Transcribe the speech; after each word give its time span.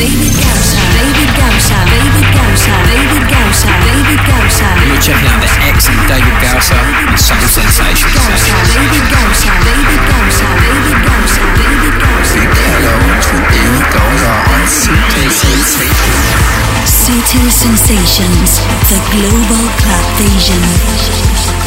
David 0.00 0.32
Gausa. 0.32 0.80
David 0.96 1.30
Gausa. 1.36 1.76
David 1.92 2.28
Gausa. 2.32 2.72
David 2.88 3.24
Gausa. 3.28 3.68
David 3.84 4.20
Gausa. 4.24 4.68
You're 4.88 4.96
checking 4.96 5.28
out 5.28 5.44
the 5.44 5.52
excellent 5.60 6.08
David 6.08 6.36
Gausa 6.40 6.80
and 7.04 7.20
Subtle 7.20 7.52
Sensations. 7.52 8.08
Gausa. 8.16 8.56
David 8.72 9.04
Gausa. 9.12 9.52
David 9.60 10.00
Gausa. 10.08 10.46
David 10.64 10.98
Gausa. 11.04 11.42
David 11.52 11.94
Gausa. 12.00 12.40
Hello 12.48 12.96
David 13.52 13.84
Gausa 13.92 14.32
on 14.48 14.62
Subtle 14.72 15.28
Sensations. 15.36 15.84
Subtle 16.88 17.50
Sensations. 17.52 18.50
The 18.88 18.96
Global 19.12 19.64
Club 19.84 20.04
Vision. 20.16 21.59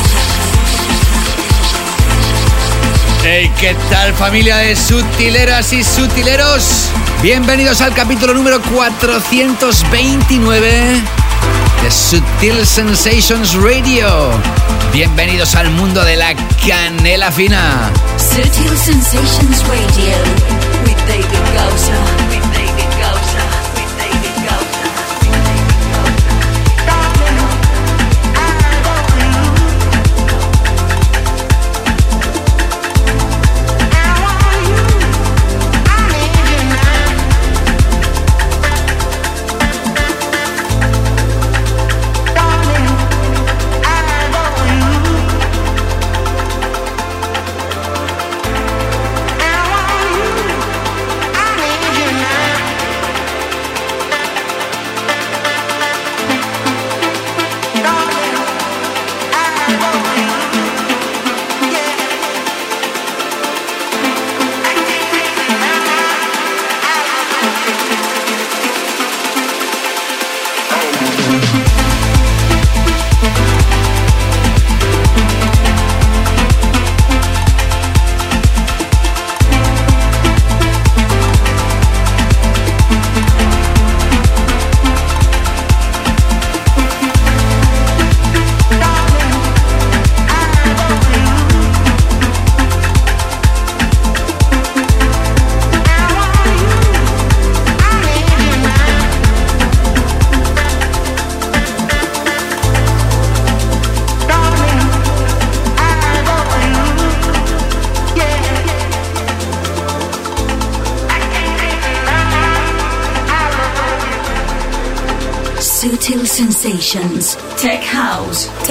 Hey, 3.36 3.52
¿qué 3.60 3.76
tal 3.90 4.14
familia 4.14 4.58
de 4.58 4.76
sutileras 4.76 5.74
y 5.74 5.84
sutileros? 5.84 6.92
Bienvenidos 7.24 7.82
al 7.82 7.96
capítulo 7.96 8.36
número 8.36 8.62
429 8.62 11.02
de 11.82 11.90
Sutil 11.90 12.64
Sensations 12.64 13.56
Radio. 13.56 14.30
Bienvenidos 14.94 15.56
al 15.56 15.72
mundo 15.72 16.06
de 16.06 16.16
la 16.16 16.36
canela 16.68 17.32
fina. 17.32 17.92
Subtle 18.18 18.78
Sensations 18.78 19.68
Radio 19.68 20.16
with 20.86 20.96
David 21.08 21.26
Gausa. 21.56 22.23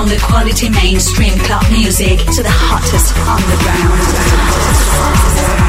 From 0.00 0.08
the 0.08 0.16
quality 0.16 0.70
mainstream 0.70 1.36
club 1.40 1.62
music 1.70 2.20
to 2.20 2.42
the 2.42 2.48
hottest 2.48 3.14
underground. 3.28 5.59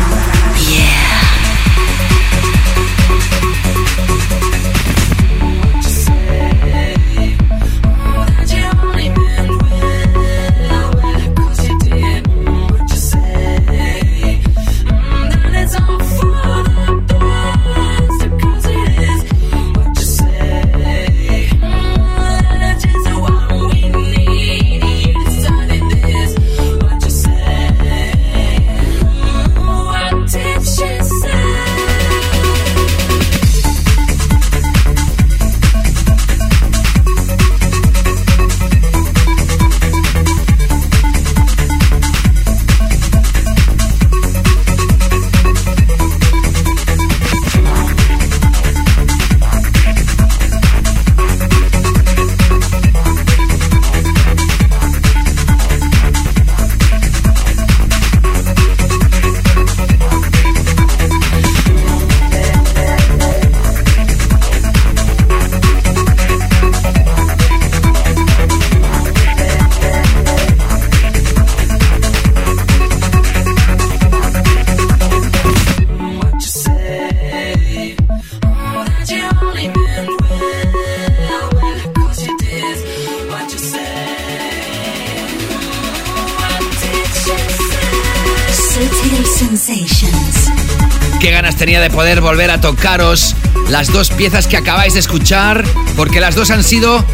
Poder 91.92 92.22
volver 92.22 92.52
a 92.52 92.62
tocaros 92.62 93.36
las 93.70 93.92
dos 93.92 94.10
piezas 94.10 94.48
que 94.48 94.58
acabáis 94.58 94.94
de 94.94 95.00
escuchar, 95.00 95.64
porque 95.96 96.20
las 96.20 96.36
dos 96.36 96.50
han 96.52 96.64
sido 96.64 97.06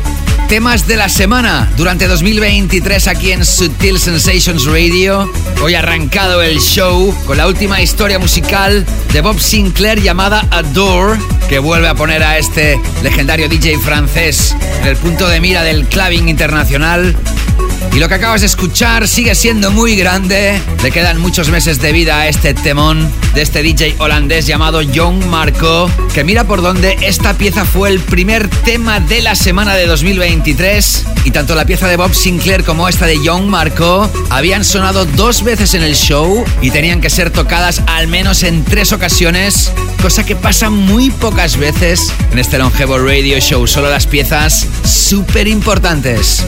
temas 0.48 0.88
de 0.88 0.96
la 0.96 1.10
semana 1.10 1.70
durante 1.76 2.08
2023 2.08 3.08
aquí 3.08 3.32
en 3.32 3.46
Sutil 3.46 4.00
Sensations 4.00 4.66
Radio. 4.66 5.30
Hoy 5.62 5.76
arrancado 5.76 6.42
el 6.42 6.60
show 6.60 7.14
con 7.26 7.38
la 7.38 7.48
última 7.48 7.82
historia 7.82 8.20
musical 8.20 8.86
de 9.12 9.22
Bob 9.22 9.40
Sinclair 9.40 10.02
llamada 10.02 10.48
Adore, 10.52 11.20
que 11.50 11.60
vuelve 11.60 11.90
a 11.90 11.96
poner 11.96 12.24
a 12.24 12.38
este 12.38 12.80
legendario 13.04 13.50
DJ 13.50 13.80
francés 13.80 14.56
en 14.82 14.88
el 14.88 14.96
punto 14.98 15.28
de 15.28 15.42
mira 15.42 15.64
del 15.64 15.86
clubbing 15.86 16.30
internacional 16.30 17.16
y 17.98 18.00
lo 18.00 18.08
que 18.08 18.14
acabas 18.14 18.42
de 18.42 18.48
escuchar 18.48 19.08
sigue 19.08 19.34
siendo 19.34 19.72
muy 19.72 19.96
grande. 19.96 20.62
Le 20.84 20.92
quedan 20.92 21.20
muchos 21.20 21.50
meses 21.50 21.82
de 21.82 21.92
vida 21.92 22.20
a 22.20 22.28
este 22.28 22.54
temón 22.54 23.12
de 23.34 23.42
este 23.42 23.64
DJ 23.64 23.96
holandés 23.98 24.46
llamado 24.46 24.82
John 24.94 25.28
Marco, 25.32 25.90
que 26.14 26.24
mira 26.24 26.44
por 26.44 26.62
donde 26.62 26.96
esta 27.02 27.34
pieza 27.34 27.66
fue 27.66 27.90
el 27.90 28.00
primer 28.00 28.50
tema 28.50 29.00
de 29.00 29.24
la 29.24 29.34
semana 29.34 29.74
de 29.74 29.88
2023. 29.88 31.06
Y 31.26 31.32
tanto 31.32 31.56
la 31.56 31.66
pieza 31.66 31.88
de 31.88 31.98
Bob 31.98 32.14
Sinclair 32.14 32.64
como 32.64 32.88
esta 32.88 33.08
de 33.08 33.18
John 33.18 33.50
Marco 33.50 34.08
habían 34.30 34.64
sonado 34.64 35.06
dos 35.06 35.44
veces 35.44 35.74
en 35.74 35.82
el 35.82 35.96
show 35.96 36.46
y 36.62 36.70
tenían 36.70 37.02
que 37.02 37.10
ser 37.10 37.32
tocadas 37.32 37.82
al 37.88 38.08
menos 38.08 38.44
en 38.44 38.64
tres 38.64 38.94
ocasiones, 38.94 39.72
cosa 40.04 40.24
que 40.24 40.36
pasa 40.36 40.70
muy 40.70 41.10
pocas 41.10 41.58
veces 41.58 42.14
en 42.32 42.38
este 42.38 42.60
longevo 42.60 43.00
radio 43.00 43.40
show. 43.40 43.66
Solo 43.66 43.90
las 43.90 44.06
piezas 44.06 44.68
súper 44.84 45.48
importantes. 45.48 46.46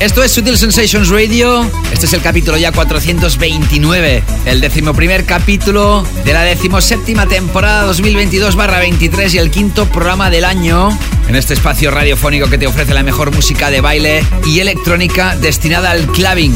Esto 0.00 0.22
es 0.22 0.32
Sutil 0.32 0.56
Sensations 0.56 1.10
Radio. 1.10 1.70
Este 1.92 2.06
es 2.06 2.14
el 2.14 2.22
capítulo 2.22 2.56
ya 2.56 2.72
429, 2.72 4.22
el 4.46 4.62
decimoprimer 4.62 5.26
capítulo 5.26 6.06
de 6.24 6.32
la 6.32 6.42
decimoséptima 6.42 7.26
temporada 7.26 7.86
2022-23 7.92 9.34
y 9.34 9.38
el 9.38 9.50
quinto 9.50 9.84
programa 9.84 10.30
del 10.30 10.46
año 10.46 10.98
en 11.28 11.36
este 11.36 11.52
espacio 11.52 11.90
radiofónico 11.90 12.48
que 12.48 12.56
te 12.56 12.66
ofrece 12.66 12.94
la 12.94 13.02
mejor 13.02 13.30
música 13.34 13.70
de 13.70 13.82
baile 13.82 14.24
y 14.46 14.60
electrónica 14.60 15.36
destinada 15.36 15.90
al 15.90 16.06
clubbing. 16.06 16.54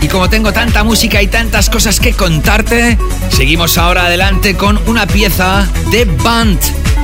Y 0.00 0.06
como 0.06 0.30
tengo 0.30 0.52
tanta 0.52 0.84
música 0.84 1.20
y 1.20 1.26
tantas 1.26 1.70
cosas 1.70 1.98
que 1.98 2.12
contarte, 2.12 2.96
seguimos 3.30 3.76
ahora 3.76 4.06
adelante 4.06 4.54
con 4.54 4.78
una 4.86 5.08
pieza 5.08 5.68
de 5.90 6.04
Band, 6.04 6.60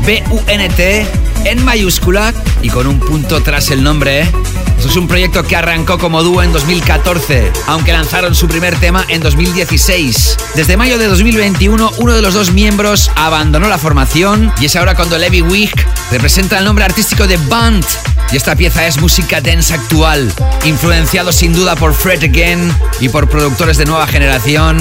B-U-N-T, 0.07 1.07
en 1.45 1.65
mayúscula 1.65 2.33
y 2.63 2.69
con 2.69 2.87
un 2.87 3.01
punto 3.01 3.43
tras 3.43 3.71
el 3.71 3.83
nombre 3.83 4.29
esto 4.81 4.89
es 4.89 4.97
un 4.97 5.09
proyecto 5.09 5.43
que 5.43 5.57
arrancó 5.57 5.99
como 5.99 6.23
dúo 6.23 6.43
en 6.43 6.55
2014, 6.55 7.53
aunque 7.67 7.93
lanzaron 7.93 8.35
su 8.35 8.49
primer 8.49 8.75
tema 8.77 9.05
en 9.09 9.21
2016. 9.21 10.39
Desde 10.55 10.79
mayo 10.79 10.97
de 10.97 11.07
2021, 11.07 11.93
uno 11.99 12.15
de 12.15 12.23
los 12.23 12.33
dos 12.33 12.53
miembros 12.53 13.11
abandonó 13.15 13.69
la 13.69 13.77
formación 13.77 14.51
y 14.59 14.65
es 14.65 14.77
ahora 14.77 14.95
cuando 14.95 15.19
Levi 15.19 15.43
Wick 15.43 15.87
representa 16.11 16.59
el 16.59 16.65
nombre 16.65 16.87
artístico 16.87 17.27
de 17.27 17.37
Band. 17.37 17.85
Y 18.33 18.37
esta 18.37 18.55
pieza 18.55 18.87
es 18.87 19.01
música 19.01 19.41
dance 19.41 19.75
actual, 19.75 20.33
influenciado 20.65 21.33
sin 21.33 21.53
duda 21.53 21.75
por 21.75 21.93
Fred 21.95 22.23
Again 22.23 22.73
y 23.01 23.09
por 23.09 23.29
productores 23.29 23.77
de 23.77 23.87
nueva 23.87 24.07
generación. 24.07 24.79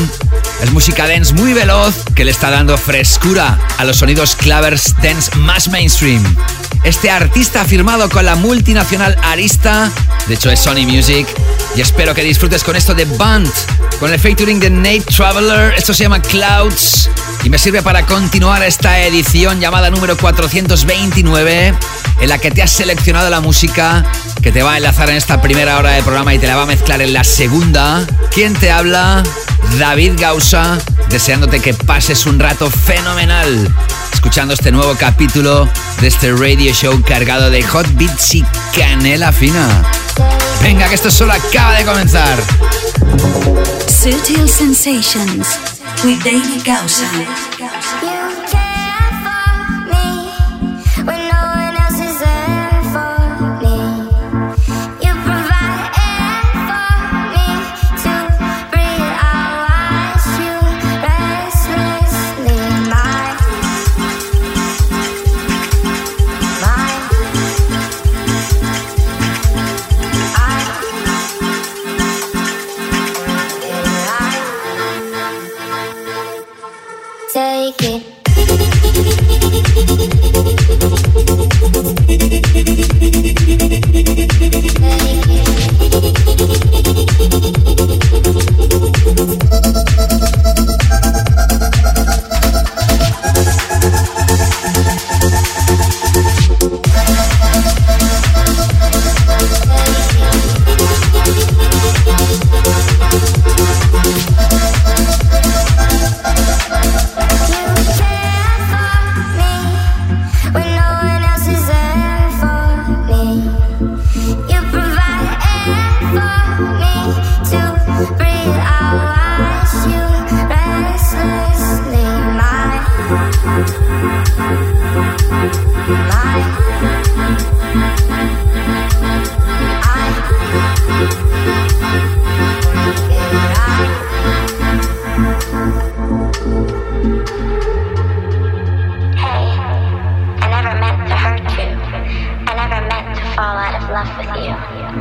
Es 0.62 0.72
música 0.72 1.08
dance 1.08 1.34
muy 1.34 1.54
veloz 1.54 1.96
que 2.14 2.26
le 2.26 2.32
está 2.32 2.52
dando 2.52 2.78
frescura 2.78 3.58
a 3.80 3.86
los 3.86 3.98
sonidos 3.98 4.36
clavers 4.36 4.94
dance 5.02 5.36
más 5.36 5.68
mainstream. 5.68 6.24
Este 6.84 7.10
artista 7.10 7.62
ha 7.62 7.66
firmado 7.66 8.08
con 8.10 8.24
la 8.24 8.36
multinacional 8.36 9.18
Arista, 9.24 9.92
de 10.28 10.36
hecho 10.36 10.52
es 10.52 10.60
Sony 10.60 10.86
Music, 10.86 11.28
y 11.76 11.82
espero 11.82 12.14
que 12.14 12.24
disfrutes 12.24 12.64
con 12.64 12.76
esto 12.76 12.94
de 12.94 13.06
Band, 13.06 13.52
con 14.00 14.14
el 14.14 14.20
featuring 14.20 14.60
de 14.60 14.70
Nate 14.70 15.02
Traveler, 15.02 15.74
esto 15.74 15.94
se 15.94 16.04
llama 16.04 16.22
Clouds, 16.22 17.10
y 17.44 17.50
me 17.50 17.58
sirve 17.58 17.82
para 17.82 18.06
continuar 18.06 18.64
esta 18.64 19.00
edición 19.00 19.60
llamada 19.60 19.90
número 19.90 20.16
429 20.18 21.74
en 22.22 22.30
la 22.30 22.38
que 22.38 22.52
te 22.52 22.62
has 22.62 22.72
seleccionado 22.72 23.30
la 23.30 23.39
música 23.42 24.06
que 24.42 24.52
te 24.52 24.64
va 24.64 24.74
a 24.74 24.78
enlazar 24.78 25.10
en 25.10 25.16
esta 25.16 25.42
primera 25.42 25.78
hora 25.78 25.92
del 25.92 26.04
programa 26.04 26.34
y 26.34 26.40
te 26.40 26.48
la 26.48 26.56
va 26.56 26.64
a 26.64 26.68
mezclar 26.68 27.02
en 27.02 27.14
la 27.14 27.24
segunda. 27.24 28.06
¿Quién 28.32 28.54
te 28.54 28.72
habla? 28.72 29.24
David 29.78 30.14
Gausa, 30.18 30.78
deseándote 31.10 31.60
que 31.60 31.74
pases 31.74 32.26
un 32.26 32.40
rato 32.40 32.70
fenomenal 32.70 33.70
escuchando 34.20 34.54
este 34.54 34.70
nuevo 34.70 34.96
capítulo 34.96 35.70
de 36.02 36.08
este 36.08 36.34
radio 36.34 36.74
show 36.74 37.02
cargado 37.02 37.50
de 37.50 37.64
hot 37.64 37.88
beats 37.94 38.36
y 38.36 38.44
canela 38.76 39.32
fina. 39.32 39.82
Venga, 40.62 40.90
que 40.90 40.96
esto 40.96 41.10
solo 41.10 41.32
acaba 41.32 41.76
de 41.76 41.86
comenzar. 41.86 42.38
Sutil 43.88 44.50
Sensations 44.50 45.48
with 46.04 46.20
David 46.24 46.64
Gausa. 46.66 47.10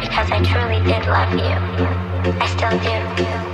because 0.09 0.31
I 0.31 0.43
truly 0.43 0.81
did 0.81 1.07
love 1.07 1.33
you. 1.35 2.39
I 2.41 2.47
still 2.47 2.79
do. 2.79 3.48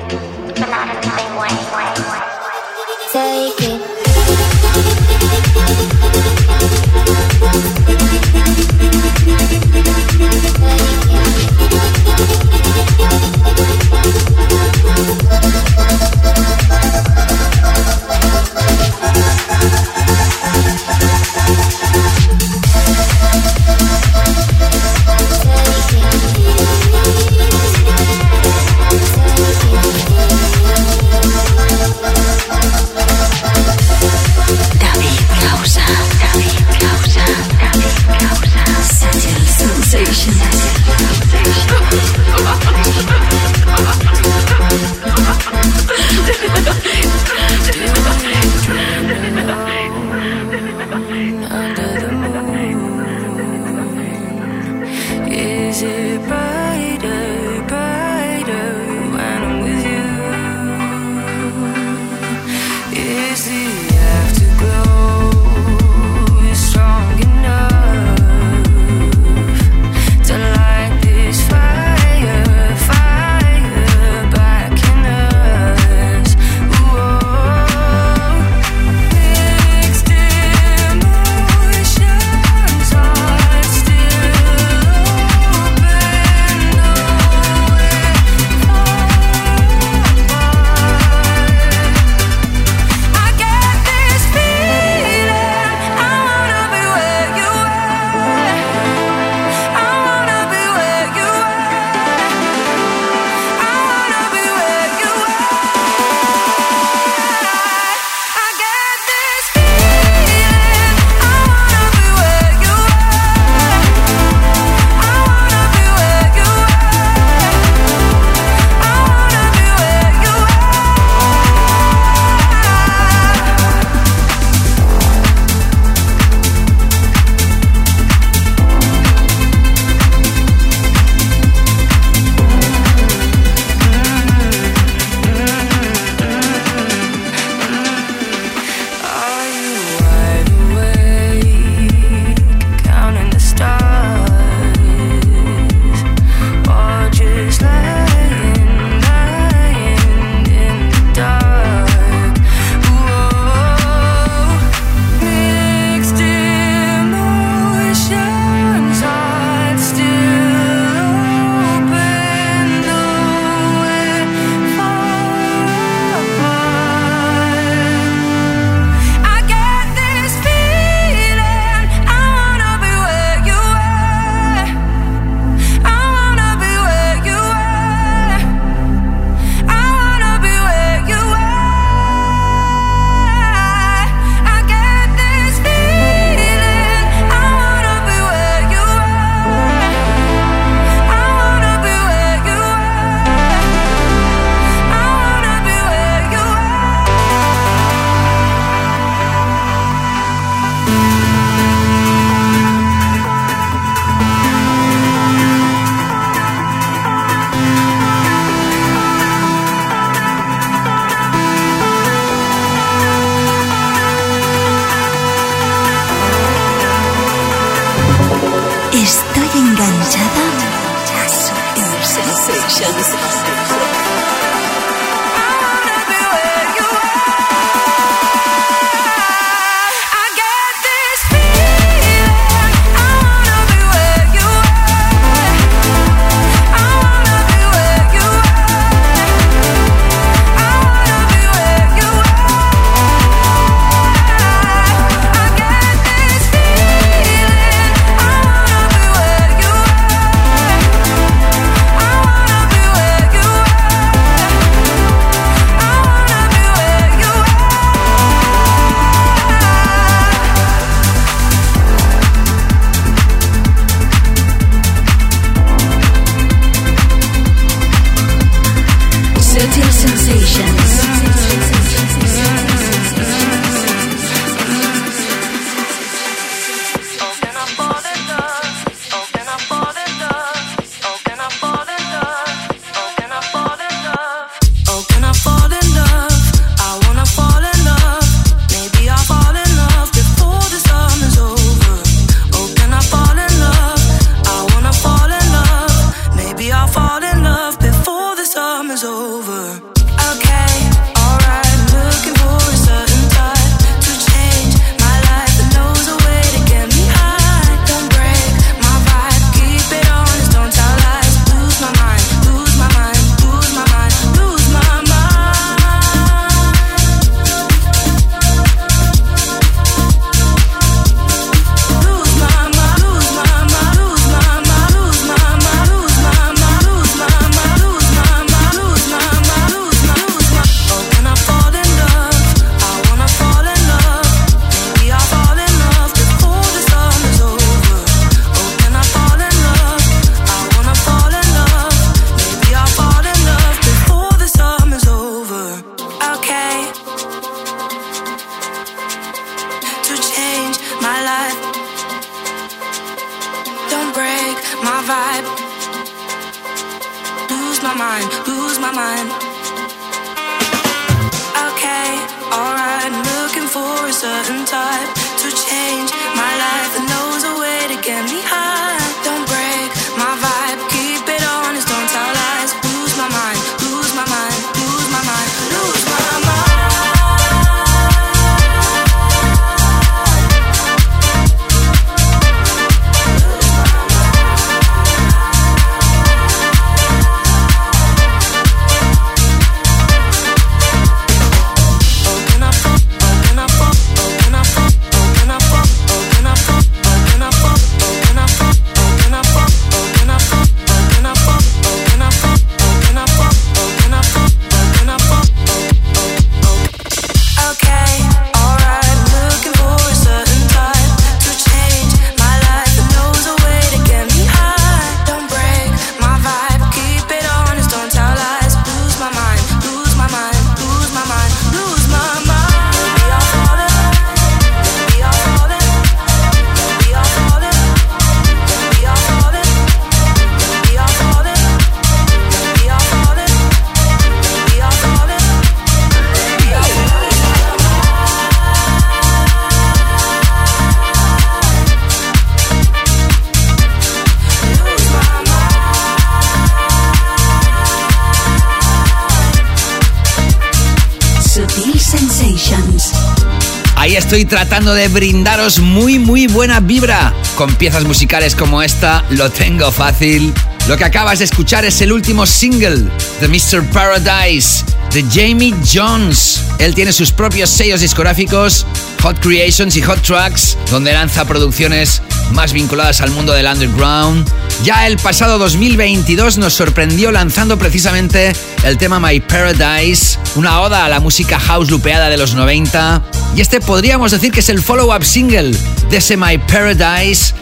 Tratando 454.55 454.95
de 454.95 455.09
brindaros 455.09 455.81
muy 455.81 456.21
muy 456.21 456.47
buena 456.47 456.79
vibra. 456.79 457.35
Con 457.57 457.75
piezas 457.75 458.05
musicales 458.05 458.55
como 458.55 458.85
esta, 458.85 459.25
lo 459.31 459.51
tengo 459.51 459.91
fácil. 459.91 460.55
Lo 460.87 460.97
que 460.97 461.03
acabas 461.03 461.41
de 461.41 461.47
escuchar 461.47 461.85
es 461.85 462.01
el 462.03 462.13
último 462.13 462.47
single 462.47 463.11
de 463.41 463.49
Mr. 463.49 463.83
Paradise 463.91 464.85
de 465.13 465.25
Jamie 465.25 465.75
Jones. 465.93 466.63
Él 466.79 466.95
tiene 466.95 467.13
sus 467.13 467.33
propios 467.33 467.69
sellos 467.69 468.01
discográficos, 468.01 468.87
Hot 469.23 469.41
Creations 469.41 469.97
y 469.97 470.03
Hot 470.03 470.23
Tracks, 470.23 470.79
donde 470.89 471.13
lanza 471.13 471.45
producciones 471.47 472.23
más 472.53 472.73
vinculadas 472.73 473.23
al 473.23 473.33
mundo 473.33 473.55
del 473.55 473.67
underground. 473.67 474.49
Ya 474.85 475.09
el 475.09 475.17
pasado 475.17 475.59
2022 475.59 476.59
nos 476.59 476.75
sorprendió 476.75 477.33
lanzando 477.33 477.77
precisamente 477.77 478.53
el 478.85 478.99
tema 478.99 479.19
My 479.19 479.41
Paradise, 479.41 480.39
una 480.55 480.81
oda 480.81 481.05
a 481.05 481.09
la 481.09 481.19
música 481.19 481.59
house 481.59 481.91
lupeada 481.91 482.29
de 482.29 482.37
los 482.37 482.55
90. 482.55 483.21
Y 483.57 483.61
este 483.61 483.81
podríamos 483.81 484.33
decir 484.33 484.51
que 484.51 484.61
es 484.61 484.69
el 484.69 484.83
follow-up 484.83 485.25
single 485.25 485.77
de 486.11 486.17
ese 486.17 486.37
My 486.37 486.59
Paradise, 486.59 487.55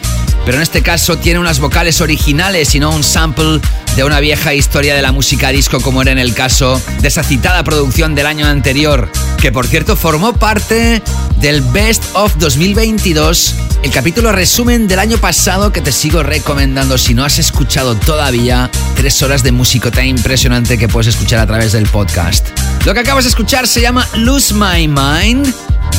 pero 0.43 0.57
en 0.57 0.63
este 0.63 0.81
caso 0.81 1.17
tiene 1.17 1.39
unas 1.39 1.59
vocales 1.59 2.01
originales 2.01 2.73
y 2.73 2.79
no 2.79 2.89
un 2.89 3.03
sample 3.03 3.61
de 3.95 4.03
una 4.03 4.19
vieja 4.19 4.55
historia 4.55 4.95
de 4.95 5.03
la 5.03 5.11
música 5.11 5.49
disco 5.49 5.79
como 5.81 6.01
era 6.01 6.11
en 6.11 6.17
el 6.17 6.33
caso 6.33 6.81
de 6.99 7.07
esa 7.07 7.23
citada 7.23 7.63
producción 7.63 8.15
del 8.15 8.25
año 8.25 8.47
anterior, 8.47 9.07
que 9.39 9.51
por 9.51 9.67
cierto 9.67 9.95
formó 9.95 10.33
parte 10.33 11.03
del 11.37 11.61
Best 11.61 12.03
of 12.13 12.33
2022, 12.39 13.53
el 13.83 13.91
capítulo 13.91 14.31
resumen 14.31 14.87
del 14.87 14.97
año 14.97 15.19
pasado 15.19 15.71
que 15.71 15.81
te 15.81 15.91
sigo 15.91 16.23
recomendando 16.23 16.97
si 16.97 17.13
no 17.13 17.23
has 17.23 17.37
escuchado 17.37 17.95
todavía, 17.95 18.71
tres 18.95 19.21
horas 19.21 19.43
de 19.43 19.51
musicota 19.51 20.03
impresionante 20.03 20.79
que 20.79 20.87
puedes 20.87 21.13
escuchar 21.13 21.39
a 21.39 21.45
través 21.45 21.73
del 21.73 21.85
podcast. 21.85 22.47
Lo 22.83 22.95
que 22.95 23.01
acabas 23.01 23.25
de 23.25 23.29
escuchar 23.29 23.67
se 23.67 23.81
llama 23.81 24.07
Lose 24.15 24.55
My 24.55 24.87
Mind 24.87 25.53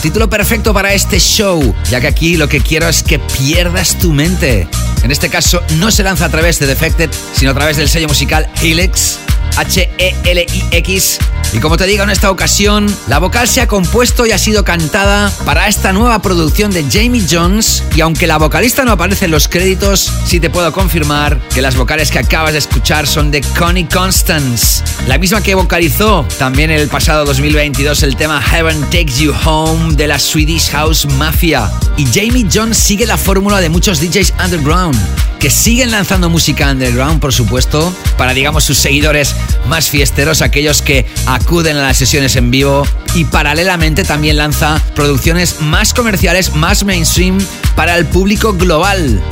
título 0.04 0.28
perfecto 0.28 0.74
para 0.74 0.92
este 0.92 1.18
show, 1.18 1.74
ya 1.88 1.98
que 1.98 2.06
aquí 2.06 2.36
lo 2.36 2.46
que 2.46 2.60
quiero 2.60 2.86
es 2.90 3.02
que 3.02 3.18
pierdas 3.18 3.98
tu 3.98 4.12
mente. 4.12 4.68
En 5.02 5.10
este 5.10 5.30
caso 5.30 5.62
no 5.78 5.90
se 5.90 6.02
lanza 6.02 6.26
a 6.26 6.28
través 6.28 6.58
de 6.58 6.66
Defected, 6.66 7.08
sino 7.32 7.52
a 7.52 7.54
través 7.54 7.78
del 7.78 7.88
sello 7.88 8.08
musical 8.08 8.46
Helix. 8.60 9.18
H-E-L-I-X. 9.56 11.18
Y 11.54 11.60
como 11.60 11.76
te 11.76 11.86
digo, 11.86 12.02
en 12.02 12.10
esta 12.10 12.32
ocasión, 12.32 12.86
la 13.06 13.20
vocal 13.20 13.46
se 13.46 13.60
ha 13.60 13.68
compuesto 13.68 14.26
y 14.26 14.32
ha 14.32 14.38
sido 14.38 14.64
cantada 14.64 15.32
para 15.44 15.68
esta 15.68 15.92
nueva 15.92 16.20
producción 16.20 16.72
de 16.72 16.84
Jamie 16.90 17.24
Jones. 17.30 17.84
Y 17.94 18.00
aunque 18.00 18.26
la 18.26 18.38
vocalista 18.38 18.84
no 18.84 18.90
aparece 18.92 19.26
en 19.26 19.30
los 19.30 19.46
créditos, 19.46 20.12
sí 20.26 20.40
te 20.40 20.50
puedo 20.50 20.72
confirmar 20.72 21.40
que 21.54 21.62
las 21.62 21.76
vocales 21.76 22.10
que 22.10 22.18
acabas 22.18 22.52
de 22.52 22.58
escuchar 22.58 23.06
son 23.06 23.30
de 23.30 23.40
Connie 23.56 23.86
Constance, 23.86 24.82
la 25.06 25.16
misma 25.16 25.42
que 25.42 25.54
vocalizó 25.54 26.26
también 26.38 26.72
el 26.72 26.88
pasado 26.88 27.24
2022 27.24 28.02
el 28.02 28.16
tema 28.16 28.42
Heaven 28.42 28.80
Takes 28.90 29.14
You 29.18 29.32
Home 29.44 29.94
de 29.94 30.08
la 30.08 30.18
Swedish 30.18 30.70
House 30.70 31.06
Mafia. 31.06 31.70
Y 31.96 32.06
Jamie 32.06 32.46
Jones 32.52 32.76
sigue 32.76 33.06
la 33.06 33.16
fórmula 33.16 33.60
de 33.60 33.68
muchos 33.68 34.00
DJs 34.00 34.34
underground, 34.44 34.98
que 35.44 35.50
siguen 35.50 35.90
lanzando 35.90 36.30
música 36.30 36.70
underground, 36.70 37.20
por 37.20 37.30
supuesto, 37.34 37.94
para, 38.16 38.32
digamos, 38.32 38.64
sus 38.64 38.78
seguidores 38.78 39.36
más 39.68 39.90
fiesteros, 39.90 40.40
aquellos 40.40 40.80
que 40.80 41.04
acuden 41.26 41.76
a 41.76 41.82
las 41.82 41.98
sesiones 41.98 42.34
en 42.36 42.50
vivo 42.50 42.86
y 43.14 43.26
paralelamente 43.26 44.04
también 44.04 44.38
lanza 44.38 44.82
producciones 44.94 45.60
más 45.60 45.92
comerciales, 45.92 46.54
más 46.54 46.84
mainstream 46.84 47.38
para 47.76 47.94
el 47.98 48.06
público 48.06 48.54
global. 48.54 49.22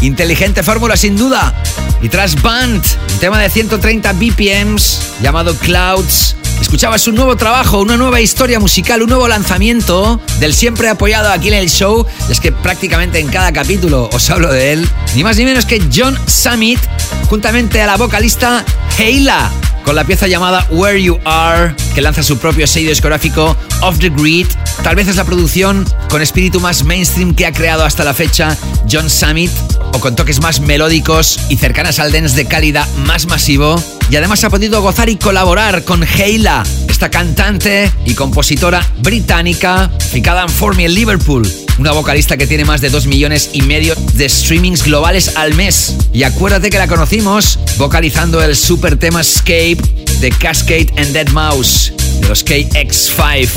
Inteligente 0.00 0.64
fórmula 0.64 0.96
sin 0.96 1.16
duda. 1.16 1.54
Y 2.02 2.08
tras 2.08 2.42
Band, 2.42 2.84
un 3.12 3.18
tema 3.20 3.38
de 3.38 3.48
130 3.48 4.12
BPMs 4.14 4.98
llamado 5.22 5.54
Clouds, 5.54 6.34
escuchabas 6.60 7.06
un 7.08 7.14
nuevo 7.14 7.36
trabajo, 7.36 7.80
una 7.80 7.96
nueva 7.96 8.20
historia 8.20 8.60
musical, 8.60 9.02
un 9.02 9.08
nuevo 9.08 9.28
lanzamiento 9.28 10.20
del 10.40 10.54
siempre 10.54 10.88
apoyado 10.88 11.30
aquí 11.30 11.48
en 11.48 11.54
el 11.54 11.70
show. 11.70 12.06
Es 12.28 12.40
que 12.40 12.52
prácticamente 12.52 13.18
en 13.18 13.28
cada 13.28 13.52
capítulo 13.52 14.08
os 14.12 14.30
hablo 14.30 14.52
de 14.52 14.72
él. 14.72 14.88
Ni 15.14 15.24
más 15.24 15.36
ni 15.36 15.44
menos 15.44 15.66
que 15.66 15.82
John 15.94 16.18
Summit, 16.26 16.80
juntamente 17.28 17.80
a 17.82 17.86
la 17.86 17.96
vocalista 17.96 18.64
Heila 18.98 19.50
con 19.88 19.96
la 19.96 20.04
pieza 20.04 20.26
llamada 20.26 20.66
Where 20.68 21.02
You 21.02 21.18
Are, 21.24 21.74
que 21.94 22.02
lanza 22.02 22.22
su 22.22 22.36
propio 22.36 22.66
sello 22.66 22.90
discográfico 22.90 23.56
Off 23.80 23.98
the 23.98 24.10
Grid. 24.10 24.46
Tal 24.82 24.94
vez 24.96 25.08
es 25.08 25.16
la 25.16 25.24
producción 25.24 25.86
con 26.10 26.20
espíritu 26.20 26.60
más 26.60 26.84
mainstream 26.84 27.34
que 27.34 27.46
ha 27.46 27.52
creado 27.52 27.86
hasta 27.86 28.04
la 28.04 28.12
fecha 28.12 28.54
John 28.92 29.08
Summit, 29.08 29.50
o 29.94 29.98
con 29.98 30.14
toques 30.14 30.42
más 30.42 30.60
melódicos 30.60 31.40
y 31.48 31.56
cercanas 31.56 32.00
al 32.00 32.12
dance 32.12 32.36
de 32.36 32.44
calidad 32.44 32.86
más 33.06 33.24
masivo. 33.28 33.82
Y 34.10 34.16
además 34.16 34.44
ha 34.44 34.50
podido 34.50 34.82
gozar 34.82 35.08
y 35.08 35.16
colaborar 35.16 35.82
con 35.84 36.02
Heila, 36.02 36.64
esta 36.86 37.08
cantante 37.08 37.90
y 38.04 38.12
compositora 38.12 38.86
británica, 38.98 39.90
ficada 40.10 40.42
en 40.42 40.50
Formi 40.50 40.84
en 40.84 40.92
Liverpool 40.92 41.67
una 41.78 41.92
vocalista 41.92 42.36
que 42.36 42.46
tiene 42.46 42.64
más 42.64 42.80
de 42.80 42.90
2 42.90 43.06
millones 43.06 43.50
y 43.52 43.62
medio 43.62 43.94
de 44.14 44.28
streamings 44.28 44.84
globales 44.84 45.36
al 45.36 45.54
mes. 45.54 45.94
Y 46.12 46.24
acuérdate 46.24 46.70
que 46.70 46.78
la 46.78 46.88
conocimos 46.88 47.58
vocalizando 47.76 48.42
el 48.42 48.56
super 48.56 48.98
tema 48.98 49.20
Escape 49.20 49.78
de 50.20 50.30
Cascade 50.30 50.92
and 50.96 51.12
Dead 51.12 51.28
Mouse, 51.28 51.92
de 52.20 52.28
los 52.28 52.44
KX5. 52.44 53.48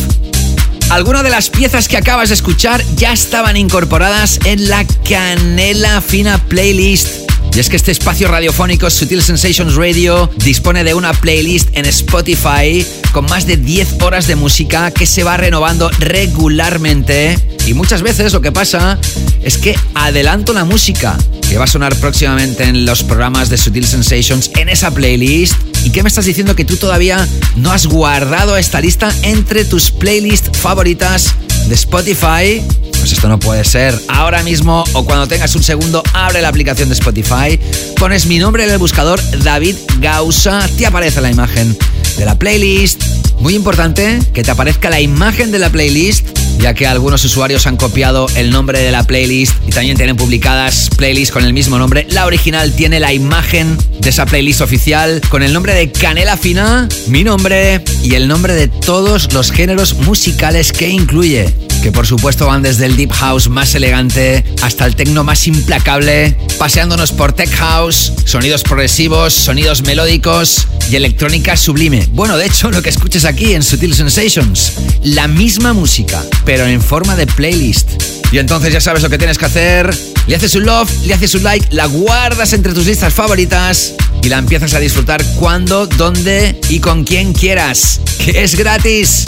Algunas 0.89 1.23
de 1.23 1.29
las 1.29 1.49
piezas 1.49 1.87
que 1.87 1.97
acabas 1.97 2.29
de 2.29 2.35
escuchar 2.35 2.83
ya 2.95 3.13
estaban 3.13 3.57
incorporadas 3.57 4.39
en 4.45 4.69
la 4.69 4.85
Canela 5.07 6.01
Fina 6.01 6.37
Playlist 6.49 7.30
y 7.53 7.59
es 7.59 7.69
que 7.69 7.75
este 7.75 7.91
espacio 7.91 8.29
radiofónico 8.29 8.89
Sutil 8.89 9.21
Sensations 9.21 9.75
Radio 9.75 10.29
dispone 10.37 10.83
de 10.83 10.93
una 10.93 11.11
playlist 11.11 11.69
en 11.73 11.85
Spotify 11.85 12.85
con 13.11 13.25
más 13.25 13.45
de 13.45 13.57
10 13.57 14.01
horas 14.01 14.27
de 14.27 14.35
música 14.35 14.91
que 14.91 15.05
se 15.05 15.23
va 15.23 15.35
renovando 15.35 15.89
regularmente. 15.99 17.37
Y 17.67 17.73
muchas 17.73 18.01
veces 18.01 18.31
lo 18.31 18.41
que 18.41 18.51
pasa 18.51 18.97
es 19.43 19.57
que 19.57 19.75
adelanto 19.93 20.53
la 20.53 20.63
música 20.63 21.17
que 21.49 21.57
va 21.57 21.65
a 21.65 21.67
sonar 21.67 21.93
próximamente 21.97 22.63
en 22.63 22.85
los 22.85 23.03
programas 23.03 23.49
de 23.49 23.57
Sutil 23.57 23.85
Sensations 23.85 24.51
en 24.55 24.69
esa 24.69 24.91
playlist. 24.91 25.55
¿Y 25.83 25.89
qué 25.89 26.03
me 26.03 26.09
estás 26.09 26.25
diciendo 26.25 26.55
que 26.55 26.63
tú 26.63 26.77
todavía 26.77 27.27
no 27.57 27.71
has 27.73 27.85
guardado 27.85 28.55
esta 28.55 28.79
lista 28.79 29.13
entre 29.23 29.65
tus 29.65 29.91
playlists 29.91 30.57
favoritas 30.57 31.35
de 31.67 31.75
Spotify? 31.75 32.61
Pues 32.99 33.13
esto 33.13 33.27
no 33.27 33.39
puede 33.39 33.63
ser. 33.63 33.99
Ahora 34.07 34.43
mismo 34.43 34.83
o 34.93 35.05
cuando 35.05 35.27
tengas 35.27 35.55
un 35.55 35.63
segundo, 35.63 36.03
abre 36.13 36.41
la 36.41 36.49
aplicación 36.49 36.89
de 36.89 36.93
Spotify, 36.93 37.59
pones 37.97 38.25
mi 38.25 38.37
nombre 38.39 38.63
en 38.63 38.69
el 38.69 38.77
buscador, 38.77 39.19
David 39.43 39.75
Gausa, 39.99 40.67
te 40.77 40.85
aparece 40.85 41.21
la 41.21 41.31
imagen 41.31 41.77
de 42.17 42.25
la 42.25 42.37
playlist. 42.37 43.30
Muy 43.41 43.55
importante 43.55 44.19
que 44.33 44.43
te 44.43 44.51
aparezca 44.51 44.91
la 44.91 45.01
imagen 45.01 45.51
de 45.51 45.57
la 45.57 45.71
playlist, 45.71 46.27
ya 46.59 46.75
que 46.75 46.85
algunos 46.85 47.25
usuarios 47.25 47.65
han 47.65 47.75
copiado 47.75 48.27
el 48.35 48.51
nombre 48.51 48.79
de 48.79 48.91
la 48.91 49.03
playlist 49.03 49.55
y 49.67 49.71
también 49.71 49.97
tienen 49.97 50.15
publicadas 50.15 50.91
playlists 50.95 51.33
con 51.33 51.43
el 51.43 51.51
mismo 51.51 51.79
nombre. 51.79 52.05
La 52.11 52.27
original 52.27 52.71
tiene 52.73 52.99
la 52.99 53.13
imagen 53.13 53.79
de 53.99 54.09
esa 54.11 54.27
playlist 54.27 54.61
oficial 54.61 55.21
con 55.29 55.41
el 55.41 55.53
nombre 55.53 55.73
de 55.73 55.91
Canela 55.91 56.37
Fina, 56.37 56.87
mi 57.07 57.23
nombre 57.23 57.83
y 58.03 58.13
el 58.13 58.27
nombre 58.27 58.53
de 58.53 58.67
todos 58.67 59.33
los 59.33 59.51
géneros 59.51 59.95
musicales 59.95 60.71
que 60.71 60.89
incluye 60.89 61.51
que 61.81 61.91
por 61.91 62.05
supuesto 62.05 62.45
van 62.45 62.61
desde 62.61 62.85
el 62.85 62.95
deep 62.95 63.11
house 63.11 63.49
más 63.49 63.73
elegante 63.73 64.45
hasta 64.61 64.85
el 64.85 64.95
techno 64.95 65.23
más 65.23 65.47
implacable, 65.47 66.37
paseándonos 66.59 67.11
por 67.11 67.33
tech 67.33 67.49
house, 67.55 68.13
sonidos 68.25 68.61
progresivos, 68.61 69.33
sonidos 69.33 69.81
melódicos 69.81 70.67
y 70.91 70.95
electrónica 70.95 71.57
sublime. 71.57 72.07
Bueno, 72.11 72.37
de 72.37 72.45
hecho, 72.45 72.69
lo 72.69 72.83
que 72.83 72.89
escuches 72.89 73.25
aquí 73.25 73.30
en 73.39 73.63
Sutil 73.63 73.95
Sensations, 73.95 74.73
la 75.03 75.27
misma 75.27 75.73
música, 75.73 76.23
pero 76.45 76.65
en 76.65 76.81
forma 76.81 77.15
de 77.15 77.25
playlist. 77.25 77.89
Y 78.31 78.37
entonces 78.37 78.73
ya 78.73 78.81
sabes 78.81 79.01
lo 79.03 79.09
que 79.09 79.17
tienes 79.17 79.37
que 79.37 79.45
hacer. 79.45 79.97
Le 80.27 80.35
haces 80.35 80.53
un 80.55 80.65
love, 80.65 80.89
le 81.05 81.13
haces 81.13 81.33
un 81.35 81.43
like, 81.43 81.67
la 81.71 81.85
guardas 81.85 82.53
entre 82.53 82.73
tus 82.73 82.85
listas 82.85 83.13
favoritas 83.13 83.93
y 84.21 84.29
la 84.29 84.37
empiezas 84.37 84.73
a 84.73 84.79
disfrutar 84.79 85.23
cuando, 85.39 85.87
dónde 85.87 86.59
y 86.69 86.79
con 86.79 87.03
quien 87.03 87.33
quieras. 87.33 88.01
Que 88.23 88.43
es 88.43 88.55
gratis 88.55 89.25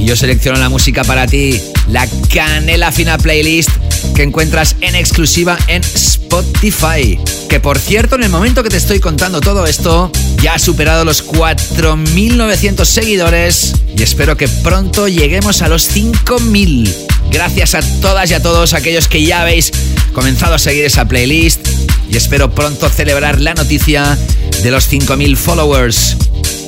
y 0.00 0.06
yo 0.06 0.16
selecciono 0.16 0.58
la 0.58 0.68
música 0.68 1.04
para 1.04 1.26
ti, 1.26 1.60
la 1.88 2.08
Canela 2.32 2.90
Fina 2.90 3.18
Playlist 3.18 3.70
que 4.14 4.22
encuentras 4.22 4.76
en 4.80 4.94
exclusiva 4.94 5.58
en 5.68 5.82
Spotify. 5.82 7.18
Que 7.48 7.60
por 7.60 7.78
cierto, 7.78 8.16
en 8.16 8.22
el 8.22 8.30
momento 8.30 8.62
que 8.62 8.70
te 8.70 8.76
estoy 8.76 9.00
contando 9.00 9.40
todo 9.40 9.66
esto, 9.66 10.10
ya 10.42 10.54
ha 10.54 10.58
superado 10.58 11.04
los 11.04 11.26
4.900 11.26 12.84
seguidores 12.84 13.74
y 13.96 14.02
espero 14.02 14.36
que 14.36 14.48
pronto 14.48 15.08
lleguemos 15.08 15.62
a 15.62 15.68
los 15.68 15.94
5.000. 15.94 16.94
Gracias 17.30 17.74
a 17.74 17.82
todas 18.00 18.30
y 18.30 18.34
a 18.34 18.42
todos 18.42 18.72
aquellos 18.72 19.08
que 19.08 19.22
ya 19.22 19.42
habéis 19.42 19.72
comenzado 20.12 20.54
a 20.54 20.58
seguir 20.58 20.84
esa 20.84 21.06
playlist 21.06 21.66
y 22.10 22.16
espero 22.16 22.54
pronto 22.54 22.88
celebrar 22.88 23.40
la 23.40 23.54
noticia 23.54 24.18
de 24.62 24.70
los 24.70 24.90
5.000 24.90 25.36
followers. 25.36 26.16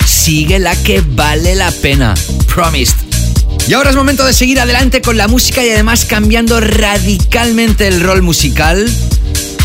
Sigue 0.07 0.59
la 0.59 0.77
que 0.77 1.01
vale 1.01 1.55
la 1.55 1.71
pena. 1.71 2.15
Promised. 2.47 3.12
Y 3.69 3.75
ahora 3.75 3.91
es 3.91 3.97
momento 3.97 4.25
de 4.25 4.33
seguir 4.33 4.61
adelante 4.61 5.01
con 5.01 5.17
la 5.17 5.29
música 5.29 5.65
y 5.65 5.71
además 5.71 6.05
cambiando 6.05 6.61
radicalmente 6.61 7.87
el 7.87 8.01
rol 8.01 8.21
musical. 8.21 8.91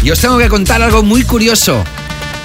Y 0.04 0.12
os 0.12 0.20
tengo 0.20 0.38
que 0.38 0.50
contar 0.50 0.82
algo 0.82 1.02
muy 1.02 1.24
curioso. 1.24 1.84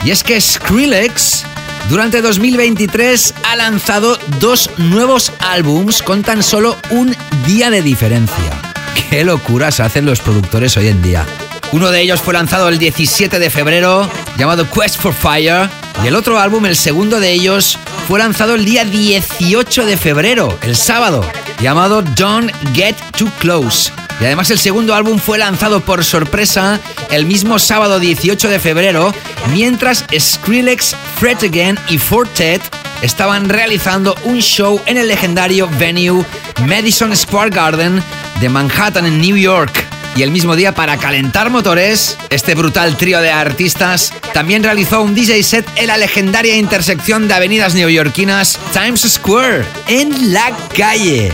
Y 0.02 0.10
es 0.10 0.24
que 0.24 0.40
Skrillex 0.40 1.44
durante 1.90 2.22
2023 2.22 3.34
ha 3.44 3.56
lanzado 3.56 4.18
dos 4.40 4.70
nuevos 4.78 5.30
álbums 5.40 6.02
con 6.02 6.22
tan 6.22 6.42
solo 6.42 6.76
un 6.90 7.14
día 7.46 7.70
de 7.70 7.82
diferencia. 7.82 8.62
Qué 9.10 9.22
locuras 9.22 9.78
hacen 9.80 10.06
los 10.06 10.20
productores 10.20 10.76
hoy 10.78 10.88
en 10.88 11.02
día. 11.02 11.26
Uno 11.72 11.90
de 11.90 12.00
ellos 12.00 12.20
fue 12.20 12.34
lanzado 12.34 12.68
el 12.68 12.78
17 12.78 13.38
de 13.38 13.50
febrero, 13.50 14.08
llamado 14.38 14.68
Quest 14.70 14.98
for 14.98 15.14
Fire, 15.14 15.68
y 16.02 16.06
el 16.06 16.16
otro 16.16 16.38
álbum, 16.38 16.66
el 16.66 16.76
segundo 16.76 17.20
de 17.20 17.32
ellos, 17.32 17.78
fue 18.08 18.18
lanzado 18.18 18.54
el 18.54 18.64
día 18.64 18.84
18 18.84 19.86
de 19.86 19.96
febrero, 19.96 20.58
el 20.62 20.76
sábado, 20.76 21.24
llamado 21.60 22.02
Don't 22.02 22.50
Get 22.74 22.96
Too 23.16 23.30
Close. 23.38 23.92
Y 24.20 24.24
además 24.24 24.50
el 24.50 24.58
segundo 24.58 24.94
álbum 24.94 25.18
fue 25.18 25.38
lanzado 25.38 25.80
por 25.80 26.04
sorpresa 26.04 26.80
el 27.10 27.26
mismo 27.26 27.58
sábado 27.58 27.98
18 27.98 28.48
de 28.48 28.58
febrero, 28.58 29.12
mientras 29.52 30.04
Skrillex, 30.16 30.94
Fred 31.18 31.38
Again 31.44 31.78
y 31.88 31.98
Fortet 31.98 32.62
estaban 33.02 33.48
realizando 33.48 34.14
un 34.24 34.40
show 34.40 34.80
en 34.86 34.96
el 34.96 35.08
legendario 35.08 35.68
venue 35.78 36.24
Madison 36.66 37.16
Square 37.16 37.50
Garden 37.50 38.02
de 38.40 38.48
Manhattan 38.48 39.06
en 39.06 39.20
New 39.20 39.36
York. 39.36 39.91
Y 40.14 40.22
el 40.22 40.30
mismo 40.30 40.56
día, 40.56 40.74
para 40.74 40.98
calentar 40.98 41.50
motores, 41.50 42.18
este 42.28 42.54
brutal 42.54 42.96
trío 42.96 43.20
de 43.20 43.30
artistas 43.30 44.12
también 44.34 44.62
realizó 44.62 45.02
un 45.02 45.14
DJ 45.14 45.42
set 45.42 45.66
en 45.76 45.86
la 45.86 45.96
legendaria 45.96 46.56
intersección 46.56 47.28
de 47.28 47.34
avenidas 47.34 47.74
neoyorquinas 47.74 48.58
Times 48.72 49.00
Square, 49.00 49.64
en 49.88 50.32
la 50.32 50.54
calle. 50.76 51.32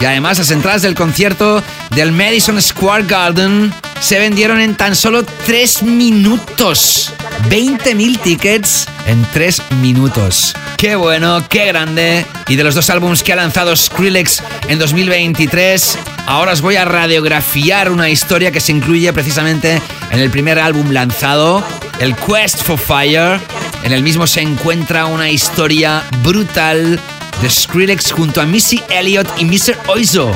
Y 0.00 0.04
además 0.04 0.38
las 0.38 0.50
entradas 0.50 0.82
del 0.82 0.94
concierto 0.94 1.62
del 1.90 2.12
Madison 2.12 2.60
Square 2.60 3.04
Garden 3.04 3.72
se 4.00 4.18
vendieron 4.18 4.60
en 4.60 4.74
tan 4.74 4.96
solo 4.96 5.24
3 5.46 5.84
minutos. 5.84 7.12
20.000 7.48 8.20
tickets 8.20 8.86
en 9.06 9.24
3 9.32 9.62
minutos. 9.80 10.54
Qué 10.76 10.96
bueno, 10.96 11.44
qué 11.48 11.66
grande. 11.66 12.26
Y 12.48 12.56
de 12.56 12.64
los 12.64 12.74
dos 12.74 12.90
álbumes 12.90 13.22
que 13.22 13.32
ha 13.32 13.36
lanzado 13.36 13.76
Skrillex 13.76 14.42
en 14.66 14.80
2023, 14.80 15.98
ahora 16.26 16.52
os 16.52 16.60
voy 16.60 16.74
a 16.74 16.84
radiografiar 16.84 17.90
una 17.90 18.10
historia 18.10 18.50
que 18.50 18.60
se 18.60 18.72
incluye 18.72 19.12
precisamente 19.12 19.80
en 20.10 20.18
el 20.18 20.30
primer 20.30 20.58
álbum 20.58 20.90
lanzado, 20.90 21.64
el 22.00 22.16
Quest 22.16 22.64
for 22.64 22.78
Fire. 22.78 23.40
En 23.84 23.92
el 23.92 24.02
mismo 24.02 24.26
se 24.26 24.40
encuentra 24.40 25.06
una 25.06 25.30
historia 25.30 26.02
brutal 26.24 26.98
de 27.40 27.50
Skrillex 27.50 28.12
junto 28.12 28.40
a 28.40 28.46
Missy 28.46 28.82
Elliott 28.90 29.28
y 29.38 29.44
Mr. 29.44 29.78
Oizo. 29.88 30.32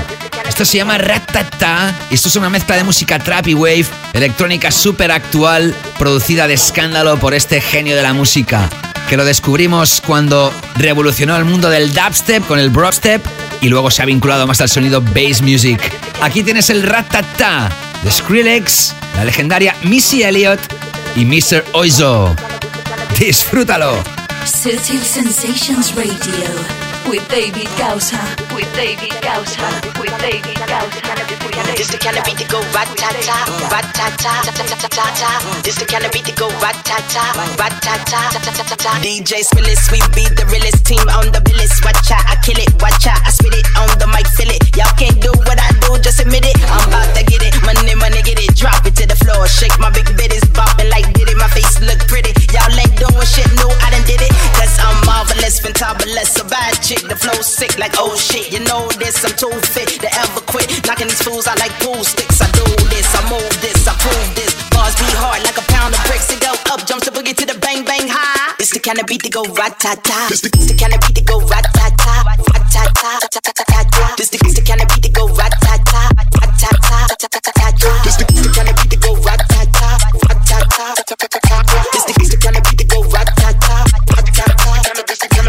Esto 0.48 0.64
se 0.64 0.78
llama 0.78 0.96
Ratata 0.98 1.94
esto 2.10 2.28
es 2.28 2.36
una 2.36 2.48
mezcla 2.48 2.76
de 2.76 2.84
música 2.84 3.18
trap 3.18 3.48
y 3.48 3.54
wave, 3.54 3.86
electrónica 4.12 4.70
súper 4.70 5.10
actual, 5.10 5.74
producida 5.98 6.46
de 6.46 6.54
escándalo 6.54 7.18
por 7.18 7.34
este 7.34 7.60
genio 7.60 7.96
de 7.96 8.02
la 8.02 8.14
música, 8.14 8.70
que 9.08 9.16
lo 9.16 9.24
descubrimos 9.24 10.00
cuando 10.00 10.52
revolucionó 10.76 11.36
el 11.36 11.44
mundo 11.44 11.68
del 11.68 11.92
dubstep 11.92 12.46
con 12.46 12.58
el 12.58 12.70
broadstep 12.70 13.24
y 13.60 13.68
luego 13.68 13.90
se 13.90 14.02
ha 14.02 14.06
vinculado 14.06 14.46
más 14.46 14.60
al 14.60 14.68
sonido 14.68 15.00
bass 15.02 15.42
music. 15.42 15.80
Aquí 16.22 16.42
tienes 16.42 16.70
el 16.70 16.82
Ratata 16.82 17.70
de 18.02 18.10
Skrillex, 18.10 18.94
la 19.16 19.24
legendaria 19.24 19.74
Missy 19.82 20.22
Elliott 20.22 20.60
y 21.16 21.24
Mr. 21.24 21.64
Oizo. 21.72 22.34
Disfrútalo. 23.18 24.02
Sutil 24.44 25.02
Sensations 25.02 25.94
Radio. 25.94 26.85
With 27.08 27.26
David 27.28 27.68
Gausa, 27.78 28.18
with 28.54 28.70
David 28.74 29.14
Gausa, 29.22 29.68
with 30.00 30.14
David 30.18 30.56
Gausa. 30.66 31.00
This 31.76 31.90
the 31.90 31.98
kind 31.98 32.16
of 32.16 32.24
beat 32.24 32.38
to 32.38 32.46
go 32.48 32.60
rat 32.72 32.88
ta 32.96 33.10
ta, 33.20 33.36
rat 33.70 33.86
ta 33.94 34.08
ta 34.16 34.32
ta 34.42 34.64
ta 34.64 34.88
ta 34.88 34.88
ta. 34.88 35.30
This 35.62 35.76
the 35.78 35.84
kind 35.84 36.04
of 36.04 36.12
beat 36.12 36.24
to 36.24 36.32
go 36.32 36.48
rat 36.58 36.74
ta 36.84 36.96
ta, 37.12 37.24
rat 37.58 37.74
ta 37.82 37.94
ta 38.04 38.32
ta 38.32 38.40
ta 38.40 38.64
ta 38.64 38.76
ta. 38.76 38.90
DJ 39.04 39.44
Spillis, 39.44 39.90
we 39.92 40.00
be 40.16 40.24
the 40.34 40.46
realest 40.50 40.84
team 40.84 40.95
to 69.26 69.32
go 69.32 69.42
ratata. 69.54 70.28
This 70.28 70.40
the 70.40 70.50
kind 70.78 70.94
of 70.94 71.00
beat 71.00 71.16
to 71.16 71.22
go 71.22 71.40
ratata, 71.40 72.22
ratata, 72.46 73.18
ratata. 73.42 74.16
This 74.16 74.30
the 74.30 74.62
kind 74.62 74.82
of 74.82 74.88
beat 74.88 75.02
to 75.02 75.10
go 75.10 75.26
ratata, 75.26 76.00
ratata, 76.38 76.98
ratata. 77.34 77.90
This 78.04 78.16
the 78.16 78.24
kind 78.54 78.68
of 78.70 78.76
beat 78.76 78.90
to 78.90 78.96
go 78.96 79.14
ratata, 79.26 79.98
ratata, 80.22 80.94
ratata. 81.10 81.66
This 82.06 82.30
the 82.30 82.36
kind 82.38 82.56
of 82.56 82.62
beat 82.70 82.78
to 82.78 82.84
go 82.86 83.02
ratata, 83.02 83.76
ratata, 84.14 84.54
ratata. 84.54 85.46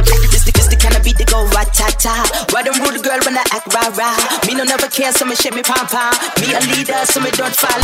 This 0.57 0.67
the 0.69 0.77
kind 0.77 0.95
of 0.95 1.03
beat 1.03 1.17
to 1.17 1.25
go 1.25 1.45
ratata. 1.53 2.13
Why 2.53 2.63
them 2.63 2.81
rude 2.81 3.03
girl 3.03 3.19
when 3.25 3.37
I 3.37 3.45
act 3.53 3.73
rah 3.73 3.93
rah? 3.93 4.17
No 4.57 4.63
never 4.65 4.89
care, 4.89 5.13
so 5.13 5.23
me 5.23 5.35
shake 5.35 5.53
me 5.53 5.61
pom-pom 5.61 6.17
Me 6.41 6.49
a 6.57 6.59
leader, 6.73 6.97
so 7.05 7.21
me 7.21 7.29
don't 7.37 7.53
fall 7.53 7.77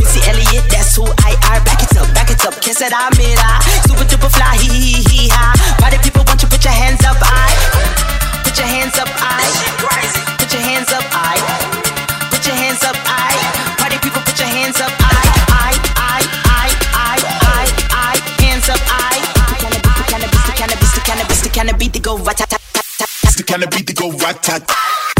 Missy 0.00 0.24
Elliott, 0.24 0.64
that's 0.72 0.96
who 0.96 1.04
I 1.20 1.36
are 1.52 1.60
Back 1.68 1.84
it 1.84 1.92
up, 2.00 2.08
back 2.16 2.30
it 2.32 2.40
up, 2.48 2.56
kiss 2.64 2.80
it, 2.80 2.92
I'm 2.96 3.12
it, 3.20 3.36
ah 3.44 3.60
Super 3.84 4.08
duper 4.08 4.32
fly, 4.32 4.56
hee 4.56 4.72
hee 4.72 5.04
hee 5.04 5.28
ha 5.28 5.52
Party 5.76 6.00
people 6.00 6.24
want 6.24 6.40
you 6.40 6.48
put 6.48 6.64
your 6.64 6.72
hands 6.72 7.04
up, 7.04 7.20
I 7.20 7.52
Put 8.40 8.56
your 8.56 8.66
hands 8.66 8.96
up, 8.96 9.12
I 9.20 9.44
Put 10.40 10.48
your 10.48 10.64
hands 10.64 10.88
up, 10.96 11.04
I 11.12 11.36
Put 12.32 12.40
your 12.48 12.56
hands 12.56 12.80
up, 12.88 12.96
I 13.04 13.36
Party 13.76 14.00
people 14.00 14.24
put 14.24 14.38
your 14.40 14.48
hands 14.48 14.80
up, 14.80 14.92
I 15.04 15.12
I, 15.52 15.70
I, 16.00 16.20
I, 16.56 16.68
I, 16.96 17.16
I, 17.52 17.64
I 17.92 18.12
Hands 18.40 18.66
up, 18.72 18.80
I 18.80 19.20
Cannabis, 19.60 20.40
the 20.48 20.56
cannabis, 20.56 20.90
the 20.96 21.02
cannabis, 21.04 21.40
the 21.44 21.50
cannabis, 21.52 21.88
to 21.92 22.00
go 22.00 22.16
rat-ta-ta 22.16 22.64
the 23.36 23.42
kind 23.42 23.64
of 23.64 23.70
beat 23.70 23.86
to 23.88 23.94
go 23.94 24.10
rat 24.12 24.42
tat. 24.42 25.03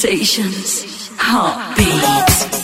Sensations, 0.00 1.10
heartbeats. 1.18 2.59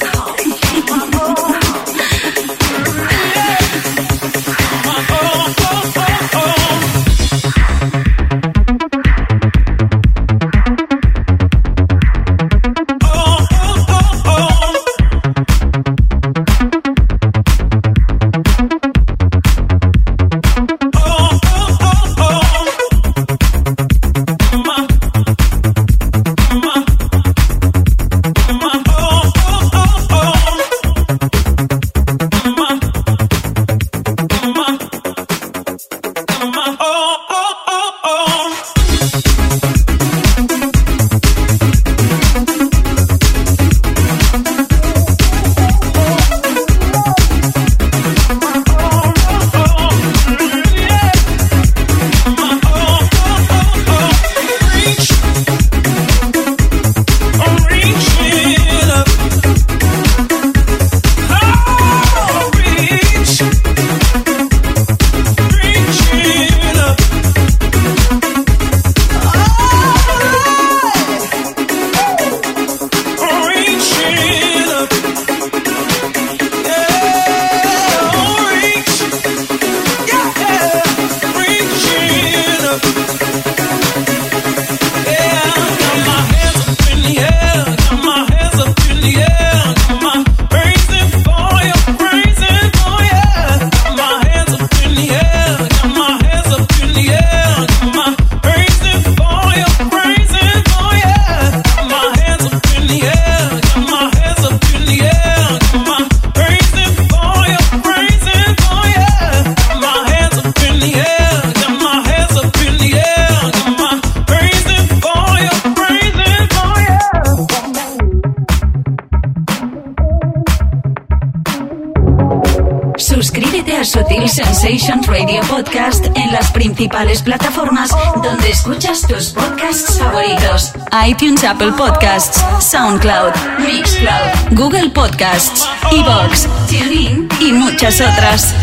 iTunes, 131.05 131.45
Apple 131.45 131.73
Podcasts, 131.73 132.43
SoundCloud, 132.61 133.35
Mixcloud, 133.59 134.55
Google 134.55 134.91
Podcasts, 134.91 135.69
Evox, 135.93 136.49
TuneIn 136.69 137.29
y 137.41 137.53
muchas 137.53 138.01
otras. 138.01 138.55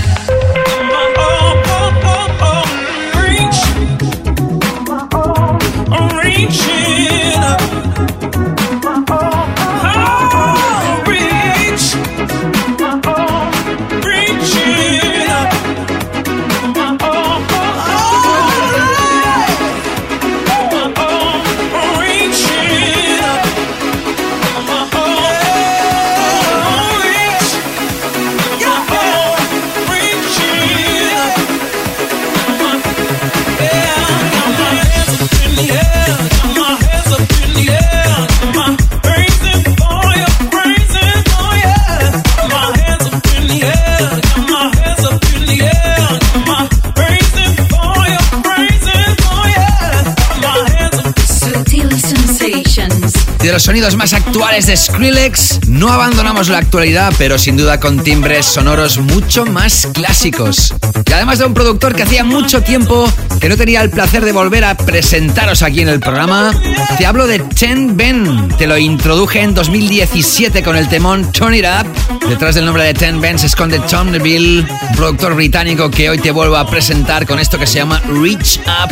Los 53.54 53.62
sonidos 53.62 53.96
más 53.96 54.13
actuales 54.13 54.66
de 54.66 54.76
Skrillex. 54.76 55.60
No 55.68 55.89
abandonamos 55.89 56.50
la 56.50 56.58
actualidad, 56.58 57.13
pero 57.20 57.38
sin 57.38 57.56
duda 57.56 57.80
con 57.80 58.04
timbres 58.04 58.48
sonoros 58.48 58.98
mucho 58.98 59.46
más 59.46 59.88
clásicos. 59.94 60.74
Y 61.06 61.13
además 61.13 61.38
de 61.38 61.46
un 61.46 61.54
productor 61.54 61.94
que 61.94 62.02
hacía 62.02 62.24
mucho 62.24 62.63
tiempo 62.63 63.08
que 63.39 63.50
no 63.50 63.56
tenía 63.56 63.84
el 63.84 63.92
placer 63.92 64.26
de 64.26 64.32
volver 64.32 64.66
a 64.66 64.76
presentaros 64.76 65.62
aquí 65.62 65.82
en 65.82 65.89
el 65.89 66.00
programa, 66.00 66.52
te 66.98 67.06
hablo 67.06 67.28
de 67.28 67.38
Ten 67.39 67.96
Ben. 67.96 68.48
Te 68.58 68.66
lo 68.66 68.76
introduje 68.76 69.42
en 69.42 69.54
2017 69.54 70.63
con 70.63 70.76
el 70.76 70.89
temón 70.89 71.32
Turn 71.32 71.54
It 71.54 71.66
Up. 71.66 72.28
Detrás 72.28 72.56
del 72.56 72.66
nombre 72.66 72.84
de 72.86 72.96
Ten 72.96 73.22
Ben 73.22 73.38
se 73.38 73.46
esconde 73.46 73.80
Tom 73.82 74.10
Neville, 74.10 74.66
productor 74.96 75.36
británico 75.36 75.92
que 75.92 76.10
hoy 76.10 76.18
te 76.18 76.32
vuelvo 76.32 76.58
a 76.58 76.66
presentar 76.66 77.28
con 77.28 77.38
esto 77.38 77.60
que 77.60 77.68
se 77.68 77.76
llama 77.76 78.02
Reach 78.08 78.60
Up 78.66 78.92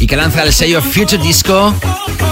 y 0.00 0.08
que 0.08 0.16
lanza 0.16 0.42
el 0.42 0.52
sello 0.52 0.82
Future 0.82 1.22
Disco. 1.22 1.72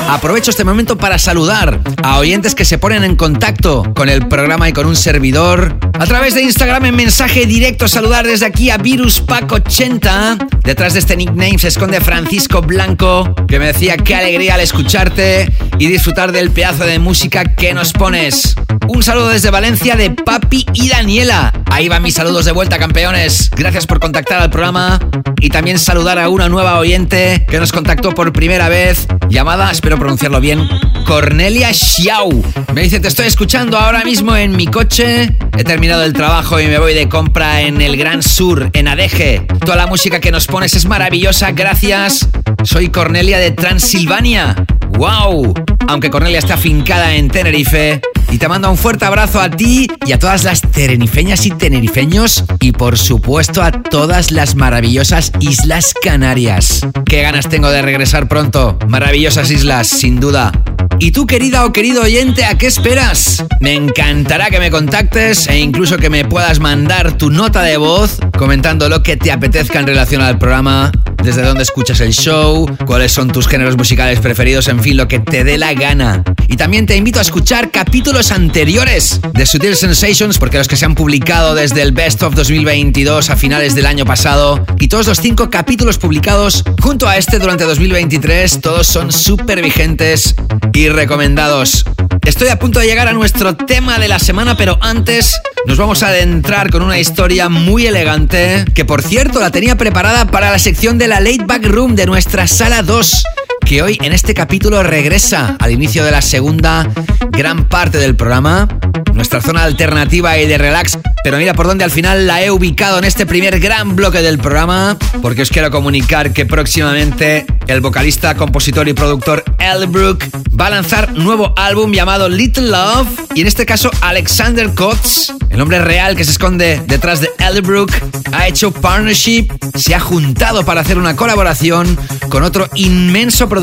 Aprovecho 0.08 0.50
este 0.50 0.64
momento 0.64 0.96
para 0.96 1.18
saludar 1.18 1.80
a 2.02 2.18
oyentes 2.18 2.54
que 2.54 2.64
se 2.64 2.78
ponen 2.78 3.04
en 3.04 3.14
contacto 3.14 3.92
con 3.94 4.08
el 4.08 4.26
programa 4.26 4.66
y 4.66 4.72
con 4.72 4.86
un 4.86 4.96
servidor. 4.96 5.78
A 5.92 6.06
través 6.06 6.34
de 6.34 6.40
Instagram 6.42 6.86
en 6.86 6.96
mensaje 6.96 7.44
directo 7.44 7.88
saludar 7.88 8.26
desde 8.26 8.46
aquí 8.46 8.70
a 8.70 8.78
Virus 8.78 9.20
Pack 9.20 9.52
80. 9.52 10.38
Detrás 10.64 10.94
de 10.94 11.00
este 11.00 11.14
nickname 11.14 11.58
se 11.58 11.68
esconde 11.68 12.00
Francisco 12.00 12.62
Blanco, 12.62 13.34
que 13.46 13.58
me 13.58 13.66
decía 13.66 13.98
qué 13.98 14.14
alegría 14.14 14.54
al 14.54 14.60
escucharte 14.60 15.52
y 15.78 15.88
disfrutar 15.88 16.32
del 16.32 16.52
pedazo 16.52 16.86
de 16.86 16.98
música 16.98 17.54
que 17.54 17.74
nos 17.74 17.92
pones. 17.92 18.56
Un 18.88 19.02
saludo 19.02 19.28
desde 19.28 19.50
Valencia 19.50 19.96
de 19.96 20.10
Papi 20.10 20.64
y 20.72 20.88
Daniela. 20.88 21.52
Ahí 21.70 21.88
van 21.88 22.02
mis 22.02 22.14
saludos 22.14 22.46
de 22.46 22.52
vuelta, 22.52 22.78
campeones. 22.78 23.50
Gracias 23.54 23.86
por 23.86 24.00
contactar 24.00 24.40
al 24.40 24.48
programa 24.48 24.98
y 25.40 25.50
también 25.50 25.78
saludar 25.78 26.18
a 26.18 26.30
una 26.30 26.48
nueva 26.48 26.78
oyente 26.78 27.44
que 27.48 27.58
nos 27.58 27.70
contactó 27.70 28.14
por 28.14 28.32
primera 28.32 28.70
vez, 28.70 29.06
llamada, 29.28 29.70
espero 29.70 29.98
pronunciarlo 29.98 30.40
bien, 30.40 30.66
Cornelia 31.06 31.72
Xiao. 31.72 32.30
Me 32.72 32.80
dice, 32.80 32.98
te 32.98 33.08
estoy 33.08 33.26
escuchando 33.26 33.78
ahora 33.78 34.04
mismo 34.04 34.34
en 34.34 34.56
mi 34.56 34.66
coche. 34.66 35.36
He 35.58 35.64
terminado 35.64 36.02
el 36.04 36.14
trabajo 36.14 36.58
y 36.58 36.66
me 36.66 36.78
voy 36.78 36.94
de 36.94 37.10
compra 37.10 37.60
en 37.60 37.82
el 37.82 37.96
Gran 37.98 38.22
Sur, 38.22 38.70
en 38.72 38.88
Adeje. 38.88 39.46
Toda 39.66 39.76
la 39.76 39.86
música 39.86 40.18
que 40.18 40.30
nos 40.30 40.46
pones 40.46 40.74
es 40.74 40.86
maravillosa, 40.86 41.52
gracias. 41.52 42.26
Soy 42.64 42.88
Cornelia 42.88 43.38
de 43.38 43.50
Transilvania. 43.50 44.56
¡Wow! 44.92 45.52
Aunque 45.88 46.10
Cornelia 46.10 46.38
está 46.38 46.54
afincada 46.54 47.14
en 47.14 47.28
Tenerife. 47.28 48.00
Y 48.30 48.38
te 48.38 48.48
mando 48.48 48.70
un 48.70 48.76
fuerte 48.78 49.04
abrazo 49.04 49.40
a 49.40 49.50
ti 49.50 49.88
y 50.06 50.12
a 50.12 50.18
todas 50.18 50.44
las 50.44 50.60
terenifeñas 50.60 51.46
y 51.46 51.50
tenerifeños. 51.50 52.44
Y 52.60 52.72
por 52.72 52.96
supuesto 52.96 53.62
a 53.62 53.72
todas 53.72 54.30
las 54.30 54.54
maravillosas 54.54 55.32
Islas 55.40 55.94
Canarias. 56.00 56.86
Qué 57.04 57.22
ganas 57.22 57.48
tengo 57.48 57.70
de 57.70 57.82
regresar 57.82 58.28
pronto. 58.28 58.78
Maravillosas 58.88 59.50
islas, 59.50 59.88
sin 59.88 60.20
duda. 60.20 60.52
¿Y 61.00 61.12
tú, 61.12 61.26
querida 61.26 61.64
o 61.64 61.72
querido 61.72 62.02
oyente, 62.02 62.44
a 62.44 62.58
qué 62.58 62.66
esperas? 62.66 63.44
Me 63.60 63.74
encantará 63.74 64.50
que 64.50 64.58
me 64.58 64.70
contactes 64.70 65.46
e 65.46 65.58
incluso 65.58 65.96
que 65.96 66.10
me 66.10 66.24
puedas 66.24 66.58
mandar 66.58 67.16
tu 67.16 67.30
nota 67.30 67.62
de 67.62 67.76
voz 67.76 68.18
comentando 68.36 68.88
lo 68.88 69.02
que 69.04 69.16
te 69.16 69.30
apetezca 69.30 69.78
en 69.78 69.86
relación 69.86 70.22
al 70.22 70.38
programa, 70.38 70.90
desde 71.22 71.42
dónde 71.42 71.62
escuchas 71.62 72.00
el 72.00 72.12
show, 72.12 72.66
cuáles 72.84 73.12
son 73.12 73.28
tus 73.28 73.46
géneros 73.46 73.76
musicales 73.76 74.18
preferidos, 74.18 74.66
en 74.66 74.82
fin, 74.82 74.96
lo 74.96 75.06
que 75.06 75.20
te 75.20 75.44
dé 75.44 75.56
la 75.56 75.72
gana. 75.74 76.24
Y 76.48 76.56
también 76.56 76.86
te 76.86 76.96
invito 76.96 77.20
a 77.20 77.22
escuchar 77.22 77.70
capítulos 77.70 78.32
anteriores 78.32 79.20
de 79.34 79.46
Sutil 79.46 79.76
Sensations, 79.76 80.38
porque 80.38 80.58
los 80.58 80.66
que 80.66 80.76
se 80.76 80.84
han 80.84 80.96
publicado 80.96 81.54
desde 81.54 81.82
el 81.82 81.92
Best 81.92 82.22
of 82.22 82.34
2022 82.34 83.30
a 83.30 83.36
finales 83.36 83.74
del 83.74 83.86
año 83.86 84.04
pasado 84.04 84.64
y 84.80 84.88
todos 84.88 85.06
los 85.06 85.18
cinco 85.18 85.50
capítulos 85.50 85.98
publicados 85.98 86.64
junto 86.80 87.06
a 87.06 87.16
este 87.16 87.38
durante 87.38 87.64
2023, 87.64 88.60
todos 88.60 88.86
son 88.86 89.12
súper 89.12 89.62
vigentes 89.62 90.34
y 90.78 90.87
recomendados. 90.92 91.84
Estoy 92.24 92.48
a 92.48 92.58
punto 92.58 92.80
de 92.80 92.86
llegar 92.86 93.08
a 93.08 93.12
nuestro 93.12 93.56
tema 93.56 93.98
de 93.98 94.08
la 94.08 94.18
semana, 94.18 94.56
pero 94.56 94.78
antes 94.80 95.40
nos 95.66 95.78
vamos 95.78 96.02
a 96.02 96.08
adentrar 96.08 96.70
con 96.70 96.82
una 96.82 96.98
historia 96.98 97.48
muy 97.48 97.86
elegante, 97.86 98.64
que 98.74 98.84
por 98.84 99.02
cierto 99.02 99.40
la 99.40 99.50
tenía 99.50 99.76
preparada 99.76 100.26
para 100.26 100.50
la 100.50 100.58
sección 100.58 100.98
de 100.98 101.08
la 101.08 101.20
Late 101.20 101.44
Back 101.46 101.64
Room 101.66 101.96
de 101.96 102.06
nuestra 102.06 102.46
sala 102.46 102.82
2 102.82 103.24
que 103.68 103.82
hoy 103.82 103.98
en 104.02 104.14
este 104.14 104.32
capítulo 104.32 104.82
regresa 104.82 105.54
al 105.58 105.72
inicio 105.72 106.02
de 106.02 106.10
la 106.10 106.22
segunda 106.22 106.90
gran 107.32 107.68
parte 107.68 107.98
del 107.98 108.16
programa, 108.16 108.66
nuestra 109.12 109.42
zona 109.42 109.64
alternativa 109.64 110.38
y 110.38 110.46
de 110.46 110.56
relax. 110.56 110.98
Pero 111.22 111.36
mira 111.36 111.52
por 111.52 111.66
dónde 111.66 111.84
al 111.84 111.90
final 111.90 112.26
la 112.26 112.42
he 112.42 112.50
ubicado 112.50 112.98
en 112.98 113.04
este 113.04 113.26
primer 113.26 113.60
gran 113.60 113.94
bloque 113.94 114.22
del 114.22 114.38
programa, 114.38 114.96
porque 115.20 115.42
os 115.42 115.50
quiero 115.50 115.70
comunicar 115.70 116.32
que 116.32 116.46
próximamente 116.46 117.44
el 117.66 117.82
vocalista, 117.82 118.34
compositor 118.36 118.88
y 118.88 118.94
productor 118.94 119.44
Elbrook 119.58 120.24
va 120.58 120.68
a 120.68 120.70
lanzar 120.70 121.12
nuevo 121.12 121.52
álbum 121.56 121.92
llamado 121.92 122.30
Little 122.30 122.68
Love 122.68 123.08
y 123.34 123.42
en 123.42 123.46
este 123.46 123.66
caso 123.66 123.90
Alexander 124.00 124.72
Kotz, 124.72 125.32
el 125.50 125.60
hombre 125.60 125.78
real 125.80 126.16
que 126.16 126.24
se 126.24 126.30
esconde 126.30 126.82
detrás 126.86 127.20
de 127.20 127.28
Elbrook, 127.38 127.92
ha 128.32 128.48
hecho 128.48 128.72
partnership, 128.72 129.48
se 129.74 129.94
ha 129.94 130.00
juntado 130.00 130.64
para 130.64 130.80
hacer 130.80 130.96
una 130.96 131.16
colaboración 131.16 131.98
con 132.30 132.42
otro 132.42 132.68
inmenso 132.74 133.48
productor 133.48 133.57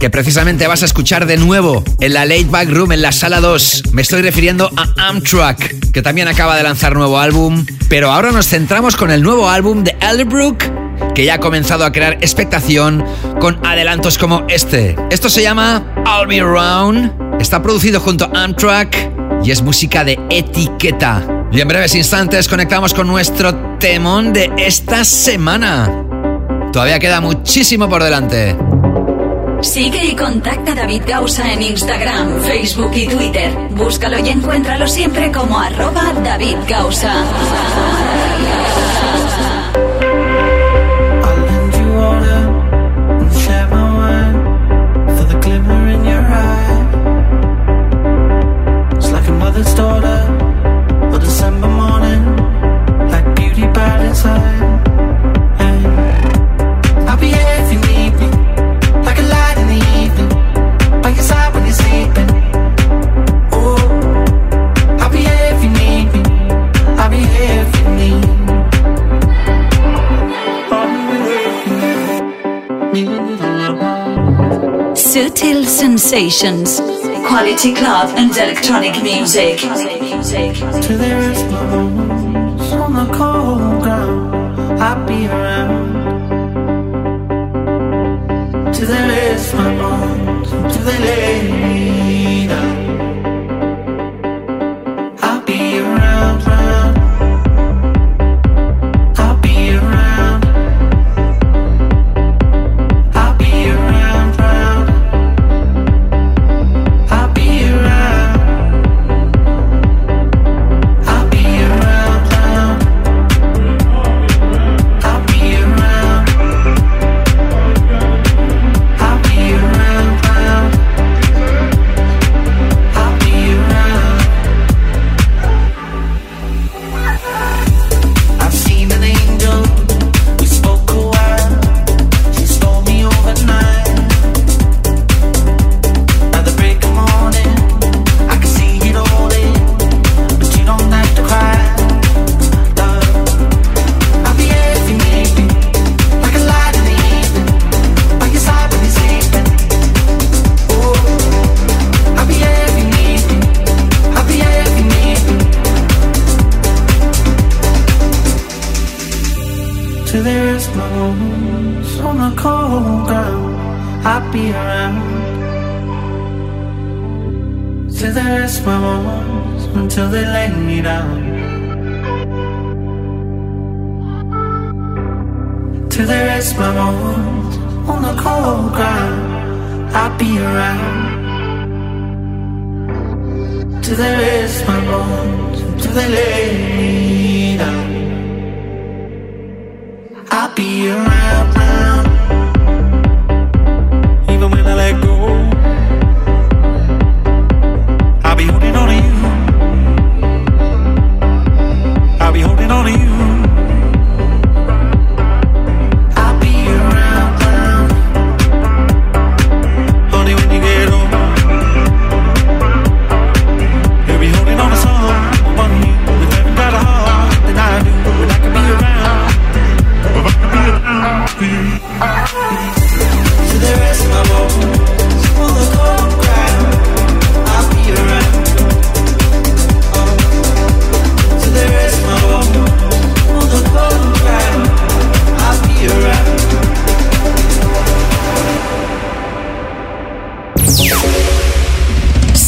que 0.00 0.10
precisamente 0.10 0.66
vas 0.66 0.82
a 0.82 0.86
escuchar 0.86 1.26
de 1.26 1.36
nuevo 1.36 1.84
en 2.00 2.14
la 2.14 2.24
Late 2.24 2.46
Back 2.46 2.68
Room 2.68 2.90
en 2.90 3.00
la 3.00 3.12
sala 3.12 3.40
2. 3.40 3.84
Me 3.92 4.02
estoy 4.02 4.22
refiriendo 4.22 4.70
a 4.76 5.08
Amtrak, 5.08 5.92
que 5.92 6.02
también 6.02 6.26
acaba 6.26 6.56
de 6.56 6.64
lanzar 6.64 6.96
nuevo 6.96 7.18
álbum, 7.18 7.64
pero 7.88 8.10
ahora 8.10 8.32
nos 8.32 8.48
centramos 8.48 8.96
con 8.96 9.12
el 9.12 9.22
nuevo 9.22 9.48
álbum 9.48 9.84
de 9.84 9.96
Elbrook 10.00 10.64
que 11.14 11.24
ya 11.24 11.34
ha 11.34 11.38
comenzado 11.38 11.84
a 11.84 11.92
crear 11.92 12.14
expectación 12.14 13.04
con 13.40 13.64
adelantos 13.64 14.18
como 14.18 14.44
este. 14.48 14.96
Esto 15.10 15.28
se 15.28 15.42
llama 15.42 15.84
I'll 16.04 16.26
Be 16.26 16.40
Around, 16.40 17.40
está 17.40 17.62
producido 17.62 18.00
junto 18.00 18.24
a 18.24 18.44
Amtrak 18.44 18.96
y 19.44 19.52
es 19.52 19.62
música 19.62 20.02
de 20.02 20.18
etiqueta. 20.28 21.22
Y 21.52 21.60
en 21.60 21.68
breves 21.68 21.94
instantes 21.94 22.48
conectamos 22.48 22.92
con 22.92 23.06
nuestro 23.06 23.54
temón 23.78 24.32
de 24.32 24.50
esta 24.56 25.04
semana. 25.04 26.04
Todavía 26.72 26.98
queda 26.98 27.20
muchísimo 27.20 27.88
por 27.88 28.02
delante. 28.02 28.56
Sigue 29.64 30.04
y 30.04 30.14
contacta 30.14 30.72
a 30.72 30.74
David 30.74 31.02
Gausa 31.06 31.50
en 31.50 31.62
Instagram, 31.62 32.40
Facebook 32.42 32.92
y 32.94 33.08
Twitter. 33.08 33.50
Búscalo 33.70 34.18
y 34.20 34.28
encuéntralo 34.28 34.86
siempre 34.86 35.32
como 35.32 35.58
arroba 35.58 36.12
David 36.22 36.58
Gausa. 36.68 37.14
I'll 41.16 41.42
be 41.42 41.48
here 41.48 41.64
if 41.64 41.78
you 54.26 54.34
need 54.34 54.60
me. 54.60 54.73
Sutil 75.34 75.66
Sensations. 75.66 76.78
Quality 77.26 77.74
club 77.74 78.14
and 78.16 78.30
electronic 78.36 79.02
music. 79.02 79.58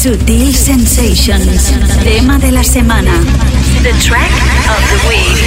Sutil 0.07 0.55
Sensations. 0.55 1.73
Tema 2.01 2.39
de 2.39 2.53
la 2.53 2.63
semana. 2.63 3.11
The 3.83 3.91
track 4.07 4.31
of 4.69 4.79
the 4.89 4.95
week. 5.09 5.37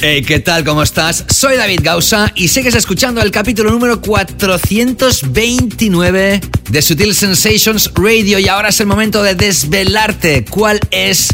Hey, 0.00 0.22
¿qué 0.22 0.38
tal? 0.38 0.64
¿Cómo 0.64 0.84
estás? 0.84 1.24
Soy 1.30 1.56
David 1.56 1.80
Gausa 1.82 2.30
y 2.36 2.46
sigues 2.46 2.76
escuchando 2.76 3.20
el 3.22 3.32
capítulo 3.32 3.72
número 3.72 4.00
429 4.00 6.40
de 6.70 6.82
Sutil 6.82 7.16
Sensations 7.16 7.90
Radio 7.96 8.38
y 8.38 8.46
ahora 8.46 8.68
es 8.68 8.78
el 8.78 8.86
momento 8.86 9.24
de 9.24 9.34
desvelarte 9.34 10.44
cuál 10.44 10.78
es 10.92 11.26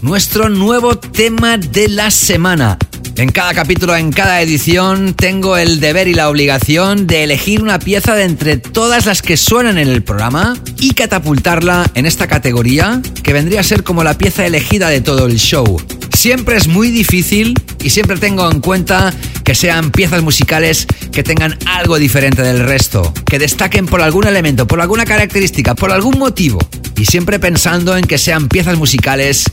nuestro 0.00 0.48
nuevo 0.48 0.96
tema 0.96 1.58
de 1.58 1.88
la 1.88 2.10
semana. 2.10 2.78
En 3.20 3.28
cada 3.32 3.52
capítulo, 3.52 3.94
en 3.96 4.12
cada 4.12 4.40
edición, 4.40 5.12
tengo 5.12 5.58
el 5.58 5.78
deber 5.78 6.08
y 6.08 6.14
la 6.14 6.30
obligación 6.30 7.06
de 7.06 7.22
elegir 7.22 7.60
una 7.60 7.78
pieza 7.78 8.14
de 8.14 8.24
entre 8.24 8.56
todas 8.56 9.04
las 9.04 9.20
que 9.20 9.36
suenan 9.36 9.76
en 9.76 9.88
el 9.88 10.02
programa 10.02 10.56
y 10.78 10.94
catapultarla 10.94 11.90
en 11.94 12.06
esta 12.06 12.28
categoría 12.28 13.02
que 13.22 13.34
vendría 13.34 13.60
a 13.60 13.62
ser 13.62 13.84
como 13.84 14.04
la 14.04 14.16
pieza 14.16 14.46
elegida 14.46 14.88
de 14.88 15.02
todo 15.02 15.26
el 15.26 15.36
show. 15.36 15.82
Siempre 16.16 16.56
es 16.56 16.66
muy 16.66 16.90
difícil 16.90 17.60
y 17.84 17.90
siempre 17.90 18.16
tengo 18.16 18.50
en 18.50 18.62
cuenta 18.62 19.12
que 19.44 19.54
sean 19.54 19.90
piezas 19.90 20.22
musicales 20.22 20.86
que 21.12 21.22
tengan 21.22 21.58
algo 21.66 21.98
diferente 21.98 22.40
del 22.40 22.60
resto, 22.60 23.12
que 23.26 23.38
destaquen 23.38 23.84
por 23.84 24.00
algún 24.00 24.26
elemento, 24.26 24.66
por 24.66 24.80
alguna 24.80 25.04
característica, 25.04 25.74
por 25.74 25.92
algún 25.92 26.18
motivo. 26.18 26.58
Y 26.96 27.04
siempre 27.04 27.38
pensando 27.38 27.98
en 27.98 28.04
que 28.06 28.16
sean 28.16 28.48
piezas 28.48 28.78
musicales 28.78 29.44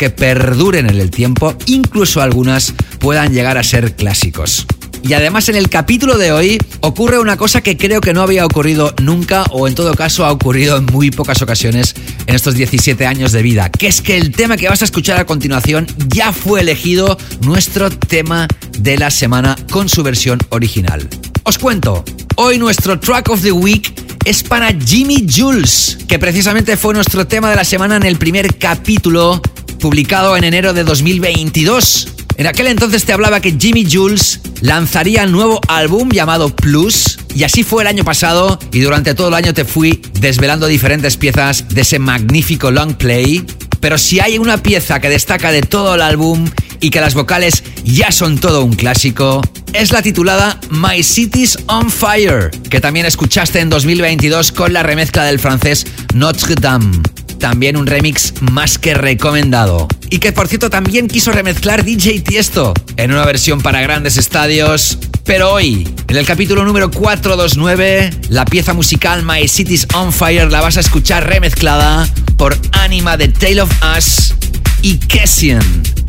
que 0.00 0.08
perduren 0.08 0.88
en 0.88 0.98
el 0.98 1.10
tiempo, 1.10 1.54
incluso 1.66 2.22
algunas 2.22 2.72
puedan 3.00 3.34
llegar 3.34 3.58
a 3.58 3.62
ser 3.62 3.96
clásicos. 3.96 4.66
Y 5.02 5.12
además 5.12 5.50
en 5.50 5.56
el 5.56 5.68
capítulo 5.68 6.16
de 6.16 6.32
hoy 6.32 6.58
ocurre 6.80 7.18
una 7.18 7.36
cosa 7.36 7.60
que 7.60 7.76
creo 7.76 8.00
que 8.00 8.14
no 8.14 8.22
había 8.22 8.46
ocurrido 8.46 8.94
nunca 9.02 9.44
o 9.50 9.68
en 9.68 9.74
todo 9.74 9.92
caso 9.92 10.24
ha 10.24 10.32
ocurrido 10.32 10.78
en 10.78 10.86
muy 10.86 11.10
pocas 11.10 11.42
ocasiones 11.42 11.94
en 12.26 12.34
estos 12.34 12.54
17 12.54 13.06
años 13.06 13.32
de 13.32 13.42
vida, 13.42 13.70
que 13.70 13.88
es 13.88 14.00
que 14.00 14.16
el 14.16 14.32
tema 14.32 14.56
que 14.56 14.70
vas 14.70 14.80
a 14.80 14.86
escuchar 14.86 15.20
a 15.20 15.26
continuación 15.26 15.86
ya 16.08 16.32
fue 16.32 16.62
elegido 16.62 17.18
nuestro 17.42 17.90
tema 17.90 18.48
de 18.78 18.96
la 18.96 19.10
semana 19.10 19.54
con 19.70 19.90
su 19.90 20.02
versión 20.02 20.38
original. 20.48 21.06
Os 21.42 21.58
cuento, 21.58 22.06
hoy 22.36 22.58
nuestro 22.58 22.98
track 22.98 23.28
of 23.28 23.42
the 23.42 23.52
week 23.52 23.92
es 24.24 24.42
para 24.42 24.72
Jimmy 24.72 25.26
Jules, 25.30 25.98
que 26.08 26.18
precisamente 26.18 26.78
fue 26.78 26.94
nuestro 26.94 27.26
tema 27.26 27.50
de 27.50 27.56
la 27.56 27.64
semana 27.64 27.96
en 27.96 28.04
el 28.04 28.16
primer 28.16 28.56
capítulo 28.56 29.42
publicado 29.80 30.36
en 30.36 30.44
enero 30.44 30.72
de 30.72 30.84
2022. 30.84 32.08
En 32.36 32.46
aquel 32.46 32.68
entonces 32.68 33.04
te 33.04 33.12
hablaba 33.12 33.40
que 33.40 33.56
Jimmy 33.58 33.86
Jules 33.90 34.40
lanzaría 34.60 35.24
un 35.24 35.32
nuevo 35.32 35.60
álbum 35.68 36.10
llamado 36.10 36.54
Plus 36.54 37.18
y 37.34 37.44
así 37.44 37.64
fue 37.64 37.82
el 37.82 37.88
año 37.88 38.04
pasado 38.04 38.58
y 38.72 38.80
durante 38.80 39.14
todo 39.14 39.28
el 39.28 39.34
año 39.34 39.52
te 39.52 39.64
fui 39.64 40.00
desvelando 40.20 40.66
diferentes 40.66 41.16
piezas 41.16 41.68
de 41.68 41.80
ese 41.80 41.98
magnífico 41.98 42.70
long 42.70 42.94
play. 42.94 43.44
Pero 43.80 43.98
si 43.98 44.20
hay 44.20 44.38
una 44.38 44.62
pieza 44.62 45.00
que 45.00 45.08
destaca 45.08 45.50
de 45.50 45.62
todo 45.62 45.94
el 45.94 46.02
álbum 46.02 46.48
y 46.80 46.90
que 46.90 47.00
las 47.00 47.14
vocales 47.14 47.64
ya 47.84 48.12
son 48.12 48.38
todo 48.38 48.64
un 48.64 48.74
clásico, 48.74 49.40
es 49.72 49.92
la 49.92 50.02
titulada 50.02 50.60
My 50.70 51.02
City's 51.02 51.58
on 51.66 51.90
Fire, 51.90 52.50
que 52.68 52.80
también 52.80 53.06
escuchaste 53.06 53.60
en 53.60 53.70
2022 53.70 54.52
con 54.52 54.72
la 54.72 54.82
remezcla 54.82 55.24
del 55.24 55.38
francés 55.38 55.86
Notre 56.14 56.54
Dame 56.54 57.00
también 57.40 57.76
un 57.76 57.86
remix 57.86 58.34
más 58.40 58.78
que 58.78 58.94
recomendado. 58.94 59.88
Y 60.10 60.18
que 60.18 60.30
por 60.30 60.46
cierto 60.46 60.70
también 60.70 61.08
quiso 61.08 61.32
remezclar 61.32 61.84
DJ 61.84 62.20
Tiesto 62.20 62.72
en 62.96 63.10
una 63.10 63.24
versión 63.24 63.60
para 63.60 63.80
grandes 63.80 64.16
estadios. 64.16 64.98
Pero 65.24 65.52
hoy, 65.52 65.88
en 66.06 66.16
el 66.16 66.26
capítulo 66.26 66.64
número 66.64 66.90
429, 66.90 68.10
la 68.28 68.44
pieza 68.44 68.74
musical 68.74 69.24
My 69.24 69.48
City's 69.48 69.88
on 69.94 70.12
Fire 70.12 70.50
la 70.50 70.60
vas 70.60 70.76
a 70.76 70.80
escuchar 70.80 71.26
remezclada 71.26 72.08
por 72.36 72.56
Anima 72.72 73.16
de 73.16 73.28
Tale 73.28 73.62
of 73.62 73.70
Us 73.96 74.34
y 74.82 74.98
Kessian. 74.98 75.62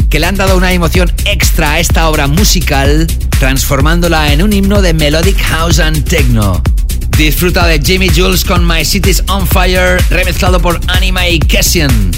que 0.10 0.20
le 0.20 0.28
han 0.28 0.36
dado 0.36 0.58
una 0.58 0.74
emoción 0.74 1.12
extra 1.26 1.74
a 1.74 1.80
esta 1.80 2.10
obra 2.10 2.28
musical, 2.28 3.08
transformándola 3.40 4.34
en 4.34 4.44
un 4.44 4.52
himno 4.52 4.82
de 4.82 4.94
Melodic 4.94 5.40
House 5.42 5.80
and 5.80 6.04
Techno. 6.04 6.62
Disfruta 7.18 7.68
de 7.68 7.80
Jimmy 7.80 8.10
Jules 8.10 8.44
con 8.44 8.66
My 8.68 8.84
City's 8.86 9.24
on 9.28 9.48
Fire, 9.48 9.98
remezclado 10.10 10.60
por 10.62 10.80
Anima 10.88 11.28
y 11.28 11.40
Kessian. 11.40 12.12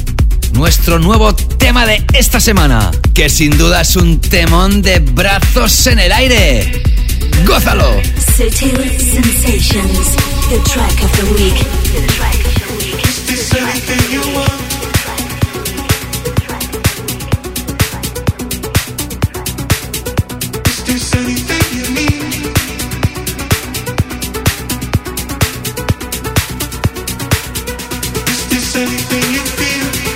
Nuestro 0.53 0.99
nuevo 0.99 1.33
tema 1.33 1.85
de 1.85 2.05
esta 2.13 2.39
semana, 2.39 2.91
que 3.13 3.29
sin 3.29 3.57
duda 3.57 3.81
es 3.81 3.95
un 3.95 4.19
temón 4.21 4.81
de 4.81 4.99
brazos 4.99 5.87
en 5.87 5.99
el 5.99 6.11
aire. 6.11 6.83
¡Gózalo! 7.45 8.01
Sutil 8.35 8.77
Sensations, 8.99 10.15
the 10.49 10.59
track 10.69 11.03
of 11.03 11.11
the 11.17 11.25
week. 11.33 11.53
Anything 28.75 29.33
you 29.33 29.41
feel? 29.45 30.12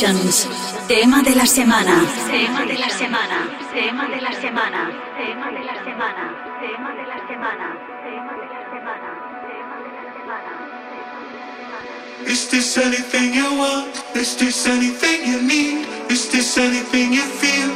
Tema 0.00 1.20
de 1.22 1.34
la 1.34 1.44
semana. 1.44 2.00
De 2.66 2.78
la 2.78 2.88
semana. 2.88 3.44
De 3.74 3.88
la 3.92 3.98
semana. 4.00 4.08
De 4.08 4.22
la 4.22 4.32
semana. 4.40 4.88
De 5.18 5.34
la 5.60 5.74
semana. 5.84 6.24
De 6.62 7.04
la 7.06 7.18
semana. 7.28 7.68
Is 12.26 12.48
this 12.48 12.78
anything 12.78 13.34
you 13.34 13.54
want? 13.58 14.02
Is 14.14 14.36
this 14.38 14.66
anything 14.66 15.26
you 15.26 15.42
need? 15.42 15.86
Is 16.08 16.30
this 16.30 16.56
anything 16.56 17.12
you 17.12 17.26
feel? 17.36 17.68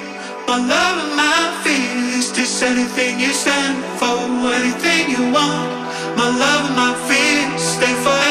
My 0.49 0.57
love 0.57 0.97
and 1.05 1.17
my 1.17 1.61
fear. 1.63 2.19
Is 2.19 2.33
this 2.33 2.63
anything 2.63 3.21
you 3.21 3.35
stand 3.35 3.85
for? 3.99 4.17
Anything 4.49 5.11
you 5.11 5.31
want? 5.31 5.69
My 6.17 6.31
love 6.31 6.65
and 6.69 6.77
my 6.77 6.95
fear. 7.07 7.59
Stay 7.59 7.93
forever 8.03 8.24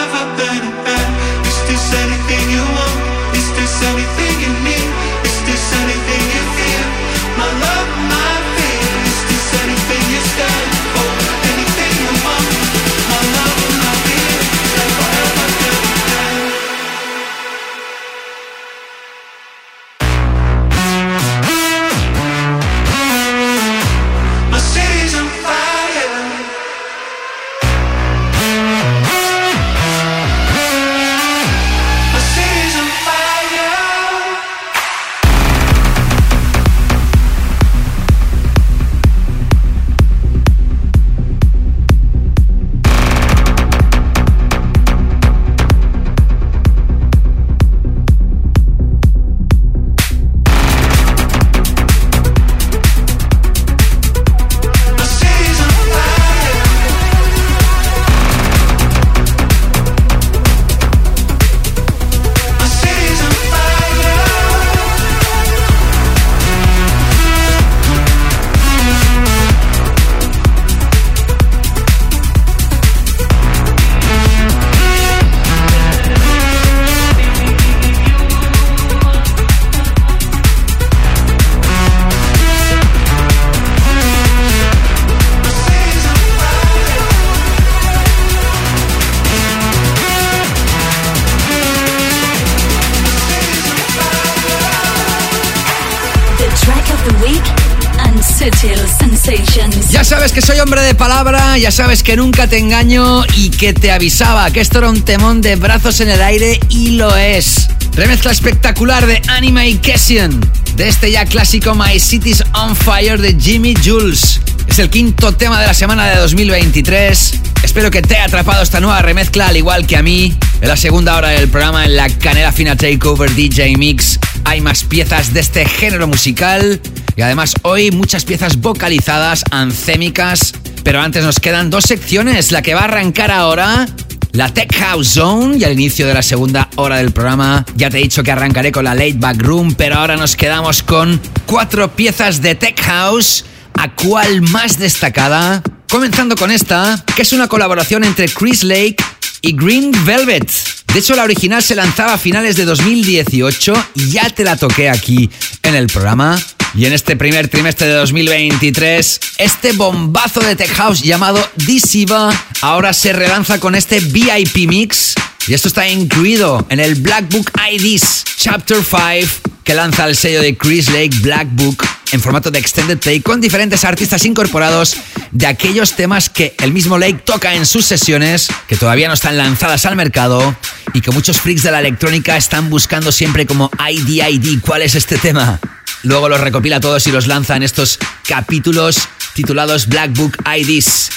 Ya 99.93 100.03
sabes 100.03 100.31
que 100.31 100.41
soy 100.41 100.59
hombre 100.59 100.81
de 100.81 100.95
palabra, 100.95 101.55
ya 101.59 101.69
sabes 101.69 102.01
que 102.01 102.15
nunca 102.17 102.47
te 102.47 102.57
engaño 102.57 103.23
y 103.35 103.51
que 103.51 103.73
te 103.73 103.91
avisaba 103.91 104.49
que 104.49 104.59
esto 104.59 104.79
era 104.79 104.89
un 104.89 105.03
temón 105.03 105.39
de 105.39 105.55
brazos 105.55 105.99
en 105.99 106.09
el 106.09 106.19
aire 106.23 106.59
y 106.69 106.93
lo 106.93 107.15
es. 107.15 107.69
Remezcla 107.95 108.31
espectacular 108.31 109.05
de 109.05 109.21
Anima 109.27 109.67
y 109.67 109.75
Kessian, 109.75 110.41
de 110.75 110.89
este 110.89 111.11
ya 111.11 111.25
clásico 111.25 111.75
My 111.75 111.99
City's 111.99 112.43
on 112.55 112.75
Fire 112.75 113.21
de 113.21 113.39
Jimmy 113.39 113.75
Jules. 113.85 114.41
Es 114.67 114.79
el 114.79 114.89
quinto 114.89 115.31
tema 115.35 115.61
de 115.61 115.67
la 115.67 115.75
semana 115.75 116.07
de 116.07 116.15
2023. 116.15 117.33
Espero 117.61 117.91
que 117.91 118.01
te 118.01 118.15
haya 118.15 118.25
atrapado 118.25 118.63
esta 118.63 118.79
nueva 118.79 118.99
remezcla, 119.03 119.49
al 119.49 119.57
igual 119.57 119.85
que 119.85 119.95
a 119.95 120.01
mí. 120.01 120.35
En 120.59 120.69
la 120.69 120.75
segunda 120.75 121.15
hora 121.15 121.29
del 121.29 121.49
programa, 121.49 121.85
en 121.85 121.95
la 121.95 122.09
Canela 122.09 122.51
Fina 122.51 122.75
Takeover 122.75 123.29
DJ 123.35 123.77
Mix, 123.77 124.19
hay 124.43 124.59
más 124.59 124.85
piezas 124.85 125.35
de 125.35 125.41
este 125.41 125.65
género 125.65 126.07
musical. 126.07 126.81
Y 127.15 127.21
además, 127.21 127.53
hoy 127.61 127.91
muchas 127.91 128.25
piezas 128.25 128.59
vocalizadas, 128.59 129.43
ancémicas. 129.51 130.53
Pero 130.83 131.01
antes 131.01 131.23
nos 131.23 131.39
quedan 131.39 131.69
dos 131.69 131.85
secciones. 131.85 132.51
La 132.51 132.61
que 132.61 132.73
va 132.73 132.81
a 132.81 132.85
arrancar 132.85 133.31
ahora 133.31 133.87
la 134.33 134.51
Tech 134.51 134.75
House 134.75 135.09
Zone 135.09 135.57
y 135.57 135.63
al 135.63 135.73
inicio 135.73 136.07
de 136.07 136.13
la 136.15 136.23
segunda 136.23 136.67
hora 136.75 136.97
del 136.97 137.11
programa 137.11 137.63
ya 137.75 137.91
te 137.91 137.99
he 137.99 138.01
dicho 138.01 138.23
que 138.23 138.31
arrancaré 138.31 138.71
con 138.71 138.83
la 138.83 138.95
Late 138.95 139.15
Back 139.17 139.39
Room, 139.41 139.75
pero 139.75 139.97
ahora 139.97 140.17
nos 140.17 140.35
quedamos 140.35 140.81
con 140.81 141.21
cuatro 141.45 141.95
piezas 141.95 142.41
de 142.41 142.55
Tech 142.55 142.81
House. 142.81 143.45
¿A 143.75 143.93
cuál 143.93 144.41
más 144.41 144.79
destacada? 144.79 145.61
Comenzando 145.89 146.35
con 146.35 146.51
esta, 146.51 147.03
que 147.15 147.21
es 147.21 147.33
una 147.33 147.47
colaboración 147.47 148.03
entre 148.03 148.27
Chris 148.27 148.63
Lake 148.63 148.97
y 149.41 149.53
Green 149.53 149.91
Velvet. 150.05 150.49
De 150.93 150.99
hecho, 150.99 151.15
la 151.15 151.23
original 151.23 151.61
se 151.61 151.75
lanzaba 151.75 152.13
a 152.13 152.17
finales 152.17 152.55
de 152.55 152.65
2018 152.65 153.73
y 153.95 154.09
ya 154.09 154.29
te 154.29 154.43
la 154.43 154.57
toqué 154.57 154.89
aquí 154.89 155.29
en 155.63 155.75
el 155.75 155.87
programa. 155.87 156.39
Y 156.75 156.85
en 156.85 156.93
este 156.93 157.15
primer 157.15 157.49
trimestre 157.49 157.85
de 157.85 157.93
2023, 157.93 159.19
este 159.37 159.73
bombazo 159.73 160.39
de 160.39 160.55
Tech 160.55 160.73
House 160.73 161.01
llamado 161.01 161.39
Disiva 161.55 162.31
ahora 162.61 162.93
se 162.93 163.13
relanza 163.13 163.59
con 163.59 163.75
este 163.75 163.99
VIP 163.99 164.67
Mix. 164.67 165.13
Y 165.47 165.53
esto 165.53 165.67
está 165.67 165.87
incluido 165.87 166.65
en 166.69 166.79
el 166.79 166.95
Black 166.95 167.29
Book 167.29 167.51
IDs 167.71 168.23
Chapter 168.37 168.77
5 168.83 169.51
que 169.63 169.75
lanza 169.75 170.07
el 170.07 170.15
sello 170.15 170.41
de 170.41 170.57
Chris 170.57 170.89
Lake 170.89 171.11
Black 171.21 171.47
Book 171.51 171.85
en 172.11 172.21
formato 172.21 172.49
de 172.49 172.59
extended 172.59 172.97
play 172.97 173.21
con 173.21 173.39
diferentes 173.39 173.83
artistas 173.85 174.25
incorporados 174.25 174.97
de 175.31 175.47
aquellos 175.47 175.95
temas 175.95 176.29
que 176.29 176.55
el 176.59 176.73
mismo 176.73 176.97
Lake 176.97 177.21
toca 177.25 177.53
en 177.55 177.65
sus 177.65 177.85
sesiones, 177.85 178.49
que 178.67 178.75
todavía 178.75 179.07
no 179.07 179.13
están 179.13 179.37
lanzadas 179.37 179.85
al 179.85 179.95
mercado 179.95 180.55
y 180.93 181.01
que 181.01 181.11
muchos 181.11 181.39
freaks 181.39 181.63
de 181.63 181.71
la 181.71 181.79
electrónica 181.79 182.35
están 182.35 182.69
buscando 182.69 183.11
siempre 183.11 183.45
como 183.45 183.69
ID 183.89 184.59
¿Cuál 184.61 184.81
es 184.81 184.95
este 184.95 185.17
tema? 185.17 185.59
Luego 186.03 186.29
los 186.29 186.39
recopila 186.39 186.79
todos 186.79 187.07
y 187.07 187.11
los 187.11 187.27
lanza 187.27 187.55
en 187.55 187.63
estos 187.63 187.97
capítulos 188.27 189.07
titulados 189.33 189.87
Black 189.87 190.11
Book 190.13 190.37
IDs. 190.45 191.09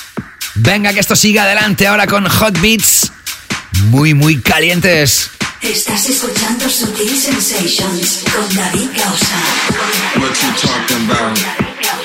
Venga, 0.55 0.93
que 0.95 1.01
esto 1.01 1.14
siga 1.14 1.43
adelante 1.43 1.87
ahora 1.87 2.07
con 2.07 2.26
Hot 2.28 2.59
Beats 2.61 3.12
muy, 3.84 4.14
muy 4.14 4.41
calientes. 4.41 5.30
Estás 5.61 6.09
escuchando 6.09 6.68
Sutil 6.68 7.16
Sensations 7.16 8.24
con 8.32 8.55
David 8.55 8.89
Gausa. 8.97 9.37
What 10.16 10.34
you 10.43 10.53
talking 10.61 11.11
about? 11.11 11.39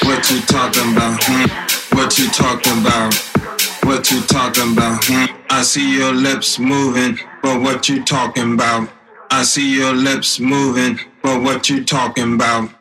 What 0.04 0.30
you 0.32 0.42
talking 0.48 0.98
about? 0.98 1.24
Hmm? 1.24 1.98
What 1.98 2.18
you 2.18 2.30
talking 2.32 2.86
about? 2.86 3.14
What 3.84 4.12
you 4.12 4.22
talking 4.22 4.78
about? 4.78 5.04
Hmm? 5.06 5.26
I 5.50 5.64
see 5.64 5.98
your 5.98 6.14
lips 6.14 6.60
moving, 6.60 7.20
but 7.42 7.62
what 7.62 7.88
you 7.90 8.04
talking 8.04 8.54
about? 8.54 8.90
I 9.30 9.44
see 9.44 9.78
your 9.78 9.94
lips 9.94 10.40
moving, 10.40 11.00
for 11.22 11.40
what 11.40 11.70
you're 11.70 11.84
talking 11.84 12.34
about. 12.34 12.81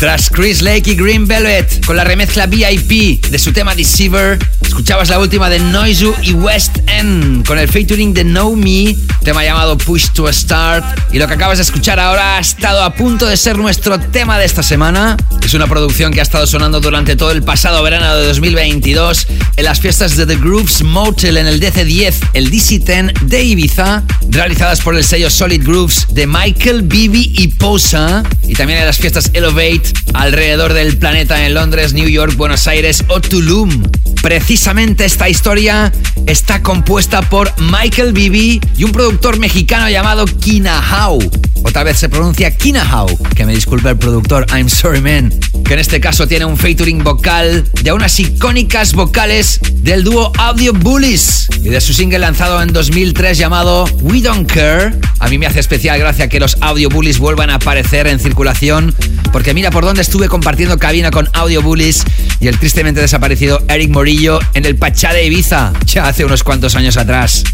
Tras 0.00 0.30
Chris 0.30 0.62
Lake 0.62 0.92
y 0.92 0.94
Green 0.94 1.26
Velvet 1.26 1.84
con 1.84 1.94
la 1.94 2.04
remezcla 2.04 2.46
VIP 2.46 3.26
de 3.26 3.38
su 3.38 3.52
tema 3.52 3.74
Deceiver, 3.74 4.38
escuchabas 4.80 5.10
la 5.10 5.18
última 5.18 5.50
de 5.50 5.58
Noizu 5.58 6.14
y 6.22 6.32
West 6.32 6.78
End 6.86 7.46
con 7.46 7.58
el 7.58 7.68
featuring 7.68 8.14
de 8.14 8.22
Know 8.22 8.56
Me, 8.56 8.96
tema 9.22 9.44
llamado 9.44 9.76
Push 9.76 10.08
to 10.14 10.32
Start. 10.32 10.82
Y 11.12 11.18
lo 11.18 11.28
que 11.28 11.34
acabas 11.34 11.58
de 11.58 11.64
escuchar 11.64 12.00
ahora 12.00 12.36
ha 12.36 12.40
estado 12.40 12.82
a 12.82 12.94
punto 12.94 13.26
de 13.26 13.36
ser 13.36 13.58
nuestro 13.58 14.00
tema 14.00 14.38
de 14.38 14.46
esta 14.46 14.62
semana. 14.62 15.18
Es 15.44 15.52
una 15.52 15.66
producción 15.66 16.14
que 16.14 16.20
ha 16.20 16.22
estado 16.22 16.46
sonando 16.46 16.80
durante 16.80 17.14
todo 17.14 17.30
el 17.30 17.42
pasado 17.42 17.82
verano 17.82 18.16
de 18.16 18.26
2022 18.28 19.26
en 19.56 19.64
las 19.64 19.80
fiestas 19.80 20.16
de 20.16 20.24
The 20.24 20.36
Grooves 20.36 20.82
Motel 20.82 21.36
en 21.36 21.46
el 21.46 21.60
DC10, 21.60 22.14
el 22.32 22.50
DC10 22.50 23.20
de 23.20 23.44
Ibiza, 23.44 24.02
realizadas 24.30 24.80
por 24.80 24.96
el 24.96 25.04
sello 25.04 25.28
Solid 25.28 25.62
Grooves 25.62 26.06
de 26.08 26.26
Michael 26.26 26.82
Bibi 26.82 27.34
y 27.36 27.48
Posa, 27.48 28.22
y 28.48 28.54
también 28.54 28.78
en 28.78 28.86
las 28.86 28.96
fiestas 28.96 29.30
Elevate 29.34 29.92
alrededor 30.14 30.72
del 30.72 30.96
planeta 30.96 31.44
en 31.44 31.52
Londres, 31.52 31.92
New 31.92 32.08
York, 32.08 32.34
Buenos 32.36 32.66
Aires 32.66 33.04
o 33.08 33.20
Tulum. 33.20 33.82
Precisamente 34.22 35.06
esta 35.06 35.28
historia 35.28 35.92
está 36.26 36.62
compuesta 36.62 37.22
por 37.22 37.52
Michael 37.58 38.12
Bibi 38.12 38.60
y 38.76 38.84
un 38.84 38.92
productor 38.92 39.38
mexicano 39.38 39.88
llamado 39.88 40.26
Kinahau. 40.26 41.18
O 41.62 41.72
tal 41.72 41.84
vez 41.84 41.98
se 41.98 42.08
pronuncia 42.08 42.56
Kinahau, 42.56 43.08
que 43.34 43.44
me 43.46 43.54
disculpe 43.54 43.88
el 43.88 43.96
productor, 43.96 44.46
I'm 44.50 44.68
sorry 44.68 45.00
man. 45.00 45.32
Que 45.70 45.74
en 45.74 45.80
este 45.80 46.00
caso 46.00 46.26
tiene 46.26 46.44
un 46.46 46.56
featuring 46.56 47.04
vocal 47.04 47.64
de 47.82 47.92
unas 47.92 48.18
icónicas 48.18 48.92
vocales 48.92 49.60
del 49.72 50.02
dúo 50.02 50.32
Audio 50.36 50.72
Bullies 50.72 51.46
y 51.62 51.68
de 51.68 51.80
su 51.80 51.94
single 51.94 52.18
lanzado 52.18 52.60
en 52.60 52.72
2003 52.72 53.38
llamado 53.38 53.84
We 54.00 54.20
Don't 54.20 54.50
Care. 54.50 54.96
A 55.20 55.28
mí 55.28 55.38
me 55.38 55.46
hace 55.46 55.60
especial 55.60 56.00
gracia 56.00 56.28
que 56.28 56.40
los 56.40 56.56
Audio 56.60 56.88
Bullies 56.88 57.20
vuelvan 57.20 57.50
a 57.50 57.54
aparecer 57.54 58.08
en 58.08 58.18
circulación, 58.18 58.92
porque 59.30 59.54
mira 59.54 59.70
por 59.70 59.84
dónde 59.84 60.02
estuve 60.02 60.26
compartiendo 60.26 60.76
cabina 60.76 61.12
con 61.12 61.28
Audio 61.34 61.62
Bullies 61.62 62.02
y 62.40 62.48
el 62.48 62.58
tristemente 62.58 63.00
desaparecido 63.00 63.62
Eric 63.68 63.90
Morillo 63.90 64.40
en 64.54 64.66
el 64.66 64.74
Pachá 64.74 65.12
de 65.12 65.24
Ibiza, 65.24 65.72
ya 65.86 66.08
hace 66.08 66.24
unos 66.24 66.42
cuantos 66.42 66.74
años 66.74 66.96
atrás. 66.96 67.44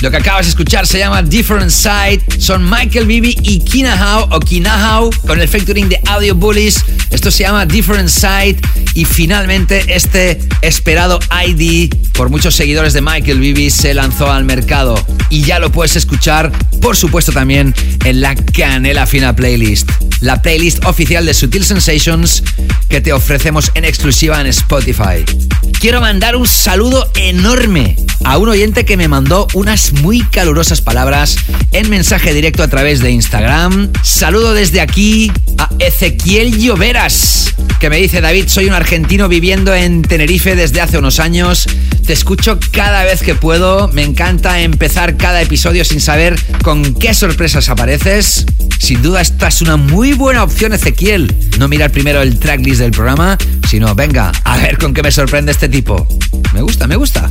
Lo 0.00 0.10
que 0.10 0.16
acabas 0.18 0.46
de 0.46 0.50
escuchar 0.50 0.86
se 0.86 0.98
llama 0.98 1.22
Different 1.22 1.70
Side, 1.70 2.22
son 2.38 2.68
Michael 2.68 3.06
Bibi 3.06 3.36
y 3.42 3.60
Kinahau 3.60 4.28
o 4.30 4.40
Kinahau 4.40 5.10
con 5.26 5.40
el 5.40 5.48
featuring 5.48 5.88
de 5.88 5.98
Audio 6.06 6.34
Bullies. 6.34 6.84
Esto 7.10 7.30
se 7.30 7.44
llama 7.44 7.64
Different 7.64 8.08
Side 8.08 8.56
y 8.94 9.04
finalmente 9.04 9.84
este 9.88 10.40
esperado 10.60 11.18
ID 11.46 11.92
por 12.12 12.28
muchos 12.28 12.54
seguidores 12.54 12.92
de 12.92 13.00
Michael 13.00 13.40
Bibi 13.40 13.70
se 13.70 13.94
lanzó 13.94 14.30
al 14.30 14.44
mercado 14.44 14.94
y 15.30 15.42
ya 15.42 15.58
lo 15.58 15.72
puedes 15.72 15.96
escuchar, 15.96 16.52
por 16.80 16.96
supuesto 16.96 17.32
también 17.32 17.74
en 18.04 18.20
la 18.20 18.34
Canela 18.34 19.06
Fina 19.06 19.34
Playlist, 19.34 19.90
la 20.20 20.42
playlist 20.42 20.84
oficial 20.84 21.26
de 21.26 21.34
Sutil 21.34 21.64
Sensations 21.64 22.42
que 22.88 23.00
te 23.00 23.12
ofrecemos 23.12 23.70
en 23.74 23.84
exclusiva 23.84 24.40
en 24.40 24.46
Spotify. 24.48 25.24
Quiero 25.84 26.00
mandar 26.00 26.34
un 26.34 26.46
saludo 26.46 27.10
enorme 27.14 27.94
a 28.24 28.38
un 28.38 28.48
oyente 28.48 28.86
que 28.86 28.96
me 28.96 29.06
mandó 29.06 29.46
unas 29.52 29.92
muy 29.92 30.22
calurosas 30.22 30.80
palabras 30.80 31.36
en 31.72 31.90
mensaje 31.90 32.32
directo 32.32 32.62
a 32.62 32.68
través 32.68 33.00
de 33.00 33.10
Instagram. 33.10 33.92
Saludo 34.02 34.54
desde 34.54 34.80
aquí 34.80 35.30
a 35.58 35.68
Ezequiel 35.78 36.58
Lloveras, 36.58 37.54
que 37.80 37.90
me 37.90 37.98
dice, 37.98 38.22
David, 38.22 38.48
soy 38.48 38.64
un 38.64 38.72
argentino 38.72 39.28
viviendo 39.28 39.74
en 39.74 40.00
Tenerife 40.00 40.56
desde 40.56 40.80
hace 40.80 40.96
unos 40.96 41.20
años. 41.20 41.66
Te 42.06 42.14
escucho 42.14 42.58
cada 42.72 43.04
vez 43.04 43.22
que 43.22 43.34
puedo. 43.34 43.88
Me 43.88 44.04
encanta 44.04 44.62
empezar 44.62 45.18
cada 45.18 45.42
episodio 45.42 45.84
sin 45.84 46.00
saber 46.00 46.40
con 46.62 46.94
qué 46.94 47.12
sorpresas 47.12 47.68
apareces. 47.68 48.46
Sin 48.78 49.02
duda 49.02 49.20
esta 49.20 49.48
es 49.48 49.62
una 49.62 49.76
muy 49.76 50.12
buena 50.12 50.44
opción, 50.44 50.72
Ezequiel. 50.72 51.34
No 51.58 51.68
mirar 51.68 51.90
primero 51.90 52.20
el 52.20 52.38
tracklist 52.38 52.80
del 52.80 52.90
programa, 52.90 53.38
sino 53.68 53.94
venga, 53.94 54.32
a 54.44 54.56
ver 54.58 54.78
con 54.78 54.92
qué 54.92 55.02
me 55.02 55.10
sorprende 55.10 55.52
este 55.52 55.68
tipo. 55.74 56.06
Me 56.52 56.62
gusta, 56.62 56.86
me 56.86 56.94
gusta. 56.94 57.28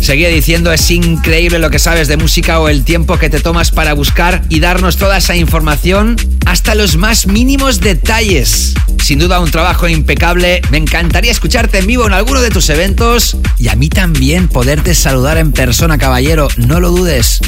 Seguía 0.00 0.28
diciendo, 0.28 0.72
es 0.72 0.88
increíble 0.92 1.58
lo 1.58 1.70
que 1.70 1.80
sabes 1.80 2.06
de 2.06 2.16
música 2.16 2.60
o 2.60 2.68
el 2.68 2.84
tiempo 2.84 3.18
que 3.18 3.28
te 3.28 3.40
tomas 3.40 3.72
para 3.72 3.94
buscar 3.94 4.44
y 4.48 4.60
darnos 4.60 4.96
toda 4.96 5.16
esa 5.16 5.34
información 5.34 6.14
hasta 6.46 6.76
los 6.76 6.96
más 6.96 7.26
mínimos 7.26 7.80
detalles. 7.80 8.74
Sin 9.02 9.18
duda 9.18 9.40
un 9.40 9.50
trabajo 9.50 9.88
impecable. 9.88 10.62
Me 10.70 10.78
encantaría 10.78 11.32
escucharte 11.32 11.78
en 11.78 11.88
vivo 11.88 12.06
en 12.06 12.12
alguno 12.12 12.40
de 12.40 12.50
tus 12.50 12.70
eventos 12.70 13.36
y 13.58 13.66
a 13.66 13.74
mí 13.74 13.88
también 13.88 14.46
poderte 14.46 14.94
saludar 14.94 15.36
en 15.36 15.50
persona, 15.50 15.98
caballero. 15.98 16.46
No 16.56 16.78
lo 16.78 16.90
dudes. 16.92 17.40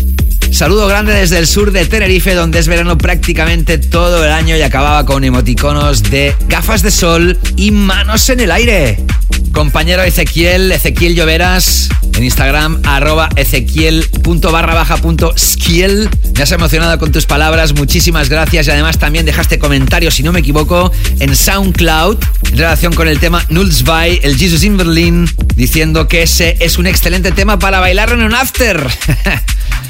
Saludo 0.50 0.88
grande 0.88 1.12
desde 1.12 1.38
el 1.38 1.46
sur 1.46 1.70
de 1.70 1.86
Tenerife, 1.86 2.34
donde 2.34 2.58
es 2.58 2.66
verano 2.66 2.98
prácticamente 2.98 3.78
todo 3.78 4.24
el 4.24 4.32
año 4.32 4.56
y 4.56 4.62
acababa 4.62 5.06
con 5.06 5.22
emoticonos 5.22 6.02
de 6.02 6.34
gafas 6.48 6.82
de 6.82 6.90
sol 6.90 7.38
y 7.54 7.70
manos 7.70 8.28
en 8.28 8.40
el 8.40 8.50
aire. 8.50 9.06
Compañero 9.52 10.02
Ezequiel, 10.02 10.70
Ezequiel 10.72 11.14
Lloveras, 11.14 11.88
en 12.14 12.24
Instagram, 12.24 12.80
arroba 12.84 13.28
ezequiel.barra 13.36 14.74
baja 14.74 14.96
punto 14.96 15.34
skill. 15.36 16.08
Me 16.34 16.42
has 16.42 16.52
emocionado 16.52 16.98
con 16.98 17.12
tus 17.12 17.26
palabras, 17.26 17.74
muchísimas 17.74 18.28
gracias 18.28 18.66
y 18.66 18.70
además 18.70 18.98
también 18.98 19.26
dejaste 19.26 19.58
comentarios, 19.58 20.14
si 20.14 20.22
no 20.22 20.32
me 20.32 20.40
equivoco, 20.40 20.92
en 21.20 21.34
SoundCloud 21.34 22.18
en 22.52 22.58
relación 22.58 22.94
con 22.94 23.08
el 23.08 23.18
tema 23.18 23.44
Nulls 23.48 23.84
by 23.84 24.20
el 24.22 24.36
Jesus 24.36 24.64
in 24.64 24.76
Berlin, 24.76 25.28
diciendo 25.54 26.08
que 26.08 26.22
ese 26.22 26.56
es 26.60 26.78
un 26.78 26.86
excelente 26.86 27.32
tema 27.32 27.58
para 27.58 27.80
bailar 27.80 28.12
en 28.12 28.22
un 28.22 28.34
after. 28.34 28.86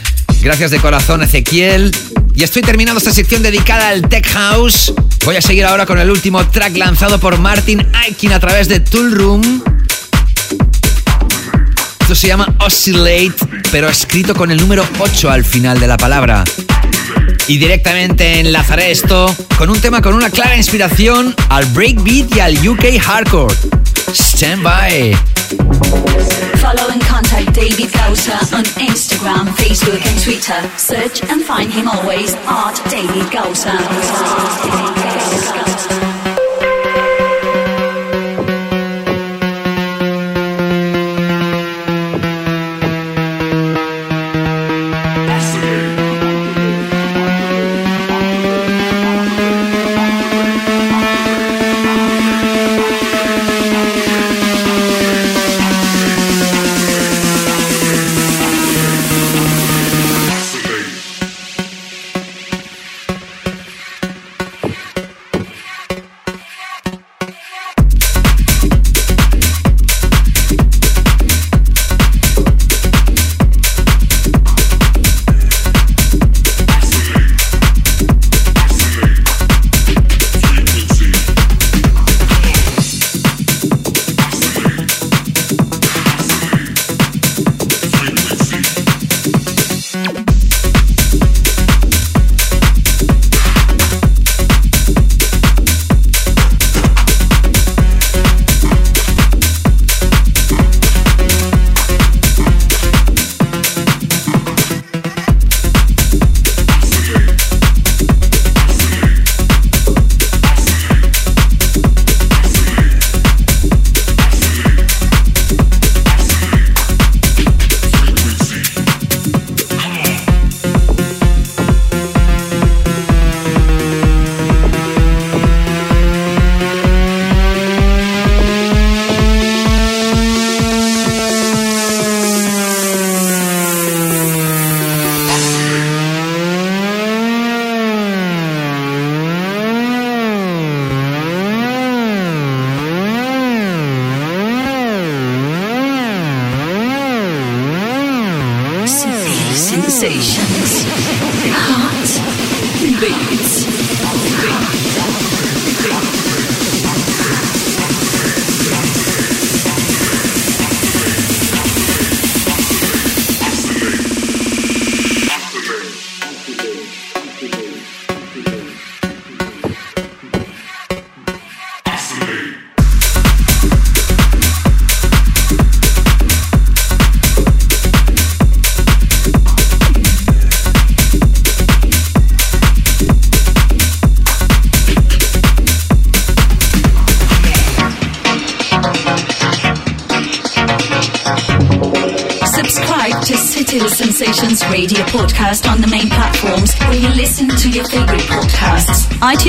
Gracias 0.46 0.70
de 0.70 0.78
corazón, 0.78 1.24
Ezequiel. 1.24 1.90
Y 2.32 2.44
estoy 2.44 2.62
terminando 2.62 2.98
esta 2.98 3.12
sección 3.12 3.42
dedicada 3.42 3.88
al 3.88 4.08
Tech 4.08 4.24
House. 4.28 4.94
Voy 5.24 5.34
a 5.34 5.42
seguir 5.42 5.64
ahora 5.64 5.86
con 5.86 5.98
el 5.98 6.08
último 6.08 6.46
track 6.46 6.76
lanzado 6.76 7.18
por 7.18 7.36
Martin 7.36 7.84
Aikin 7.92 8.32
a 8.32 8.38
través 8.38 8.68
de 8.68 8.78
Tool 8.78 9.10
Room. 9.10 9.64
Esto 11.98 12.14
se 12.14 12.28
llama 12.28 12.54
Oscillate, 12.60 13.34
pero 13.72 13.88
escrito 13.88 14.36
con 14.36 14.52
el 14.52 14.58
número 14.58 14.86
8 15.00 15.28
al 15.28 15.44
final 15.44 15.80
de 15.80 15.88
la 15.88 15.96
palabra. 15.96 16.44
Y 17.48 17.58
directamente 17.58 18.40
enlazaré 18.40 18.90
esto 18.90 19.34
con 19.56 19.70
un 19.70 19.80
tema 19.80 20.02
con 20.02 20.14
una 20.14 20.30
clara 20.30 20.56
inspiración 20.56 21.34
al 21.48 21.64
breakbeat 21.66 22.34
y 22.34 22.40
al 22.40 22.68
UK 22.68 22.98
hardcore. 23.00 23.54
Stand 24.12 24.62
by. 24.62 25.16
Follow 26.58 26.88
and 26.90 27.02
contact 27.06 27.52
David 27.54 27.92
Gausa 27.92 28.38
on 28.56 28.64
Instagram, 28.80 29.46
Facebook, 29.54 30.04
and 30.04 30.20
Twitter. 30.24 30.60
Search 30.76 31.22
and 31.30 31.42
find 31.44 31.72
him 31.72 31.88
always 31.88 32.34
at 32.46 32.80
David 32.90 33.30
Gausa. 33.30 33.76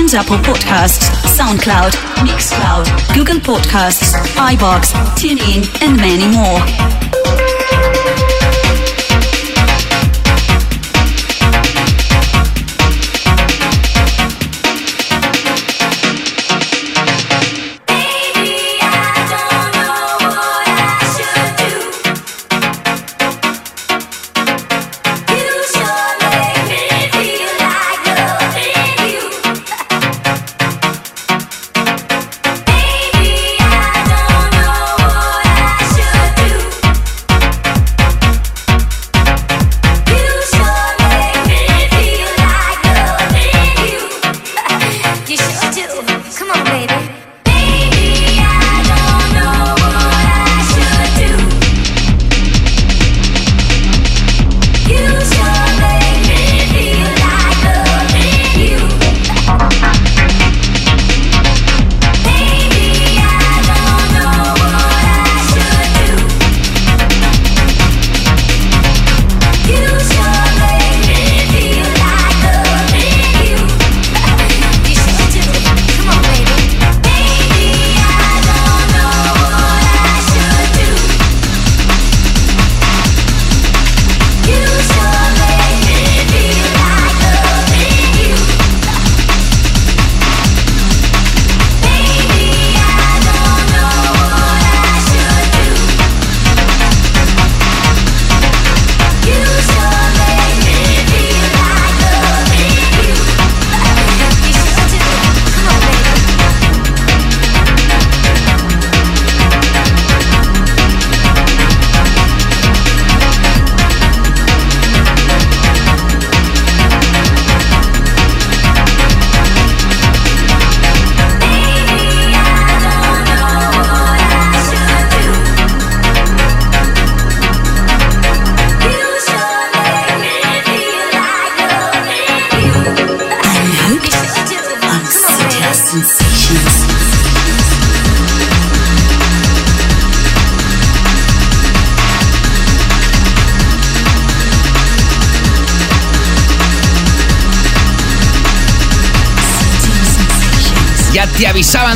iTunes, 0.07 0.13
Apple 0.13 0.37
Podcasts, 0.37 1.09
SoundCloud, 1.37 1.91
Mixcloud, 2.25 3.15
Google 3.15 3.39
Podcasts, 3.39 4.13
iBox, 4.35 4.93
TuneIn, 5.17 5.81
and 5.81 5.97
many 5.97 6.27
more. 6.35 7.46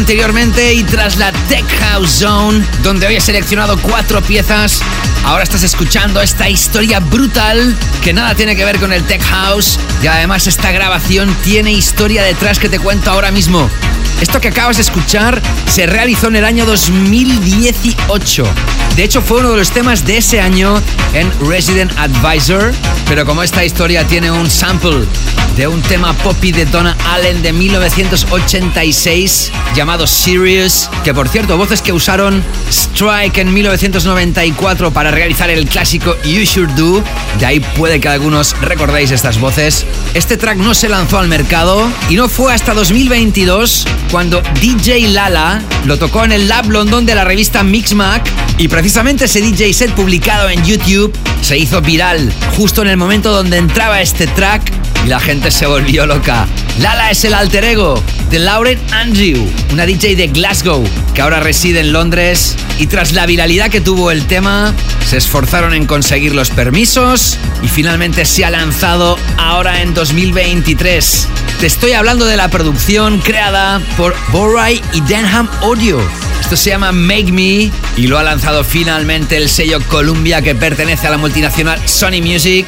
Anteriormente 0.01 0.73
y 0.73 0.83
tras 0.83 1.17
la 1.17 1.31
Tech 1.47 1.63
House 1.79 2.09
Zone, 2.09 2.65
donde 2.81 3.05
hoy 3.05 3.17
he 3.17 3.21
seleccionado 3.21 3.77
cuatro 3.77 4.19
piezas, 4.19 4.81
ahora 5.25 5.43
estás 5.43 5.61
escuchando 5.61 6.19
esta 6.21 6.49
historia 6.49 6.99
brutal 6.99 7.77
que 8.03 8.11
nada 8.11 8.33
tiene 8.33 8.55
que 8.55 8.65
ver 8.65 8.79
con 8.79 8.91
el 8.93 9.03
Tech 9.03 9.21
House 9.21 9.77
y 10.01 10.07
además 10.07 10.47
esta 10.47 10.71
grabación 10.71 11.31
tiene 11.43 11.71
historia 11.71 12.23
detrás 12.23 12.57
que 12.57 12.67
te 12.67 12.79
cuento 12.79 13.11
ahora 13.11 13.31
mismo. 13.31 13.69
Esto 14.21 14.41
que 14.41 14.47
acabas 14.47 14.77
de 14.77 14.81
escuchar 14.81 15.39
se 15.67 15.85
realizó 15.85 16.29
en 16.29 16.37
el 16.37 16.45
año 16.45 16.65
2018. 16.65 18.43
De 18.95 19.03
hecho, 19.03 19.21
fue 19.21 19.39
uno 19.39 19.51
de 19.51 19.57
los 19.57 19.71
temas 19.71 20.05
de 20.05 20.17
ese 20.17 20.41
año 20.41 20.81
en 21.13 21.31
Resident 21.47 21.91
Advisor. 21.97 22.73
Pero 23.07 23.25
como 23.25 23.43
esta 23.43 23.65
historia 23.65 24.05
tiene 24.05 24.31
un 24.31 24.49
sample 24.49 25.05
de 25.55 25.67
un 25.67 25.81
tema 25.81 26.13
poppy 26.13 26.51
de 26.51 26.65
Donna 26.65 26.95
Allen 27.09 27.41
de 27.41 27.51
1986 27.51 29.51
llamado 29.75 30.05
Serious, 30.07 30.89
que 31.03 31.13
por 31.13 31.27
cierto, 31.27 31.57
voces 31.57 31.81
que 31.81 31.91
usaron 31.91 32.41
Strike 32.69 33.39
en 33.39 33.53
1994 33.53 34.91
para 34.91 35.11
realizar 35.11 35.49
el 35.49 35.67
clásico 35.67 36.15
You 36.23 36.45
Sure 36.45 36.73
Do, 36.73 37.03
de 37.39 37.45
ahí 37.45 37.59
puede 37.59 37.99
que 37.99 38.07
algunos 38.07 38.55
recordéis 38.61 39.11
estas 39.11 39.39
voces. 39.39 39.85
Este 40.13 40.37
track 40.37 40.57
no 40.57 40.73
se 40.73 40.87
lanzó 40.87 41.19
al 41.19 41.27
mercado 41.27 41.89
y 42.09 42.15
no 42.15 42.29
fue 42.29 42.53
hasta 42.53 42.73
2022 42.73 43.85
cuando 44.09 44.41
DJ 44.61 45.09
Lala 45.09 45.61
lo 45.85 45.97
tocó 45.97 46.23
en 46.23 46.31
el 46.31 46.47
Lab 46.47 46.69
London 46.69 47.05
de 47.05 47.15
la 47.15 47.25
revista 47.25 47.63
Mixmag 47.63 48.23
y 48.57 48.69
precisamente 48.81 49.25
ese 49.25 49.41
DJ 49.41 49.73
set 49.73 49.91
publicado 49.91 50.49
en 50.49 50.65
YouTube 50.65 51.13
se 51.43 51.55
hizo 51.55 51.81
viral 51.81 52.33
justo 52.57 52.81
en 52.81 52.87
el 52.87 52.97
momento 52.97 53.31
donde 53.31 53.57
entraba 53.57 54.01
este 54.01 54.25
track 54.25 54.73
y 55.05 55.07
la 55.07 55.19
gente 55.19 55.51
se 55.51 55.67
volvió 55.67 56.07
loca. 56.07 56.47
Lala 56.79 57.11
es 57.11 57.23
el 57.23 57.35
alter 57.35 57.63
ego 57.63 58.01
de 58.31 58.39
Lauren 58.39 58.79
Andrew, 58.91 59.47
una 59.71 59.85
DJ 59.85 60.15
de 60.15 60.29
Glasgow 60.29 60.83
que 61.13 61.21
ahora 61.21 61.39
reside 61.39 61.81
en 61.81 61.93
Londres 61.93 62.55
y 62.79 62.87
tras 62.87 63.11
la 63.11 63.27
viralidad 63.27 63.69
que 63.69 63.81
tuvo 63.81 64.09
el 64.09 64.25
tema, 64.25 64.73
se 65.07 65.17
esforzaron 65.17 65.75
en 65.75 65.85
conseguir 65.85 66.33
los 66.33 66.49
permisos 66.49 67.37
y 67.61 67.67
finalmente 67.67 68.25
se 68.25 68.45
ha 68.45 68.49
lanzado 68.49 69.15
ahora 69.37 69.83
en 69.83 69.93
2023. 69.93 71.27
Te 71.59 71.67
estoy 71.67 71.91
hablando 71.91 72.25
de 72.25 72.35
la 72.35 72.47
producción 72.47 73.19
creada 73.19 73.79
por 73.95 74.15
Borai 74.31 74.81
y 74.91 75.01
Denham 75.01 75.47
Audio. 75.61 75.99
Esto 76.41 76.57
se 76.57 76.71
llama 76.71 76.91
Make 76.91 77.31
Me 77.31 77.71
y 77.95 78.07
lo 78.07 78.17
ha 78.17 78.23
lanzado 78.23 78.65
finalmente 78.65 79.37
el 79.37 79.47
sello 79.47 79.79
Columbia 79.87 80.41
que 80.41 80.53
pertenece 80.53 81.07
a 81.07 81.11
la 81.11 81.17
multinacional 81.17 81.87
Sony 81.87 82.21
Music. 82.21 82.67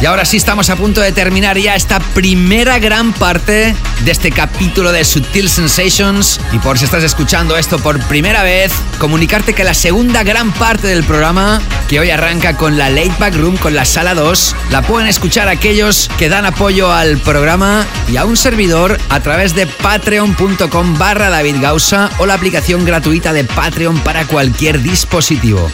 Y 0.00 0.06
ahora 0.06 0.24
sí 0.24 0.36
estamos 0.36 0.70
a 0.70 0.76
punto 0.76 1.00
de 1.00 1.10
terminar 1.10 1.58
ya 1.58 1.74
esta 1.74 1.98
primera 1.98 2.78
gran 2.78 3.12
parte 3.12 3.74
de 4.04 4.10
este 4.12 4.30
capítulo 4.30 4.92
de 4.92 5.04
Sutil 5.04 5.48
Sensations. 5.48 6.40
Y 6.52 6.60
por 6.60 6.78
si 6.78 6.84
estás 6.84 7.02
escuchando 7.02 7.56
esto 7.56 7.80
por 7.80 7.98
primera 8.04 8.44
vez, 8.44 8.72
comunicarte 8.98 9.54
que 9.54 9.64
la 9.64 9.74
segunda 9.74 10.22
gran 10.22 10.52
parte 10.52 10.86
del 10.86 11.02
programa, 11.02 11.60
que 11.88 11.98
hoy 11.98 12.10
arranca 12.10 12.56
con 12.56 12.78
la 12.78 12.90
Late 12.90 13.14
Back 13.18 13.34
Room, 13.34 13.56
con 13.56 13.74
la 13.74 13.84
sala 13.84 14.14
2, 14.14 14.54
la 14.70 14.82
pueden 14.82 15.08
escuchar 15.08 15.48
aquellos 15.48 16.08
que 16.16 16.28
dan 16.28 16.46
apoyo 16.46 16.92
al 16.92 17.18
programa 17.18 17.84
y 18.08 18.18
a 18.18 18.24
un 18.24 18.36
servidor 18.36 19.00
a 19.08 19.18
través 19.18 19.56
de 19.56 19.66
patreon.com 19.66 20.96
barra 20.96 21.28
David 21.28 21.56
Gausa 21.60 22.08
o 22.18 22.26
la 22.26 22.34
aplicación 22.34 22.84
gratuita 22.84 23.32
de 23.32 23.42
Patreon 23.42 23.98
para 23.98 24.26
cualquier 24.26 24.80
dispositivo. 24.80 25.68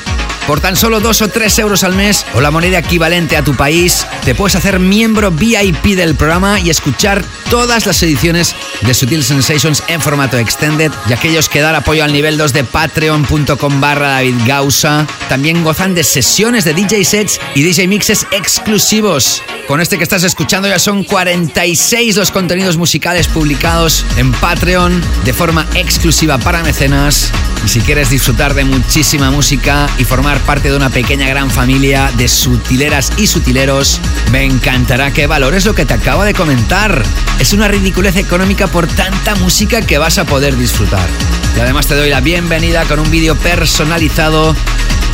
Por 0.47 0.61
tan 0.61 0.77
solo 0.77 1.01
2 1.01 1.23
o 1.23 1.29
3 1.29 1.59
euros 1.61 1.85
al 1.85 1.95
mes 1.95 2.27
o 2.35 2.41
la 2.41 2.51
moneda 2.51 2.79
equivalente 2.79 3.37
a 3.37 3.43
tu 3.43 3.55
país, 3.57 4.07
te 4.25 4.35
puedes 4.35 4.55
hacer 4.57 4.79
miembro 4.79 5.31
VIP 5.31 5.97
del 5.97 6.15
programa 6.15 6.61
y 6.61 6.69
escuchar 6.69 7.25
todas 7.49 7.87
las 7.87 8.03
ediciones 8.03 8.55
de 8.83 8.93
Sutil 8.93 9.25
Sensations 9.25 9.83
en 9.89 10.03
formato 10.03 10.39
extended 10.39 10.93
y 11.09 11.15
aquellos 11.15 11.49
que 11.49 11.61
dan 11.61 11.75
apoyo 11.75 12.05
al 12.05 12.13
nivel 12.13 12.37
2 12.37 12.53
de 12.53 12.65
patreon.com 12.65 13.81
barra 13.81 14.11
David 14.11 14.35
Gausa 14.47 15.07
también 15.29 15.65
gozan 15.65 15.95
de 15.95 16.05
sesiones 16.05 16.65
de 16.65 16.75
DJ 16.75 17.05
sets 17.05 17.41
y 17.55 17.63
DJ 17.63 17.89
mixes 17.89 18.27
exclusivos. 18.31 19.43
Con 19.67 19.81
este 19.81 19.97
que 19.97 20.05
estás 20.05 20.25
escuchando 20.25 20.69
ya 20.69 20.79
son 20.79 21.05
46 21.05 22.17
los 22.17 22.31
contenidos 22.31 22.77
musicales 22.77 23.29
publicados 23.29 24.05
en 24.19 24.31
Patreon 24.33 25.01
de 25.25 25.33
forma 25.33 25.67
exclusiva 25.75 26.37
para 26.37 26.63
mecenas. 26.63 27.31
Y 27.65 27.69
si 27.69 27.81
quieres 27.81 28.11
disfrutar 28.11 28.53
de 28.53 28.65
muchísima 28.65 29.31
música 29.31 29.89
y 29.99 30.05
formar 30.05 30.34
parte 30.41 30.71
de 30.71 30.77
una 30.77 30.91
pequeña 30.91 31.29
gran 31.29 31.51
familia 31.51 32.11
de 32.17 32.29
sutileras 32.29 33.13
y 33.17 33.27
sutileros, 33.27 34.01
me 34.33 34.45
encantará 34.45 35.13
que 35.13 35.27
valores 35.27 35.65
lo 35.65 35.75
que 35.75 35.85
te 35.85 35.95
acabo 35.95 36.25
de 36.25 36.35
comentar. 36.35 37.03
Es 37.39 37.53
una 37.53 37.69
ridiculez 37.69 38.17
económica 38.17 38.67
por 38.67 38.87
tanta 38.87 39.35
música 39.37 39.83
que 39.83 39.99
vas 39.99 40.19
a 40.19 40.25
poder 40.25 40.57
disfrutar. 40.57 41.09
Y 41.57 41.61
además 41.61 41.87
te 41.87 41.95
doy 41.95 42.11
la 42.11 42.21
bienvenida 42.21 42.85
con 42.85 43.01
un 43.01 43.11
vídeo 43.11 43.37
personalizado 43.37 44.55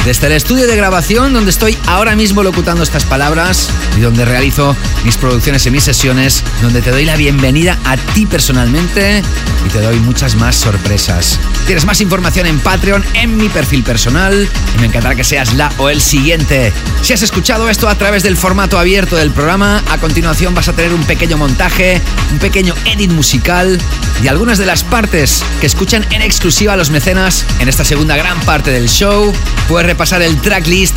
desde 0.04 0.28
el 0.28 0.32
estudio 0.32 0.66
de 0.66 0.76
grabación 0.76 1.32
donde 1.32 1.50
estoy 1.50 1.76
ahora 1.86 2.16
mismo 2.16 2.42
locutando 2.42 2.82
estas 2.82 3.04
palabras 3.04 3.68
y 3.98 4.00
donde 4.00 4.24
realizo 4.24 4.74
mis 5.04 5.16
producciones 5.16 5.66
y 5.66 5.70
mis 5.70 5.84
sesiones, 5.84 6.42
donde 6.62 6.80
te 6.80 6.90
doy 6.90 7.04
la 7.04 7.16
bienvenida 7.16 7.78
a 7.84 7.96
ti 7.96 8.26
personalmente 8.26 9.22
y 9.66 9.68
te 9.68 9.80
doy 9.80 9.98
muchas 10.00 10.36
más 10.36 10.56
sorpresas. 10.56 11.38
Tienes 11.66 11.84
más 11.84 12.00
información 12.00 12.46
en 12.46 12.58
Patreon, 12.60 13.04
en 13.14 13.36
mi 13.36 13.48
perfil 13.48 13.82
personal 13.82 14.48
y 14.74 14.80
me 14.80 14.86
encantará 14.86 15.14
que 15.14 15.24
seas 15.24 15.54
la 15.54 15.70
o 15.76 15.90
el 15.90 16.00
siguiente. 16.00 16.72
Si 17.02 17.12
has 17.12 17.22
escuchado 17.22 17.68
esto 17.68 17.88
a 17.88 17.94
través 17.96 18.22
del 18.22 18.36
formato 18.36 18.78
abierto 18.78 19.16
del 19.16 19.30
programa, 19.30 19.82
a 19.90 19.98
continuación 19.98 20.54
vas 20.54 20.68
a 20.68 20.72
tener 20.72 20.94
un 20.94 21.04
pequeño 21.04 21.36
montaje, 21.36 22.00
un 22.32 22.38
pequeño 22.38 22.74
edit 22.86 23.10
musical 23.10 23.78
y 24.22 24.28
algunas 24.28 24.58
de 24.58 24.66
las 24.66 24.82
partes 24.82 25.44
que 25.60 25.66
escuchan 25.66 26.06
en 26.10 26.22
exclusiva 26.22 26.76
los 26.76 26.90
mecenas 26.90 27.44
en 27.58 27.68
esta 27.68 27.84
segunda 27.84 28.16
gran 28.16 28.40
parte 28.40 28.70
del 28.70 28.88
show. 28.88 29.32
Puedes 29.68 29.89
repasar 29.90 30.22
el 30.22 30.40
tracklist 30.40 30.94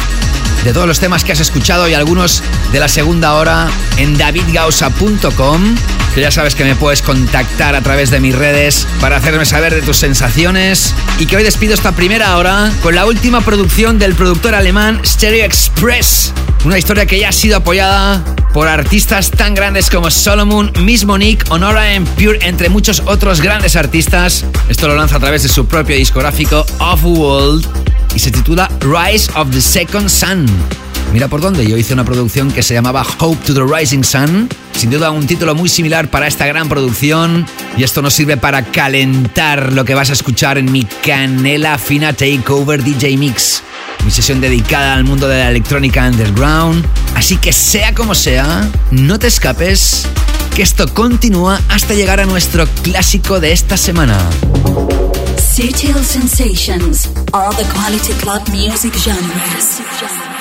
de 0.63 0.71
todos 0.71 0.85
los 0.85 0.99
temas 0.99 1.23
que 1.23 1.31
has 1.31 1.39
escuchado 1.39 1.89
y 1.89 1.95
algunos 1.95 2.43
de 2.71 2.79
la 2.79 2.87
segunda 2.87 3.33
hora 3.33 3.67
en 3.97 4.15
davidgausa.com, 4.19 5.75
que 6.13 6.21
ya 6.21 6.29
sabes 6.29 6.53
que 6.53 6.63
me 6.63 6.75
puedes 6.75 7.01
contactar 7.01 7.73
a 7.73 7.81
través 7.81 8.11
de 8.11 8.19
mis 8.19 8.35
redes 8.35 8.85
para 9.01 9.17
hacerme 9.17 9.45
saber 9.47 9.73
de 9.73 9.81
tus 9.81 9.97
sensaciones 9.97 10.93
y 11.17 11.25
que 11.25 11.37
hoy 11.37 11.43
despido 11.43 11.73
esta 11.73 11.93
primera 11.93 12.37
hora 12.37 12.71
con 12.83 12.93
la 12.93 13.07
última 13.07 13.41
producción 13.41 13.97
del 13.97 14.13
productor 14.13 14.53
alemán 14.53 15.01
Stereo 15.03 15.43
Express, 15.43 16.31
una 16.63 16.77
historia 16.77 17.07
que 17.07 17.17
ya 17.17 17.29
ha 17.29 17.33
sido 17.33 17.57
apoyada 17.57 18.23
por 18.53 18.67
artistas 18.67 19.31
tan 19.31 19.55
grandes 19.55 19.89
como 19.89 20.11
Solomon, 20.11 20.71
Miss 20.81 21.03
Monique, 21.03 21.45
Honora 21.49 21.95
and 21.95 22.07
Pure, 22.09 22.37
entre 22.43 22.69
muchos 22.69 23.01
otros 23.07 23.41
grandes 23.41 23.75
artistas. 23.75 24.45
Esto 24.69 24.87
lo 24.87 24.95
lanza 24.95 25.15
a 25.15 25.19
través 25.19 25.41
de 25.41 25.49
su 25.49 25.65
propio 25.65 25.95
discográfico 25.95 26.63
Off 26.77 27.03
World 27.03 27.93
y 28.15 28.19
se 28.19 28.31
titula 28.31 28.69
Rise 28.81 29.31
of 29.35 29.51
the 29.51 29.61
Second 29.61 30.09
Sun. 30.09 30.45
Mira 31.13 31.27
por 31.27 31.41
dónde, 31.41 31.67
yo 31.67 31.77
hice 31.77 31.93
una 31.93 32.03
producción 32.03 32.51
que 32.51 32.63
se 32.63 32.73
llamaba 32.73 33.05
Hope 33.19 33.45
to 33.45 33.53
the 33.53 33.61
Rising 33.61 34.03
Sun, 34.03 34.49
sin 34.75 34.89
duda 34.89 35.11
un 35.11 35.27
título 35.27 35.53
muy 35.53 35.69
similar 35.69 36.09
para 36.09 36.27
esta 36.27 36.47
gran 36.47 36.67
producción 36.67 37.45
y 37.77 37.83
esto 37.83 38.01
nos 38.01 38.15
sirve 38.15 38.35
para 38.35 38.65
calentar 38.65 39.73
lo 39.73 39.85
que 39.85 39.93
vas 39.93 40.09
a 40.09 40.13
escuchar 40.13 40.57
en 40.57 40.71
mi 40.71 40.85
canela 41.05 41.77
fina 41.77 42.13
Takeover 42.13 42.83
DJ 42.83 43.17
Mix, 43.17 43.61
mi 44.03 44.09
sesión 44.11 44.41
dedicada 44.41 44.95
al 44.95 45.03
mundo 45.03 45.27
de 45.27 45.37
la 45.37 45.49
electrónica 45.51 46.07
underground, 46.07 46.83
así 47.15 47.37
que 47.37 47.53
sea 47.53 47.93
como 47.93 48.15
sea, 48.15 48.67
no 48.89 49.19
te 49.19 49.27
escapes, 49.27 50.07
que 50.55 50.63
esto 50.63 50.91
continúa 50.93 51.61
hasta 51.69 51.93
llegar 51.93 52.19
a 52.19 52.25
nuestro 52.25 52.65
clásico 52.81 53.39
de 53.39 53.51
esta 53.51 53.77
semana. 53.77 54.17
Sutil 55.53 56.03
sensations, 56.03 57.05
all 57.31 57.51
the 57.51 57.63
quality 57.75 58.13
club 58.13 58.41
music 58.49 58.91
genres. 58.95 60.32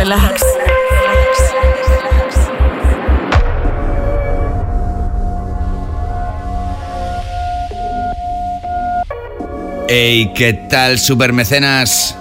Relax. 0.00 0.42
Hey, 9.88 10.32
¿qué 10.34 10.54
tal, 10.54 10.98
supermecenas? 10.98 12.16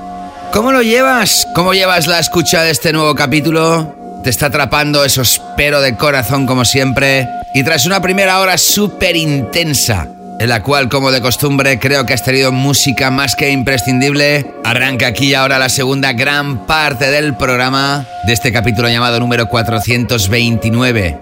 ¿Cómo 0.52 0.74
lo 0.74 0.82
llevas? 0.82 1.48
¿Cómo 1.56 1.74
llevas 1.74 2.08
la 2.08 2.20
escucha 2.20 2.64
de 2.64 2.72
este 2.72 2.92
nuevo 2.92 3.16
capítulo? 3.16 3.96
¿Te 4.24 4.30
está 4.30 4.48
atrapando 4.48 5.06
eso 5.06 5.22
espero 5.22 5.80
de 5.80 5.96
corazón 5.96 6.46
como 6.46 6.66
siempre? 6.66 7.30
Y 7.54 7.64
tras 7.64 7.86
una 7.86 8.02
primera 8.02 8.40
hora 8.42 8.58
súper 8.58 9.16
intensa, 9.16 10.08
en 10.40 10.50
la 10.50 10.64
cual, 10.64 10.88
como 10.88 11.12
de 11.12 11.22
costumbre, 11.22 11.80
creo 11.80 12.06
que 12.06 12.14
has 12.14 12.24
tenido 12.24 12.52
música 12.52 13.12
más 13.12 13.36
que 13.36 13.52
imprescindible, 13.52 14.46
arranca 14.64 15.08
aquí 15.08 15.34
ahora 15.34 15.60
la 15.60 15.68
segunda 15.70 16.14
gran 16.14 16.66
parte 16.66 17.12
del 17.12 17.36
programa 17.36 18.08
de 18.26 18.34
este 18.34 18.54
capítulo 18.54 18.88
llamado 18.88 19.20
número 19.20 19.50
429. 19.50 21.20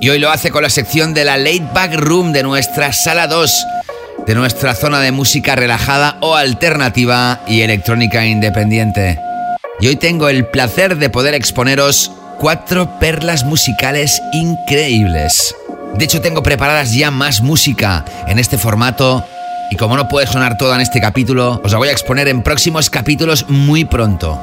Y 0.00 0.08
hoy 0.08 0.18
lo 0.18 0.30
hace 0.30 0.50
con 0.50 0.62
la 0.62 0.70
sección 0.70 1.12
de 1.12 1.24
la 1.24 1.36
Late 1.36 1.68
Back 1.74 1.94
Room 1.96 2.32
de 2.32 2.44
nuestra 2.44 2.92
sala 2.92 3.26
2 3.26 3.66
de 4.26 4.34
nuestra 4.36 4.74
zona 4.74 5.00
de 5.00 5.10
música 5.10 5.56
relajada 5.56 6.16
o 6.20 6.36
alternativa 6.36 7.40
y 7.48 7.62
electrónica 7.62 8.24
independiente. 8.24 9.18
Y 9.80 9.88
hoy 9.88 9.96
tengo 9.96 10.28
el 10.28 10.46
placer 10.46 10.96
de 10.96 11.10
poder 11.10 11.34
exponeros 11.34 12.12
cuatro 12.38 12.98
perlas 13.00 13.44
musicales 13.44 14.22
increíbles. 14.32 15.54
De 15.96 16.04
hecho, 16.04 16.20
tengo 16.20 16.42
preparadas 16.42 16.92
ya 16.92 17.10
más 17.10 17.42
música 17.42 18.04
en 18.26 18.38
este 18.38 18.58
formato 18.58 19.24
y 19.70 19.76
como 19.76 19.96
no 19.96 20.08
puede 20.08 20.26
sonar 20.26 20.58
toda 20.58 20.74
en 20.74 20.82
este 20.82 21.00
capítulo, 21.00 21.60
os 21.64 21.72
la 21.72 21.78
voy 21.78 21.88
a 21.88 21.92
exponer 21.92 22.28
en 22.28 22.42
próximos 22.42 22.90
capítulos 22.90 23.46
muy 23.48 23.84
pronto. 23.84 24.38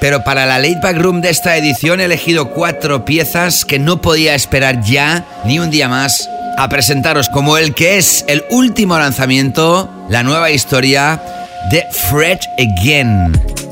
Pero 0.00 0.24
para 0.24 0.44
la 0.44 0.58
Late 0.58 0.80
Back 0.82 0.98
Room 0.98 1.20
de 1.20 1.30
esta 1.30 1.56
edición 1.56 2.00
he 2.00 2.04
elegido 2.04 2.50
cuatro 2.50 3.04
piezas 3.04 3.64
que 3.64 3.78
no 3.78 4.00
podía 4.00 4.34
esperar 4.34 4.82
ya 4.82 5.24
ni 5.44 5.58
un 5.58 5.70
día 5.70 5.88
más 5.88 6.28
a 6.58 6.68
presentaros 6.68 7.28
como 7.28 7.58
el 7.58 7.74
que 7.74 7.98
es 7.98 8.24
el 8.28 8.44
último 8.50 8.98
lanzamiento, 8.98 9.88
la 10.08 10.22
nueva 10.22 10.50
historia 10.50 11.22
de 11.70 11.86
Fred 11.92 12.38
Again. 12.58 13.65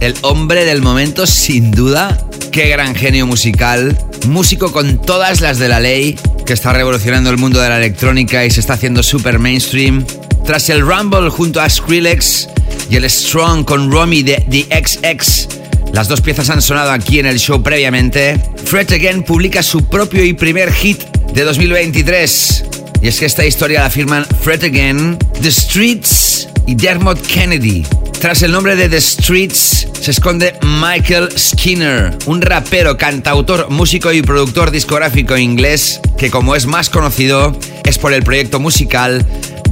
El 0.00 0.14
hombre 0.22 0.64
del 0.64 0.82
momento, 0.82 1.26
sin 1.26 1.70
duda. 1.70 2.18
Qué 2.52 2.68
gran 2.68 2.94
genio 2.94 3.26
musical. 3.26 3.98
Músico 4.26 4.72
con 4.72 5.00
todas 5.00 5.40
las 5.40 5.58
de 5.58 5.68
la 5.68 5.80
ley, 5.80 6.18
que 6.46 6.52
está 6.52 6.72
revolucionando 6.72 7.30
el 7.30 7.38
mundo 7.38 7.60
de 7.60 7.68
la 7.68 7.78
electrónica 7.78 8.44
y 8.44 8.50
se 8.50 8.60
está 8.60 8.74
haciendo 8.74 9.02
super 9.02 9.38
mainstream. 9.38 10.04
Tras 10.44 10.68
el 10.68 10.80
Rumble 10.80 11.30
junto 11.30 11.60
a 11.60 11.68
Skrillex 11.68 12.48
y 12.90 12.96
el 12.96 13.08
Strong 13.08 13.64
con 13.64 13.90
Romy 13.90 14.22
de 14.22 14.44
The 14.50 14.66
XX, 14.84 15.48
las 15.92 16.08
dos 16.08 16.20
piezas 16.20 16.50
han 16.50 16.60
sonado 16.60 16.90
aquí 16.90 17.18
en 17.18 17.26
el 17.26 17.38
show 17.38 17.62
previamente. 17.62 18.40
Fred 18.64 18.92
Again 18.92 19.22
publica 19.22 19.62
su 19.62 19.84
propio 19.84 20.24
y 20.24 20.32
primer 20.32 20.72
hit 20.72 21.02
de 21.32 21.44
2023. 21.44 22.64
Y 23.04 23.08
es 23.08 23.20
que 23.20 23.26
esta 23.26 23.44
historia 23.44 23.82
la 23.82 23.90
firman 23.90 24.24
Fred 24.40 24.64
Again, 24.64 25.18
The 25.42 25.50
Streets 25.50 26.48
y 26.66 26.74
Dermot 26.74 27.20
Kennedy. 27.26 27.84
Tras 28.18 28.40
el 28.40 28.50
nombre 28.50 28.76
de 28.76 28.88
The 28.88 28.98
Streets 28.98 29.88
se 30.00 30.10
esconde 30.10 30.54
Michael 30.62 31.28
Skinner, 31.38 32.16
un 32.24 32.40
rapero, 32.40 32.96
cantautor, 32.96 33.68
músico 33.68 34.10
y 34.10 34.22
productor 34.22 34.70
discográfico 34.70 35.36
inglés 35.36 36.00
que 36.16 36.30
como 36.30 36.56
es 36.56 36.64
más 36.64 36.88
conocido 36.88 37.54
es 37.84 37.98
por 37.98 38.14
el 38.14 38.22
proyecto 38.22 38.58
musical 38.58 39.22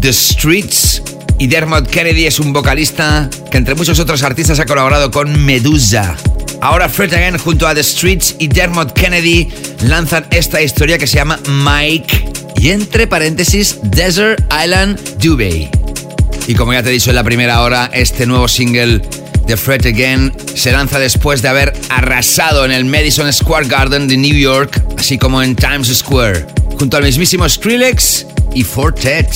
The 0.01 0.13
Streets 0.13 1.03
y 1.39 1.47
Dermot 1.47 1.89
Kennedy 1.89 2.27
es 2.27 2.39
un 2.39 2.53
vocalista 2.53 3.31
que 3.51 3.57
entre 3.57 3.75
muchos 3.75 3.99
otros 3.99 4.23
artistas 4.25 4.61
ha 4.61 4.67
colaborado 4.67 5.11
con 5.11 5.43
Medusa. 5.43 6.19
Ahora 6.62 6.89
Fred 6.89 7.12
Again 7.12 7.39
junto 7.39 7.66
a 7.66 7.74
The 7.74 7.82
Streets 7.82 8.36
y 8.39 8.47
Dermot 8.47 8.93
Kennedy 8.93 9.48
lanzan 9.82 10.24
esta 10.30 10.62
historia 10.62 10.97
que 10.97 11.09
se 11.09 11.16
llama 11.16 11.40
Mike 11.48 12.30
y 12.55 12.70
entre 12.70 13.09
paréntesis 13.09 13.78
Desert 13.82 14.40
Island 14.64 14.97
Dubai. 15.18 15.68
Y 16.47 16.55
como 16.55 16.72
ya 16.72 16.80
te 16.84 16.90
he 16.90 16.93
dicho 16.93 17.10
en 17.10 17.16
la 17.16 17.24
primera 17.24 17.62
hora, 17.62 17.90
este 17.93 18.26
nuevo 18.26 18.47
single 18.47 19.02
de 19.44 19.56
Fred 19.56 19.84
Again 19.84 20.32
se 20.55 20.70
lanza 20.70 21.01
después 21.01 21.43
de 21.43 21.48
haber 21.48 21.72
arrasado 21.89 22.64
en 22.64 22.70
el 22.70 22.84
Madison 22.84 23.32
Square 23.32 23.66
Garden 23.66 24.06
de 24.06 24.16
New 24.16 24.36
York, 24.36 24.80
así 24.97 25.18
como 25.18 25.43
en 25.43 25.56
Times 25.56 25.89
Square, 25.89 26.47
junto 26.78 26.97
al 26.97 27.02
mismísimo 27.02 27.48
Skrillex 27.48 28.26
y 28.55 28.62
Fortet. 28.62 29.26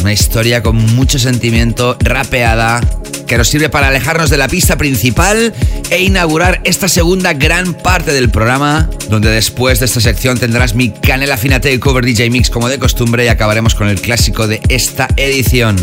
Una 0.00 0.12
historia 0.12 0.62
con 0.62 0.76
mucho 0.94 1.18
sentimiento, 1.18 1.96
rapeada, 2.00 2.80
que 3.26 3.38
nos 3.38 3.48
sirve 3.48 3.68
para 3.68 3.88
alejarnos 3.88 4.30
de 4.30 4.36
la 4.36 4.48
pista 4.48 4.76
principal 4.76 5.52
e 5.90 6.02
inaugurar 6.02 6.60
esta 6.64 6.88
segunda 6.88 7.32
gran 7.32 7.74
parte 7.74 8.12
del 8.12 8.30
programa, 8.30 8.88
donde 9.08 9.30
después 9.30 9.80
de 9.80 9.86
esta 9.86 10.00
sección 10.00 10.38
tendrás 10.38 10.74
mi 10.74 10.90
canela 10.90 11.36
fina 11.36 11.60
takeover 11.60 12.04
DJ 12.04 12.30
Mix 12.30 12.50
como 12.50 12.68
de 12.68 12.78
costumbre 12.78 13.24
y 13.24 13.28
acabaremos 13.28 13.74
con 13.74 13.88
el 13.88 14.00
clásico 14.00 14.46
de 14.46 14.60
esta 14.68 15.08
edición. 15.16 15.76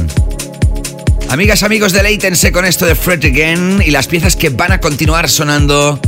Amigas, 1.30 1.64
amigos, 1.64 1.94
deleítense 1.94 2.52
con 2.52 2.66
esto 2.66 2.86
de 2.86 2.94
Fred 2.94 3.24
Again 3.24 3.82
y 3.86 3.92
las 3.92 4.08
piezas 4.08 4.36
que 4.36 4.50
van 4.50 4.74
a 4.74 4.82
continuar 4.82 5.30
sonando 5.30 6.00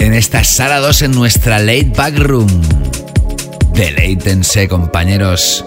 en 0.00 0.12
esta 0.12 0.42
sala 0.42 0.80
2 0.80 1.02
en 1.02 1.12
nuestra 1.12 1.60
Late 1.60 1.92
Back 1.96 2.18
Room. 2.18 2.48
Deleítense, 3.74 4.66
compañeros. 4.66 5.64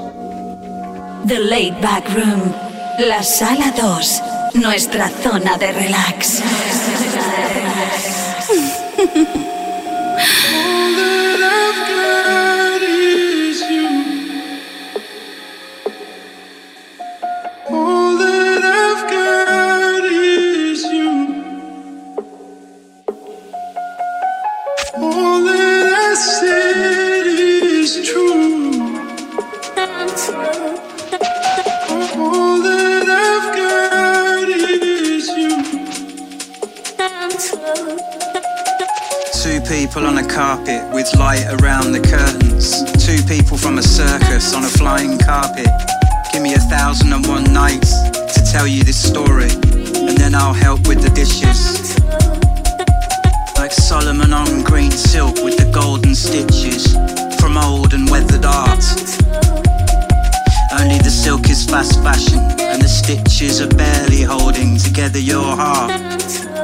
The 1.27 1.39
Late 1.39 1.81
Back 1.81 2.07
Room. 2.13 2.53
La 2.99 3.23
Sala 3.23 3.73
2. 3.73 4.59
Nuestra 4.61 5.09
zona 5.23 5.57
de 5.57 5.71
relax. 5.71 6.43
Two 39.43 39.59
people 39.67 40.05
on 40.05 40.17
a 40.17 40.25
carpet 40.25 40.89
with 40.93 41.13
light 41.17 41.45
around 41.59 41.91
the 41.91 41.99
curtains. 41.99 42.81
Two 43.05 43.21
people 43.27 43.57
from 43.57 43.77
a 43.77 43.83
circus 43.83 44.53
on 44.53 44.63
a 44.63 44.69
flying 44.69 45.17
carpet. 45.19 45.67
Give 46.31 46.41
me 46.41 46.53
a 46.53 46.59
thousand 46.59 47.11
and 47.11 47.27
one 47.27 47.43
nights 47.51 47.91
to 48.09 48.41
tell 48.53 48.65
you 48.65 48.85
this 48.85 48.95
story, 48.95 49.49
and 49.51 50.17
then 50.17 50.33
I'll 50.33 50.53
help 50.53 50.87
with 50.87 51.01
the 51.01 51.09
dishes. 51.09 51.99
Like 53.57 53.73
Solomon 53.73 54.31
on 54.31 54.63
green 54.63 54.91
silk 54.91 55.35
with 55.43 55.57
the 55.57 55.69
golden 55.73 56.15
stitches 56.15 56.95
from 57.37 57.57
old 57.57 57.93
and 57.93 58.09
weathered 58.09 58.45
art. 58.45 58.85
Only 60.79 60.99
the 60.99 61.11
silk 61.11 61.49
is 61.49 61.65
fast 61.65 62.01
fashion, 62.01 62.39
and 62.61 62.81
the 62.81 62.87
stitches 62.87 63.59
are 63.59 63.75
barely 63.75 64.21
holding 64.21 64.77
together 64.77 65.19
your 65.19 65.57
heart. 65.57 66.54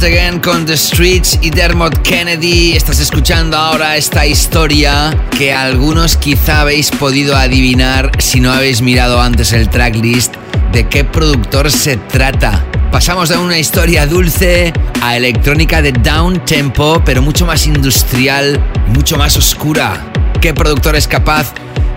Fred 0.00 0.14
Again 0.14 0.40
con 0.40 0.64
The 0.64 0.78
Streets 0.78 1.38
y 1.42 1.50
Dermot 1.50 2.00
Kennedy, 2.00 2.72
estás 2.72 3.00
escuchando 3.00 3.58
ahora 3.58 3.98
esta 3.98 4.24
historia 4.24 5.14
que 5.36 5.52
algunos 5.52 6.16
quizá 6.16 6.62
habéis 6.62 6.90
podido 6.90 7.36
adivinar 7.36 8.10
si 8.18 8.40
no 8.40 8.50
habéis 8.50 8.80
mirado 8.80 9.20
antes 9.20 9.52
el 9.52 9.68
tracklist 9.68 10.36
de 10.72 10.88
qué 10.88 11.04
productor 11.04 11.70
se 11.70 11.98
trata. 11.98 12.64
Pasamos 12.90 13.28
de 13.28 13.36
una 13.36 13.58
historia 13.58 14.06
dulce 14.06 14.72
a 15.02 15.18
electrónica 15.18 15.82
de 15.82 15.92
down 15.92 16.42
tempo, 16.46 17.02
pero 17.04 17.20
mucho 17.20 17.44
más 17.44 17.66
industrial 17.66 18.58
mucho 18.88 19.18
más 19.18 19.36
oscura. 19.36 20.10
¿Qué 20.40 20.54
productor 20.54 20.96
es 20.96 21.06
capaz 21.06 21.52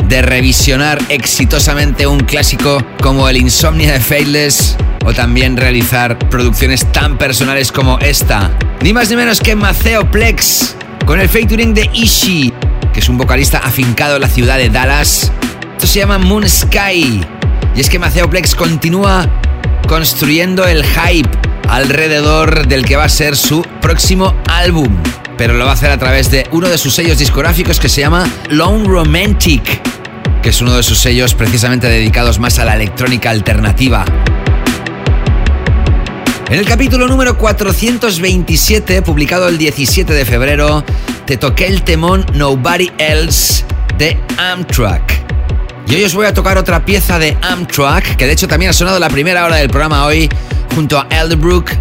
de 0.09 0.21
revisionar 0.21 1.01
exitosamente 1.07 2.05
un 2.05 2.19
clásico 2.19 2.83
como 3.01 3.29
el 3.29 3.37
Insomnia 3.37 3.93
de 3.93 3.99
Faithless 4.01 4.75
o 5.05 5.13
también 5.13 5.57
realizar 5.57 6.17
producciones 6.29 6.91
tan 6.91 7.17
personales 7.17 7.71
como 7.71 7.99
esta? 7.99 8.51
Ni 8.81 8.93
más 8.93 9.09
ni 9.09 9.15
menos 9.15 9.39
que 9.39 9.55
Maceo 9.55 10.09
Plex 10.09 10.75
con 11.05 11.19
el 11.19 11.29
featuring 11.29 11.73
de 11.73 11.89
Ishi, 11.93 12.53
que 12.93 12.99
es 12.99 13.09
un 13.09 13.17
vocalista 13.17 13.59
afincado 13.59 14.15
en 14.15 14.21
la 14.21 14.29
ciudad 14.29 14.57
de 14.57 14.69
Dallas. 14.69 15.31
Esto 15.71 15.87
se 15.87 15.99
llama 15.99 16.17
Moon 16.17 16.47
Sky. 16.47 17.21
Y 17.75 17.79
es 17.79 17.89
que 17.89 17.99
Maceo 17.99 18.29
Plex 18.29 18.55
continúa 18.55 19.27
construyendo 19.87 20.65
el 20.65 20.83
hype 20.85 21.29
alrededor 21.69 22.67
del 22.67 22.85
que 22.85 22.95
va 22.95 23.05
a 23.05 23.09
ser 23.09 23.35
su 23.35 23.63
próximo 23.81 24.35
álbum. 24.49 24.95
Pero 25.37 25.55
lo 25.55 25.65
va 25.65 25.71
a 25.71 25.73
hacer 25.73 25.89
a 25.89 25.97
través 25.97 26.29
de 26.29 26.47
uno 26.51 26.69
de 26.69 26.77
sus 26.77 26.93
sellos 26.93 27.17
discográficos 27.17 27.79
que 27.79 27.89
se 27.89 28.01
llama 28.01 28.29
Lone 28.49 28.87
Romantic, 28.87 29.81
que 30.41 30.49
es 30.49 30.61
uno 30.61 30.75
de 30.75 30.83
sus 30.83 30.99
sellos 30.99 31.33
precisamente 31.33 31.89
dedicados 31.89 32.39
más 32.39 32.59
a 32.59 32.65
la 32.65 32.75
electrónica 32.75 33.31
alternativa. 33.31 34.05
En 36.53 36.59
el 36.59 36.67
capítulo 36.67 37.07
número 37.07 37.35
427, 37.35 39.01
publicado 39.01 39.47
el 39.47 39.57
17 39.57 40.13
de 40.13 40.23
febrero, 40.23 40.83
te 41.25 41.35
toqué 41.35 41.65
el 41.65 41.81
temón 41.81 42.23
Nobody 42.35 42.91
Else 42.99 43.65
de 43.97 44.19
Amtrak. 44.37 45.01
Y 45.87 45.95
hoy 45.95 46.03
os 46.03 46.13
voy 46.13 46.27
a 46.27 46.33
tocar 46.35 46.59
otra 46.59 46.85
pieza 46.85 47.17
de 47.17 47.35
Amtrak, 47.41 48.17
que 48.17 48.27
de 48.27 48.33
hecho 48.33 48.47
también 48.47 48.69
ha 48.69 48.73
sonado 48.73 48.99
la 48.99 49.09
primera 49.09 49.43
hora 49.45 49.55
del 49.55 49.69
programa 49.69 50.05
hoy, 50.05 50.29
junto 50.75 50.99
a 50.99 51.07
Elderbrook. 51.09 51.71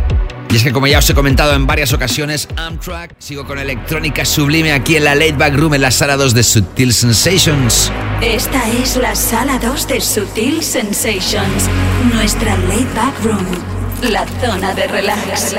Y 0.49 0.57
es 0.57 0.62
que 0.62 0.73
como 0.73 0.86
ya 0.86 1.01
os 1.01 1.11
he 1.11 1.12
comentado 1.12 1.53
en 1.53 1.66
varias 1.66 1.93
ocasiones, 1.93 2.49
Amtrak, 2.57 3.15
sigo 3.19 3.47
con 3.47 3.59
electrónica 3.59 4.24
sublime 4.24 4.73
aquí 4.73 4.97
en 4.97 5.05
la 5.05 5.15
Late 5.15 5.35
Back 5.35 5.55
Room, 5.55 5.74
en 5.74 5.82
la 5.82 5.90
sala 5.90 6.16
2 6.16 6.32
de 6.32 6.43
Sutil 6.43 6.94
Sensations. 6.94 7.93
Esta 8.23 8.70
es 8.82 8.97
la 8.97 9.15
sala 9.15 9.59
2 9.59 9.89
de 9.89 10.01
Sutil 10.01 10.62
Sensations, 10.62 11.69
nuestra 12.15 12.57
Late 12.57 12.89
Back 12.94 13.23
Room, 13.23 13.47
la 14.11 14.27
zona 14.41 14.74
de 14.74 14.87
relax. 14.89 15.55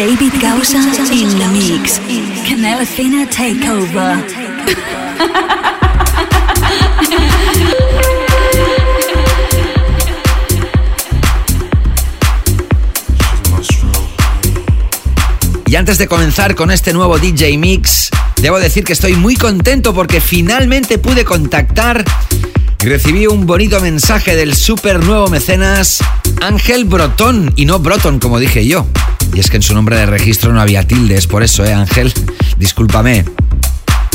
David 0.00 0.32
Gausa 0.40 0.78
in 1.12 1.28
the 1.38 1.46
mix. 1.52 2.00
Canela 2.48 2.86
Fina 2.86 3.28
Takeover. 3.28 4.24
Y 15.66 15.76
antes 15.76 15.98
de 15.98 16.08
comenzar 16.08 16.54
con 16.54 16.70
este 16.70 16.94
nuevo 16.94 17.18
DJ 17.18 17.58
Mix, 17.58 18.08
debo 18.40 18.58
decir 18.58 18.84
que 18.84 18.94
estoy 18.94 19.16
muy 19.16 19.36
contento 19.36 19.92
porque 19.92 20.22
finalmente 20.22 20.96
pude 20.96 21.26
contactar 21.26 22.06
y 22.82 22.86
recibí 22.86 23.26
un 23.26 23.44
bonito 23.44 23.78
mensaje 23.82 24.34
del 24.34 24.54
super 24.54 25.04
nuevo 25.04 25.28
mecenas 25.28 25.98
Ángel 26.40 26.86
Brotón, 26.86 27.52
y 27.54 27.66
no 27.66 27.80
Broton 27.80 28.18
como 28.18 28.38
dije 28.38 28.66
yo. 28.66 28.86
Y 29.34 29.40
es 29.40 29.50
que 29.50 29.56
en 29.56 29.62
su 29.62 29.74
nombre 29.74 29.96
de 29.96 30.06
registro 30.06 30.52
no 30.52 30.60
había 30.60 30.86
tildes, 30.86 31.26
por 31.26 31.42
eso, 31.42 31.64
¿eh, 31.64 31.72
Ángel? 31.72 32.12
Discúlpame. 32.56 33.24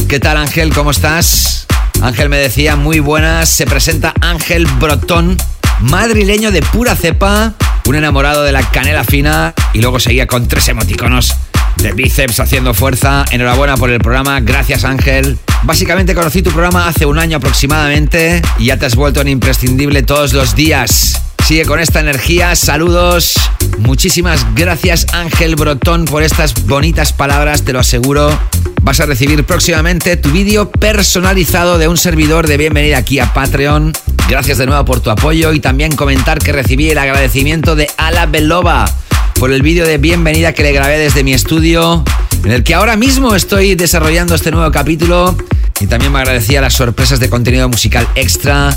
¿Qué 0.08 0.20
tal, 0.20 0.38
Ángel? 0.38 0.74
¿Cómo 0.74 0.92
estás? 0.92 1.66
Ángel 2.02 2.30
me 2.30 2.38
decía, 2.38 2.76
muy 2.76 3.00
buenas, 3.00 3.50
se 3.50 3.66
presenta 3.66 4.14
Ángel 4.22 4.66
Brotón, 4.80 5.38
madrileño 5.80 6.52
de 6.52 6.62
pura 6.62 6.96
cepa, 6.96 7.54
un 7.88 7.96
enamorado 7.96 8.44
de 8.44 8.52
la 8.52 8.62
canela 8.70 9.04
fina, 9.04 9.54
y 9.74 9.82
luego 9.82 10.00
seguía 10.00 10.28
con 10.28 10.48
tres 10.48 10.68
emoticonos 10.68 11.34
de 11.78 11.94
bíceps 11.94 12.40
haciendo 12.40 12.74
fuerza. 12.74 13.26
Enhorabuena 13.32 13.78
por 13.78 13.90
el 13.90 14.00
programa, 14.00 14.40
gracias 14.40 14.84
Ángel. 14.84 15.38
Básicamente 15.64 16.16
conocí 16.16 16.42
tu 16.42 16.52
programa 16.52 16.88
hace 16.88 17.06
un 17.06 17.20
año 17.20 17.38
aproximadamente 17.38 18.42
y 18.60 18.66
ya 18.66 18.78
te 18.78 18.86
has 18.86 18.96
vuelto 18.96 19.22
en 19.22 19.30
imprescindible 19.30 20.04
todos 20.04 20.34
los 20.34 20.56
días. 20.56 21.25
Sigue 21.46 21.66
con 21.66 21.80
esta 21.80 22.00
energía, 22.00 22.56
saludos. 22.56 23.36
Muchísimas 23.78 24.44
gracias 24.56 25.06
Ángel 25.14 25.56
Brotón 25.56 26.06
por 26.06 26.24
estas 26.24 26.66
bonitas 26.66 27.14
palabras, 27.14 27.62
te 27.62 27.72
lo 27.72 27.80
aseguro. 27.80 28.36
Vas 28.82 29.00
a 29.00 29.06
recibir 29.06 29.44
próximamente 29.44 30.18
tu 30.18 30.32
vídeo 30.32 30.72
personalizado 30.72 31.78
de 31.78 31.88
un 31.88 31.98
servidor 31.98 32.48
de 32.48 32.58
bienvenida 32.58 32.98
aquí 32.98 33.20
a 33.20 33.32
Patreon. 33.32 33.94
Gracias 34.28 34.58
de 34.58 34.66
nuevo 34.66 34.84
por 34.86 35.02
tu 35.02 35.12
apoyo 35.12 35.54
y 35.54 35.60
también 35.60 35.96
comentar 35.96 36.40
que 36.40 36.52
recibí 36.52 36.90
el 36.90 36.98
agradecimiento 36.98 37.76
de 37.76 37.92
Ala 37.98 38.26
Belova 38.26 38.92
por 39.36 39.52
el 39.52 39.62
vídeo 39.62 39.86
de 39.86 40.00
bienvenida 40.00 40.52
que 40.54 40.64
le 40.64 40.72
grabé 40.72 40.98
desde 40.98 41.24
mi 41.24 41.36
estudio, 41.36 42.04
en 42.44 42.54
el 42.54 42.64
que 42.64 42.74
ahora 42.74 42.96
mismo 42.96 43.36
estoy 43.36 43.76
desarrollando 43.76 44.34
este 44.34 44.50
nuevo 44.50 44.72
capítulo. 44.72 45.38
Y 45.80 45.86
también 45.86 46.12
me 46.12 46.18
agradecía 46.18 46.60
las 46.60 46.74
sorpresas 46.74 47.20
de 47.20 47.30
contenido 47.30 47.70
musical 47.70 48.08
extra. 48.16 48.76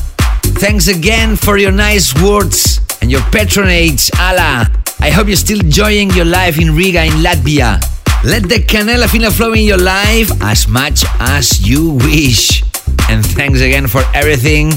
Thanks 0.57 0.89
again 0.89 1.37
for 1.37 1.59
your 1.59 1.73
nice 1.73 2.15
words 2.23 2.81
and 3.01 3.11
your 3.11 3.21
patronage, 3.31 4.11
Ala. 4.19 4.71
I 5.01 5.11
hope 5.11 5.29
you're 5.29 5.37
still 5.37 5.61
enjoying 5.61 6.11
your 6.11 6.25
life 6.25 6.59
in 6.61 6.75
Riga, 6.75 7.05
in 7.05 7.13
Latvia. 7.23 7.81
Let 8.25 8.49
the 8.49 8.59
canela 8.59 9.09
fina 9.09 9.31
flow 9.31 9.53
in 9.53 9.63
your 9.65 9.79
life 9.79 10.31
as 10.43 10.67
much 10.67 11.05
as 11.21 11.67
you 11.67 11.93
wish. 11.93 12.63
And 13.09 13.25
thanks 13.25 13.61
again 13.61 13.87
for 13.87 14.03
everything. 14.15 14.73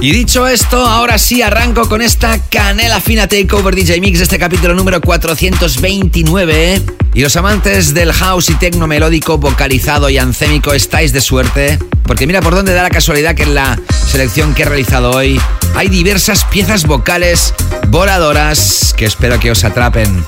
Y 0.00 0.12
dicho 0.12 0.46
esto, 0.46 0.86
ahora 0.86 1.18
sí 1.18 1.40
arranco 1.42 1.88
con 1.88 2.02
esta 2.02 2.38
canela 2.50 3.00
fina 3.00 3.26
takeover 3.26 3.74
DJ 3.74 4.00
Mix 4.00 4.20
este 4.20 4.38
capítulo 4.38 4.74
número 4.74 5.00
429. 5.00 6.82
Y 7.14 7.20
los 7.20 7.36
amantes 7.36 7.94
del 7.94 8.12
house 8.12 8.50
y 8.50 8.54
tecno 8.54 8.86
melódico, 8.86 9.38
vocalizado 9.38 10.10
y 10.10 10.18
ancémico 10.18 10.74
estáis 10.74 11.12
de 11.12 11.20
suerte, 11.20 11.78
porque 12.02 12.26
mira 12.26 12.42
por 12.42 12.54
dónde 12.54 12.74
da 12.74 12.82
la 12.82 12.90
casualidad 12.90 13.34
que 13.34 13.44
en 13.44 13.54
la 13.54 13.80
selección 14.08 14.52
que 14.52 14.62
he 14.62 14.66
realizado 14.66 15.12
hoy 15.12 15.40
hay 15.74 15.88
diversas 15.88 16.44
piezas 16.44 16.86
vocales 16.86 17.54
voladoras 17.88 18.94
que 18.96 19.06
espero 19.06 19.38
que 19.38 19.52
os 19.52 19.64
atrapen. 19.64 20.24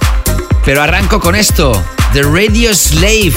Pero 0.66 0.82
arranco 0.82 1.20
con 1.20 1.36
esto, 1.36 1.80
The 2.12 2.22
Radio 2.22 2.74
Slave, 2.74 3.32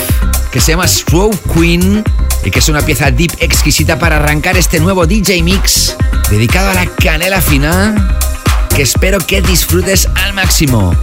que 0.52 0.60
se 0.60 0.72
llama 0.72 0.88
Stroke 0.88 1.38
Queen 1.54 2.04
y 2.44 2.50
que 2.50 2.58
es 2.58 2.70
una 2.70 2.82
pieza 2.82 3.12
deep 3.12 3.32
exquisita 3.40 4.00
para 4.00 4.16
arrancar 4.16 4.58
este 4.58 4.80
nuevo 4.80 5.06
DJ 5.06 5.44
Mix 5.44 5.96
dedicado 6.32 6.72
a 6.72 6.74
la 6.74 6.88
canela 6.88 7.40
fina 7.40 8.18
que 8.76 8.82
espero 8.82 9.20
que 9.20 9.44
disfrutes 9.44 10.10
al 10.16 10.34
máximo. 10.34 10.96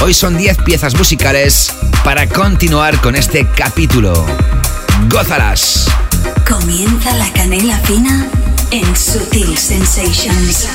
Hoy 0.00 0.14
son 0.14 0.38
10 0.38 0.56
piezas 0.64 0.94
musicales 0.94 1.70
para 2.02 2.26
continuar 2.30 2.98
con 3.02 3.14
este 3.14 3.46
capítulo. 3.54 4.24
¡Gózalas! 5.10 5.86
Comienza 6.48 7.14
la 7.16 7.30
canela 7.34 7.78
fina 7.80 8.26
en 8.70 8.96
Sutil 8.96 9.58
Sensations. 9.58 10.66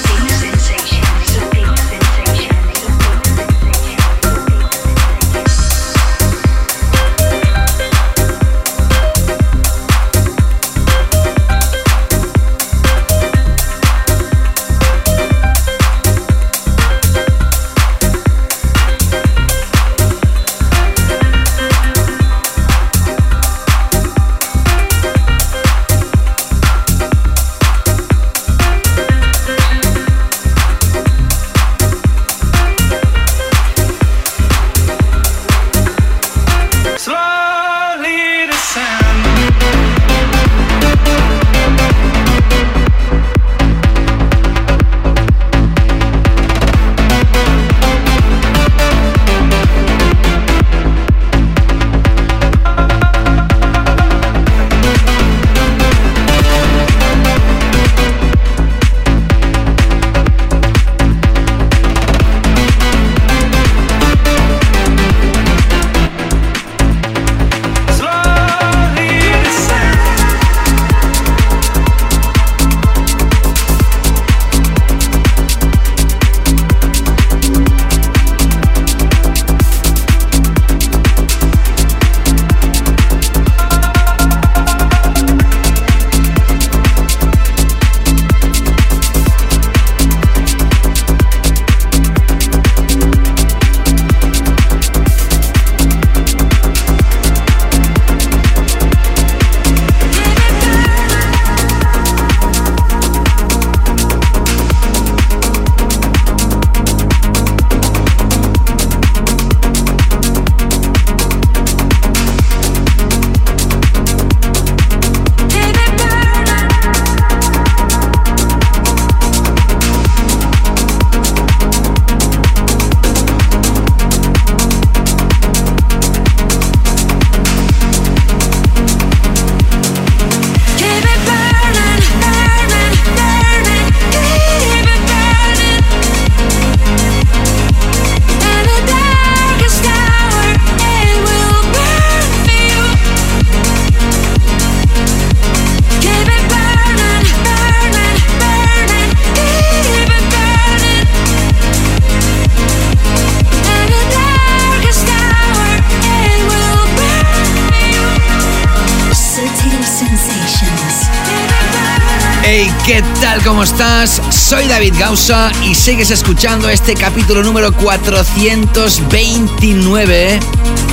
Gausa 164.99 165.51
y 165.63 165.73
sigues 165.75 166.11
escuchando 166.11 166.67
este 166.67 166.93
capítulo 166.93 167.41
número 167.41 167.71
429 167.71 170.39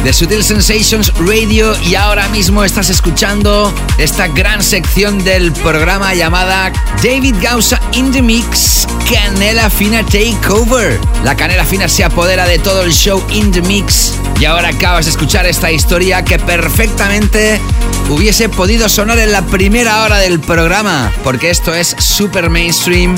de 0.05 0.13
Sutil 0.13 0.45
Sensations 0.45 1.13
Radio 1.19 1.77
y 1.83 1.97
ahora 1.97 2.29
mismo 2.29 2.63
estás 2.63 2.89
escuchando 2.89 3.75
esta 3.99 4.29
gran 4.29 4.63
sección 4.63 5.25
del 5.25 5.51
programa 5.53 6.15
llamada 6.15 6.73
David 7.03 7.35
Gausa 7.43 7.81
in 7.93 8.13
the 8.13 8.23
Mix 8.23 8.87
Canela 9.11 9.69
Fina 9.69 10.05
Takeover. 10.05 11.01
La 11.25 11.37
Canela 11.37 11.65
Fina 11.65 11.89
se 11.89 12.05
apodera 12.05 12.47
de 12.47 12.61
todo 12.61 12.83
el 12.83 12.93
show 12.93 13.21
in 13.31 13.51
the 13.51 13.63
Mix 13.63 14.13
y 14.39 14.45
ahora 14.45 14.69
acabas 14.69 15.07
de 15.07 15.11
escuchar 15.11 15.47
esta 15.47 15.73
historia 15.73 16.25
que 16.25 16.39
perfectamente 16.39 17.61
hubiese 18.09 18.49
podido 18.49 18.89
sonar 18.89 19.19
en 19.19 19.33
la 19.33 19.43
primera 19.43 20.05
hora 20.05 20.19
del 20.19 20.39
programa, 20.39 21.11
porque 21.25 21.51
esto 21.51 21.75
es 21.75 21.97
super 21.99 22.51
mainstream. 22.51 23.17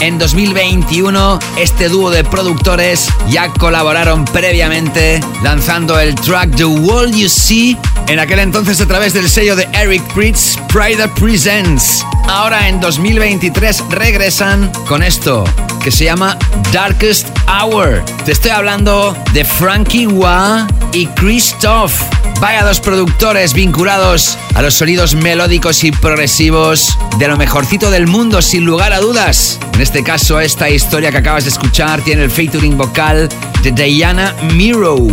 En 0.00 0.18
2021, 0.18 1.38
este 1.58 1.90
dúo 1.90 2.10
de 2.10 2.24
productores 2.24 3.08
ya 3.28 3.52
colaboraron 3.52 4.24
previamente 4.24 5.20
lanzando 5.42 6.00
el 6.00 6.14
track 6.14 6.56
The 6.56 6.64
World 6.64 7.14
You 7.14 7.28
See, 7.28 7.76
en 8.08 8.18
aquel 8.18 8.38
entonces 8.38 8.80
a 8.80 8.86
través 8.86 9.12
del 9.12 9.28
sello 9.28 9.56
de 9.56 9.68
Eric 9.74 10.02
Pritz, 10.14 10.56
Pride 10.68 11.06
Presents. 11.08 12.02
Ahora 12.28 12.68
en 12.68 12.80
2023 12.80 13.84
regresan 13.90 14.72
con 14.88 15.02
esto, 15.02 15.44
que 15.84 15.90
se 15.90 16.04
llama 16.04 16.38
Darkest 16.72 17.28
Hour. 17.46 18.02
Te 18.24 18.32
estoy 18.32 18.52
hablando 18.52 19.14
de 19.34 19.44
Frankie 19.44 20.06
Wah 20.06 20.66
y 20.94 21.08
Christoph. 21.08 21.92
Vaya 22.40 22.64
dos 22.64 22.80
productores 22.80 23.52
vinculados 23.52 24.38
a 24.54 24.62
los 24.62 24.72
sonidos 24.72 25.14
melódicos 25.14 25.84
y 25.84 25.92
progresivos 25.92 26.96
de 27.18 27.28
lo 27.28 27.36
mejorcito 27.36 27.90
del 27.90 28.06
mundo, 28.06 28.40
sin 28.40 28.64
lugar 28.64 28.94
a 28.94 29.00
dudas. 29.00 29.58
En 29.80 29.84
este 29.84 30.02
caso, 30.02 30.38
esta 30.38 30.68
historia 30.68 31.10
que 31.10 31.16
acabas 31.16 31.44
de 31.44 31.48
escuchar 31.48 32.02
tiene 32.02 32.24
el 32.24 32.30
featuring 32.30 32.76
vocal 32.76 33.30
de 33.62 33.72
Diana 33.72 34.36
Miro. 34.52 35.06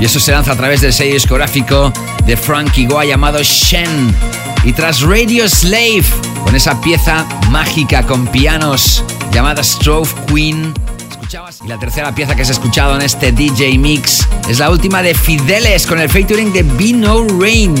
Y 0.00 0.06
eso 0.06 0.18
se 0.18 0.32
lanza 0.32 0.52
a 0.52 0.56
través 0.56 0.80
del 0.80 0.94
sello 0.94 1.12
discográfico 1.12 1.92
de 2.24 2.34
Frankie 2.34 2.86
Goa 2.86 3.04
llamado 3.04 3.42
Shen. 3.42 4.16
Y 4.64 4.72
tras 4.72 5.02
Radio 5.02 5.46
Slave, 5.46 6.06
con 6.42 6.56
esa 6.56 6.80
pieza 6.80 7.26
mágica 7.50 8.04
con 8.04 8.26
pianos 8.28 9.04
llamada 9.32 9.62
Strove 9.62 10.14
Queen, 10.32 10.72
y 11.62 11.68
la 11.68 11.78
tercera 11.78 12.14
pieza 12.14 12.34
que 12.34 12.40
has 12.40 12.48
escuchado 12.48 12.96
en 12.96 13.02
este 13.02 13.32
DJ 13.32 13.76
Mix 13.76 14.26
es 14.48 14.60
la 14.60 14.70
última 14.70 15.02
de 15.02 15.14
Fideles 15.14 15.86
con 15.86 16.00
el 16.00 16.08
featuring 16.08 16.54
de 16.54 16.62
Be 16.62 16.94
No 16.94 17.26
Rain. 17.38 17.74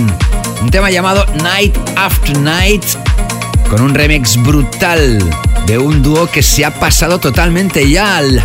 Un 0.60 0.68
tema 0.68 0.90
llamado 0.90 1.24
Night 1.42 1.74
After 1.96 2.36
Night 2.36 2.84
con 3.70 3.80
un 3.80 3.94
remix 3.94 4.36
brutal 4.36 5.18
de 5.66 5.78
un 5.78 6.02
dúo 6.02 6.26
que 6.28 6.42
se 6.42 6.64
ha 6.64 6.72
pasado 6.78 7.18
totalmente 7.18 7.88
ya 7.90 8.16
al 8.16 8.42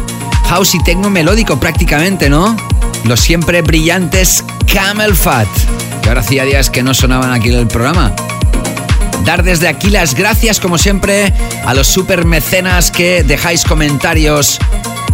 house 0.50 0.76
y 0.76 0.84
techno 0.84 1.10
melódico 1.10 1.60
prácticamente, 1.60 2.30
¿no? 2.30 2.56
Los 3.06 3.20
siempre 3.20 3.62
brillantes 3.62 4.44
Camel 4.72 5.16
Fat, 5.16 5.48
que 6.02 6.10
ahora 6.10 6.22
hacía 6.22 6.44
días 6.44 6.70
que 6.70 6.84
no 6.84 6.94
sonaban 6.94 7.32
aquí 7.32 7.50
en 7.50 7.60
el 7.60 7.68
programa. 7.68 8.14
Dar 9.24 9.44
desde 9.44 9.68
aquí 9.68 9.90
las 9.90 10.16
gracias, 10.16 10.60
como 10.60 10.78
siempre, 10.78 11.32
a 11.66 11.74
los 11.74 11.88
super 11.88 12.26
mecenas 12.26 12.90
que 12.90 13.24
dejáis 13.24 13.64
comentarios 13.66 14.58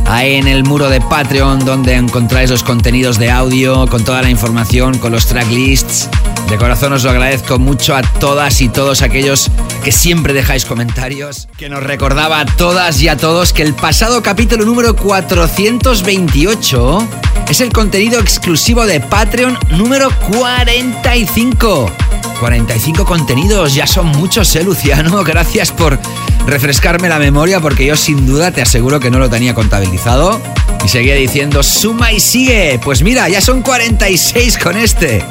ahí 0.06 0.36
en 0.36 0.48
el 0.48 0.64
muro 0.64 0.90
de 0.90 1.02
Patreon, 1.02 1.66
donde 1.66 1.96
encontráis 1.96 2.50
los 2.50 2.64
contenidos 2.64 3.20
de 3.20 3.30
audio, 3.30 3.86
con 3.88 4.04
toda 4.06 4.22
la 4.22 4.30
información, 4.30 4.98
con 4.98 5.12
los 5.12 5.28
tracklists. 5.28 6.10
De 6.50 6.58
corazón 6.58 6.94
os 6.94 7.04
lo 7.04 7.10
agradezco 7.10 7.60
mucho 7.60 7.94
a 7.94 8.02
todas 8.02 8.62
y 8.62 8.70
todos 8.70 9.02
aquellos 9.02 9.52
que 9.84 9.92
siempre 9.92 10.34
dejáis 10.34 10.64
comentarios. 10.64 11.50
Que 11.58 11.68
nos 11.68 11.84
recordaba 11.84 12.40
a 12.40 12.46
todas 12.46 13.02
y 13.02 13.10
a 13.10 13.18
todos 13.18 13.52
que 13.52 13.64
el 13.64 13.74
pasado 13.74 14.24
capítulo 14.24 14.64
número 14.64 14.96
428 14.96 17.08
es 17.50 17.60
el 17.60 17.74
contenido 17.74 18.22
exclusivo 18.22 18.86
de 18.86 19.02
Patreon 19.02 19.60
número 19.72 20.10
45. 20.32 21.92
45 22.40 23.06
contenidos, 23.06 23.74
ya 23.74 23.86
son 23.86 24.08
muchos, 24.08 24.56
¿eh, 24.56 24.64
Luciano? 24.64 25.24
Gracias 25.26 25.72
por 25.72 26.00
refrescarme 26.46 27.10
la 27.10 27.20
memoria 27.20 27.60
porque 27.60 27.86
yo 27.86 27.98
sin 27.98 28.26
duda 28.26 28.52
te 28.52 28.62
aseguro 28.62 29.02
que 29.02 29.12
no 29.12 29.20
lo 29.20 29.30
tenía 29.30 29.54
contabilizado. 29.54 30.40
Y 30.86 30.88
seguía 30.88 31.16
diciendo, 31.16 31.62
suma 31.62 32.14
y 32.14 32.22
sigue. 32.22 32.80
Pues 32.82 33.02
mira, 33.02 33.28
ya 33.28 33.42
son 33.42 33.62
46 33.62 34.58
con 34.58 34.78
este. 34.78 35.26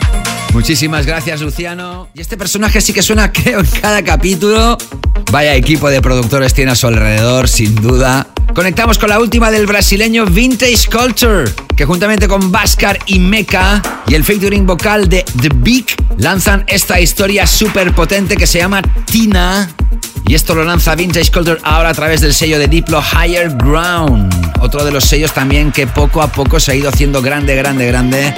Muchísimas 0.56 1.04
gracias, 1.04 1.42
Luciano. 1.42 2.08
Y 2.14 2.22
este 2.22 2.38
personaje 2.38 2.80
sí 2.80 2.94
que 2.94 3.02
suena, 3.02 3.30
creo, 3.32 3.60
en 3.60 3.66
cada 3.66 4.02
capítulo. 4.02 4.78
Vaya 5.30 5.54
equipo 5.54 5.90
de 5.90 6.00
productores 6.00 6.54
tiene 6.54 6.70
a 6.70 6.74
su 6.74 6.86
alrededor, 6.86 7.46
sin 7.46 7.74
duda. 7.74 8.26
Conectamos 8.54 8.98
con 8.98 9.10
la 9.10 9.20
última 9.20 9.50
del 9.50 9.66
brasileño 9.66 10.24
Vintage 10.24 10.88
Culture, 10.90 11.44
que 11.76 11.84
juntamente 11.84 12.26
con 12.26 12.50
Vascar 12.50 12.98
y 13.04 13.18
Mecha 13.18 13.82
y 14.08 14.14
el 14.14 14.24
featuring 14.24 14.64
vocal 14.64 15.10
de 15.10 15.26
The 15.42 15.50
Big 15.56 15.94
lanzan 16.16 16.64
esta 16.68 16.98
historia 17.00 17.46
súper 17.46 17.94
potente 17.94 18.34
que 18.34 18.46
se 18.46 18.58
llama 18.58 18.80
Tina. 19.04 19.70
Y 20.26 20.34
esto 20.34 20.54
lo 20.54 20.64
lanza 20.64 20.94
Vintage 20.94 21.30
Culture 21.32 21.60
ahora 21.64 21.90
a 21.90 21.94
través 21.94 22.22
del 22.22 22.32
sello 22.32 22.58
de 22.58 22.66
Diplo 22.66 23.02
Higher 23.02 23.50
Ground. 23.58 24.32
Otro 24.60 24.86
de 24.86 24.90
los 24.90 25.04
sellos 25.04 25.34
también 25.34 25.70
que 25.70 25.86
poco 25.86 26.22
a 26.22 26.32
poco 26.32 26.58
se 26.58 26.72
ha 26.72 26.74
ido 26.74 26.88
haciendo 26.88 27.20
grande, 27.20 27.54
grande, 27.56 27.86
grande. 27.86 28.34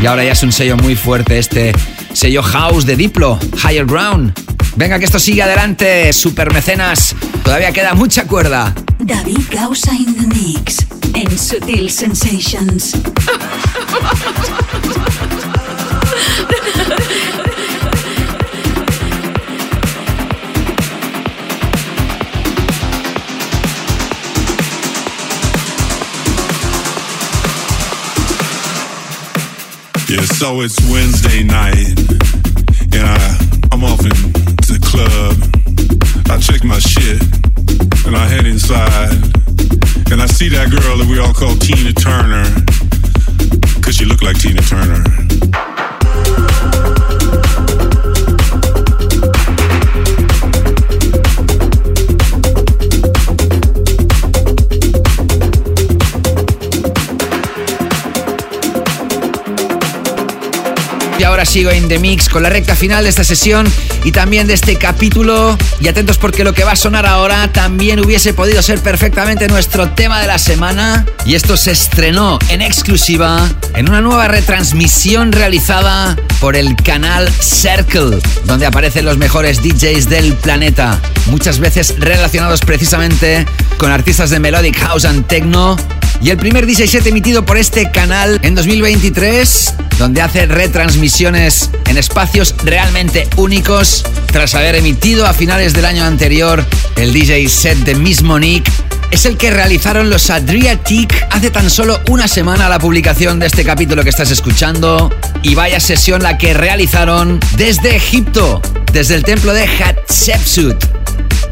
Y 0.00 0.06
ahora 0.06 0.24
ya 0.24 0.32
es 0.32 0.42
un 0.42 0.52
sello 0.52 0.76
muy 0.76 0.94
fuerte 0.94 1.38
este 1.38 1.72
sello 2.12 2.42
house 2.42 2.84
de 2.84 2.96
Diplo, 2.96 3.38
Higher 3.62 3.86
Ground. 3.86 4.34
Venga 4.76 4.98
que 4.98 5.06
esto 5.06 5.18
sigue 5.18 5.42
adelante, 5.42 6.12
super 6.12 6.52
mecenas. 6.52 7.16
Todavía 7.42 7.72
queda 7.72 7.94
mucha 7.94 8.26
cuerda. 8.26 8.74
David 8.98 9.40
Gausa 9.50 9.94
in 9.94 10.14
the 10.14 10.26
mix 10.34 10.86
en 11.14 11.38
Sutil 11.38 11.90
Sensations. 11.90 12.92
so 30.36 30.60
it's 30.60 30.78
Wednesday 30.90 31.42
night, 31.42 31.96
and 32.92 33.08
I, 33.08 33.38
I'm 33.72 33.82
off 33.84 34.04
into 34.04 34.76
the 34.76 34.80
club. 34.84 35.32
I 36.28 36.38
check 36.38 36.62
my 36.62 36.78
shit, 36.78 37.22
and 38.06 38.14
I 38.14 38.26
head 38.26 38.44
inside, 38.44 39.14
and 40.12 40.20
I 40.20 40.26
see 40.26 40.50
that 40.50 40.68
girl 40.70 40.98
that 40.98 41.06
we 41.08 41.18
all 41.18 41.32
call 41.32 41.56
Tina 41.56 41.92
Turner, 41.94 42.44
cause 43.80 43.96
she 43.96 44.04
look 44.04 44.20
like 44.20 44.38
Tina 44.38 44.60
Turner. 44.60 45.65
Ahora 61.36 61.44
sigo 61.44 61.70
en 61.70 61.86
The 61.86 61.98
Mix 61.98 62.30
con 62.30 62.42
la 62.42 62.48
recta 62.48 62.74
final 62.74 63.04
de 63.04 63.10
esta 63.10 63.22
sesión 63.22 63.70
y 64.04 64.10
también 64.10 64.46
de 64.46 64.54
este 64.54 64.76
capítulo. 64.76 65.58
Y 65.80 65.88
atentos 65.88 66.16
porque 66.16 66.44
lo 66.44 66.54
que 66.54 66.64
va 66.64 66.72
a 66.72 66.76
sonar 66.76 67.04
ahora 67.04 67.52
también 67.52 68.00
hubiese 68.00 68.32
podido 68.32 68.62
ser 68.62 68.80
perfectamente 68.80 69.46
nuestro 69.46 69.90
tema 69.90 70.18
de 70.18 70.28
la 70.28 70.38
semana. 70.38 71.04
Y 71.26 71.34
esto 71.34 71.58
se 71.58 71.72
estrenó 71.72 72.38
en 72.48 72.62
exclusiva 72.62 73.46
en 73.74 73.86
una 73.86 74.00
nueva 74.00 74.28
retransmisión 74.28 75.30
realizada 75.30 76.16
por 76.40 76.56
el 76.56 76.74
canal 76.74 77.30
Circle, 77.38 78.18
donde 78.44 78.64
aparecen 78.64 79.04
los 79.04 79.18
mejores 79.18 79.62
DJs 79.62 80.08
del 80.08 80.32
planeta. 80.32 80.98
Muchas 81.26 81.58
veces 81.58 81.96
relacionados 81.98 82.62
precisamente 82.62 83.44
con 83.76 83.92
artistas 83.92 84.30
de 84.30 84.40
Melodic 84.40 84.78
House 84.78 85.04
and 85.04 85.26
Techno. 85.26 85.76
Y 86.20 86.30
el 86.30 86.38
primer 86.38 86.66
DJ 86.66 86.88
set 86.88 87.06
emitido 87.06 87.44
por 87.44 87.58
este 87.58 87.90
canal 87.90 88.40
en 88.42 88.54
2023, 88.54 89.74
donde 89.98 90.22
hace 90.22 90.46
retransmisiones 90.46 91.70
en 91.88 91.98
espacios 91.98 92.54
realmente 92.64 93.28
únicos, 93.36 94.04
tras 94.32 94.54
haber 94.54 94.76
emitido 94.76 95.26
a 95.26 95.32
finales 95.32 95.72
del 95.72 95.84
año 95.84 96.04
anterior 96.04 96.64
el 96.96 97.12
DJ 97.12 97.48
set 97.48 97.78
de 97.78 97.94
Miss 97.94 98.22
Monique 98.22 98.70
es 99.10 99.24
el 99.24 99.36
que 99.36 99.50
realizaron 99.50 100.10
los 100.10 100.30
Adriatic 100.30 101.28
hace 101.30 101.50
tan 101.50 101.70
solo 101.70 102.00
una 102.10 102.26
semana 102.28 102.68
la 102.68 102.78
publicación 102.78 103.38
de 103.38 103.46
este 103.46 103.64
capítulo 103.64 104.02
que 104.02 104.10
estás 104.10 104.30
escuchando. 104.30 105.14
Y 105.42 105.54
vaya 105.54 105.80
sesión 105.80 106.22
la 106.22 106.38
que 106.38 106.54
realizaron 106.54 107.38
desde 107.56 107.96
Egipto, 107.96 108.60
desde 108.92 109.14
el 109.14 109.22
templo 109.22 109.52
de 109.52 109.66
Hatshepsut. 109.66 110.95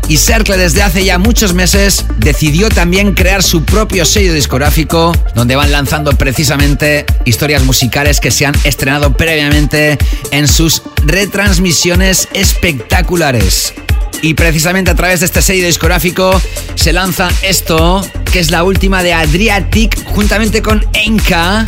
Y 0.09 0.19
Cercle 0.19 0.57
desde 0.59 0.83
hace 0.83 1.05
ya 1.05 1.19
muchos 1.19 1.55
meses 1.55 2.05
decidió 2.19 2.69
también 2.69 3.15
crear 3.15 3.43
su 3.43 3.65
propio 3.65 4.05
sello 4.05 4.35
discográfico 4.35 5.13
donde 5.35 5.57
van 5.57 5.73
lanzando 5.73 6.13
precisamente 6.13 7.07
historias 7.25 7.65
musicales 7.65 8.21
que 8.21 8.31
se 8.31 8.45
han 8.45 8.55
estrenado 8.65 9.17
previamente 9.17 9.99
en 10.31 10.47
sus 10.47 10.83
retransmisiones 11.07 12.29
espectaculares. 12.35 13.73
Y 14.21 14.35
precisamente 14.35 14.91
a 14.91 14.95
través 14.95 15.21
de 15.21 15.27
este 15.27 15.43
sello 15.43 15.67
discográfico 15.67 16.41
se 16.75 16.93
lanza 16.93 17.29
esto, 17.43 18.07
que 18.31 18.41
es 18.41 18.51
la 18.51 18.63
última 18.63 19.03
de 19.03 19.15
Adriatic, 19.15 20.05
juntamente 20.07 20.63
con 20.63 20.85
Enka. 20.93 21.65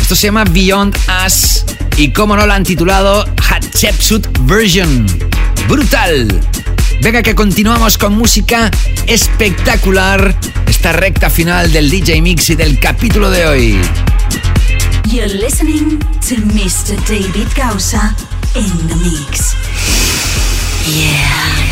Esto 0.00 0.14
se 0.14 0.28
llama 0.28 0.44
Beyond 0.44 0.96
Us 1.24 1.64
y 1.96 2.12
como 2.12 2.36
no 2.36 2.46
lo 2.46 2.52
han 2.52 2.64
titulado 2.64 3.24
Hatshepsut 3.48 4.26
Version. 4.42 5.06
Brutal. 5.68 6.28
Venga 7.00 7.22
que 7.22 7.34
continuamos 7.34 7.98
con 7.98 8.16
música 8.16 8.70
espectacular. 9.06 10.34
Esta 10.66 10.92
recta 10.92 11.30
final 11.30 11.72
del 11.72 11.90
DJ 11.90 12.20
Mix 12.22 12.50
y 12.50 12.54
del 12.56 12.78
capítulo 12.78 13.30
de 13.30 13.46
hoy. 13.46 13.80
You're 15.08 15.32
listening 15.32 15.98
to 16.28 16.36
Mr. 16.54 16.96
David 17.06 17.48
Gausa 17.56 18.14
in 18.54 18.88
the 18.88 18.96
mix. 18.96 19.54
Yeah. 20.86 21.65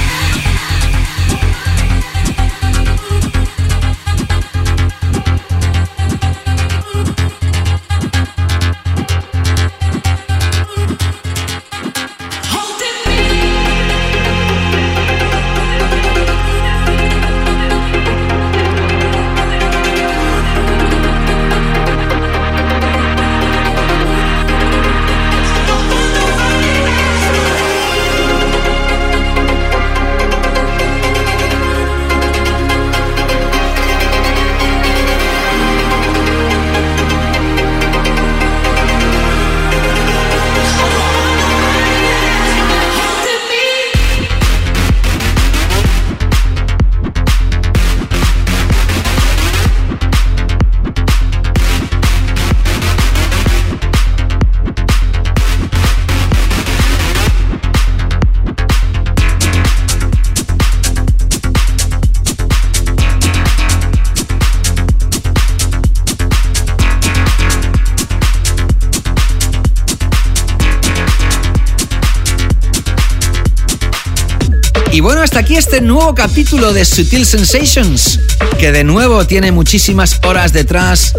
Hasta 75.34 75.46
aquí 75.46 75.56
este 75.56 75.80
nuevo 75.80 76.14
capítulo 76.14 76.72
de 76.72 76.84
Sutil 76.84 77.26
Sensations, 77.26 78.20
que 78.56 78.70
de 78.70 78.84
nuevo 78.84 79.26
tiene 79.26 79.50
muchísimas 79.50 80.20
horas 80.24 80.52
detrás, 80.52 81.12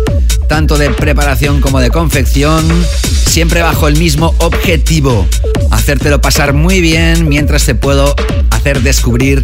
tanto 0.47 0.77
de 0.77 0.89
preparación 0.91 1.59
como 1.59 1.81
de 1.81 1.89
confección, 1.89 2.65
siempre 3.27 3.61
bajo 3.61 3.89
el 3.89 3.97
mismo 3.97 4.33
objetivo, 4.37 5.27
hacértelo 5.69 6.21
pasar 6.21 6.53
muy 6.53 6.79
bien 6.79 7.27
mientras 7.27 7.65
te 7.65 7.75
puedo 7.75 8.15
hacer 8.51 8.83
descubrir 8.83 9.41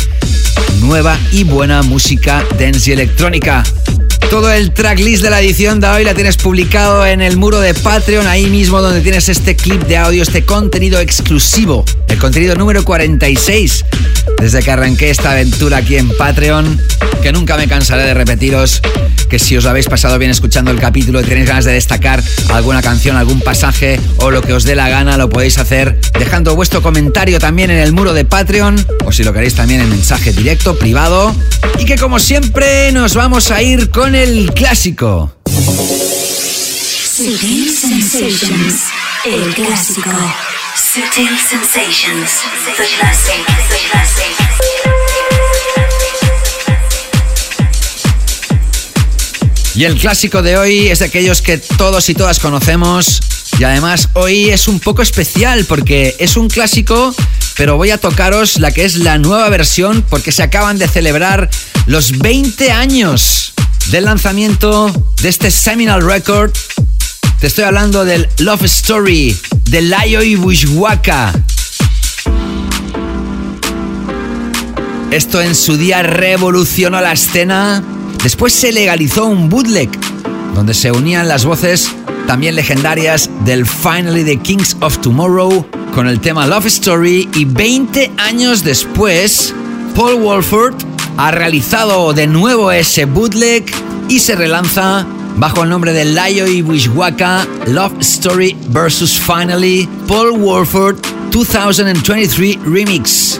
nueva 0.80 1.20
y 1.34 1.44
buena 1.44 1.82
música 1.82 2.46
dance 2.58 2.92
y 2.92 2.94
electrónica. 2.94 3.64
Todo 4.30 4.50
el 4.54 4.74
tracklist 4.74 5.22
de 5.22 5.32
la 5.32 5.42
edición 5.42 5.82
de 5.82 5.88
hoy 5.88 6.06
la 6.06 6.14
tienes 6.14 6.38
publicado 6.38 7.06
en 7.06 7.22
el 7.22 7.36
muro 7.36 7.60
de 7.60 7.74
Patreon, 7.74 8.26
ahí 8.26 8.46
mismo 8.46 8.82
donde 8.82 9.02
tienes 9.02 9.28
este 9.28 9.58
clip 9.58 9.82
de 9.84 9.98
audio, 9.98 10.24
este 10.24 10.46
contenido 10.46 11.02
exclusivo, 11.02 11.84
el 12.08 12.18
contenido 12.18 12.56
número 12.56 12.86
46, 12.86 13.84
desde 14.42 14.64
que 14.64 14.72
arranqué 14.72 15.12
esta 15.12 15.32
aventura 15.32 15.78
aquí 15.78 15.98
en 15.98 16.10
Patreon, 16.18 16.82
que 17.22 17.32
nunca 17.32 17.58
me 17.58 17.68
cansaré 17.68 18.04
de 18.04 18.16
repetiros 18.16 18.82
que 19.30 19.38
si 19.40 19.56
os 19.56 19.66
habéis 19.66 19.88
pasado 19.88 20.18
bien 20.18 20.32
escuchando 20.32 20.72
el 20.72 20.80
capítulo 20.80 21.22
y 21.22 21.24
tenéis 21.24 21.48
ganas 21.48 21.64
de 21.64 21.74
destacar 21.74 22.22
alguna 22.50 22.82
canción, 22.82 23.16
algún 23.16 23.40
pasaje 23.40 24.00
o 24.18 24.32
lo 24.32 24.42
que 24.42 24.52
os 24.54 24.64
dé 24.64 24.76
la 24.76 24.90
gana, 24.90 25.16
lo 25.16 25.30
podéis 25.30 25.58
hacer 25.58 26.02
dejando 26.20 26.56
vuestro 26.56 26.82
comentario 26.82 27.40
también 27.40 27.70
en 27.70 27.78
el 27.78 27.94
muro 27.94 28.14
de 28.14 28.26
Patreon 28.26 28.84
o 29.06 29.12
si 29.12 29.24
lo 29.24 29.32
queréis 29.32 29.54
también 29.54 29.80
en 29.80 29.90
mensaje 29.90 30.34
directo, 30.34 30.78
privado. 30.78 31.34
Y 31.80 31.86
que 31.86 31.96
como 31.96 32.20
siempre 32.20 32.92
nos 32.92 33.14
vamos 33.14 33.52
a 33.52 33.62
ir 33.62 33.90
con 33.90 34.16
el 34.16 34.52
clásico. 34.54 35.34
El 39.24 39.54
clásico. 39.54 40.12
Y 49.74 49.86
el 49.86 49.98
clásico 49.98 50.42
de 50.42 50.58
hoy 50.58 50.90
es 50.90 51.00
de 51.00 51.06
aquellos 51.06 51.42
que 51.42 51.58
todos 51.58 52.10
y 52.10 52.14
todas 52.14 52.40
conocemos. 52.40 53.22
Y 53.58 53.64
además 53.64 54.10
hoy 54.16 54.50
es 54.50 54.68
un 54.68 54.82
poco 54.82 55.02
especial 55.02 55.64
porque 55.64 56.18
es 56.20 56.36
un 56.36 56.50
clásico, 56.50 57.16
pero 57.56 57.78
voy 57.78 57.92
a 57.92 57.98
tocaros 57.98 58.60
la 58.60 58.72
que 58.72 58.84
es 58.84 58.98
la 58.98 59.18
nueva 59.18 59.48
versión 59.48 60.06
porque 60.10 60.34
se 60.34 60.44
acaban 60.44 60.78
de 60.78 60.90
celebrar 60.90 61.50
los 61.86 62.18
20 62.18 62.70
años 62.70 63.54
del 63.88 64.04
lanzamiento 64.04 64.92
de 65.22 65.30
este 65.30 65.52
seminal 65.52 66.02
record. 66.02 66.52
Te 67.42 67.48
estoy 67.48 67.64
hablando 67.64 68.06
del 68.06 68.30
Love 68.38 68.66
Story 68.66 69.36
de 69.66 69.82
Layo 69.82 70.22
y 70.22 70.36
Bushwaka. 70.36 71.34
Esto 75.10 75.42
en 75.42 75.56
su 75.56 75.76
día 75.76 76.04
revolucionó 76.04 77.02
la 77.02 77.14
escena 77.14 77.84
Después 78.24 78.54
se 78.54 78.72
legalizó 78.72 79.26
un 79.26 79.50
bootleg, 79.50 79.90
donde 80.54 80.76
se 80.76 80.92
unían 80.92 81.28
las 81.28 81.44
voces 81.44 81.90
también 82.28 82.56
legendarias 82.56 83.28
del 83.44 83.66
Finally 83.66 84.24
the 84.24 84.38
Kings 84.38 84.78
of 84.80 85.00
Tomorrow 85.00 85.66
con 85.96 86.08
el 86.08 86.20
tema 86.20 86.46
Love 86.46 86.68
Story 86.68 87.28
y 87.34 87.46
20 87.46 88.12
años 88.18 88.64
después, 88.64 89.56
Paul 89.96 90.22
Wolford 90.22 90.76
ha 91.18 91.32
realizado 91.32 92.14
de 92.14 92.28
nuevo 92.28 92.72
ese 92.72 93.06
bootleg 93.06 93.66
y 94.08 94.20
se 94.20 94.36
relanza 94.36 95.08
bajo 95.38 95.64
el 95.64 95.70
nombre 95.70 95.94
de 95.94 96.06
Layo 96.06 96.48
y 96.48 96.62
Wishwaka 96.62 97.48
Love 97.68 98.00
Story 98.00 98.56
vs. 98.70 99.20
Finally 99.20 99.88
Paul 100.08 100.40
Wolford 100.40 100.98
2023 101.32 102.60
Remix. 102.66 103.40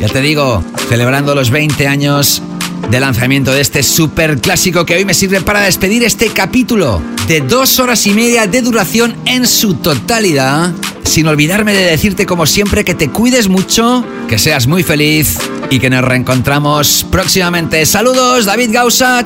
Ya 0.00 0.08
te 0.08 0.20
digo, 0.20 0.62
celebrando 0.88 1.34
los 1.34 1.50
20 1.50 1.86
años 1.86 2.42
de 2.90 3.00
lanzamiento 3.00 3.52
de 3.52 3.60
este 3.60 3.82
super 3.82 4.40
clásico 4.40 4.84
que 4.84 4.96
hoy 4.96 5.04
me 5.04 5.14
sirve 5.14 5.40
para 5.40 5.60
despedir 5.60 6.02
este 6.02 6.28
capítulo 6.30 7.00
de 7.28 7.40
dos 7.40 7.78
horas 7.78 8.06
y 8.06 8.10
media 8.10 8.46
de 8.46 8.62
duración 8.62 9.14
en 9.26 9.46
su 9.46 9.74
totalidad. 9.74 10.72
Sin 11.04 11.26
olvidarme 11.26 11.74
de 11.74 11.84
decirte 11.84 12.26
como 12.26 12.46
siempre 12.46 12.84
que 12.84 12.94
te 12.94 13.10
cuides 13.10 13.48
mucho, 13.48 14.04
que 14.28 14.38
seas 14.38 14.66
muy 14.66 14.82
feliz 14.82 15.38
y 15.70 15.78
que 15.78 15.90
nos 15.90 16.04
reencontramos 16.04 17.06
próximamente. 17.10 17.84
Saludos, 17.86 18.44
David 18.44 18.70
Gausa. 18.72 19.24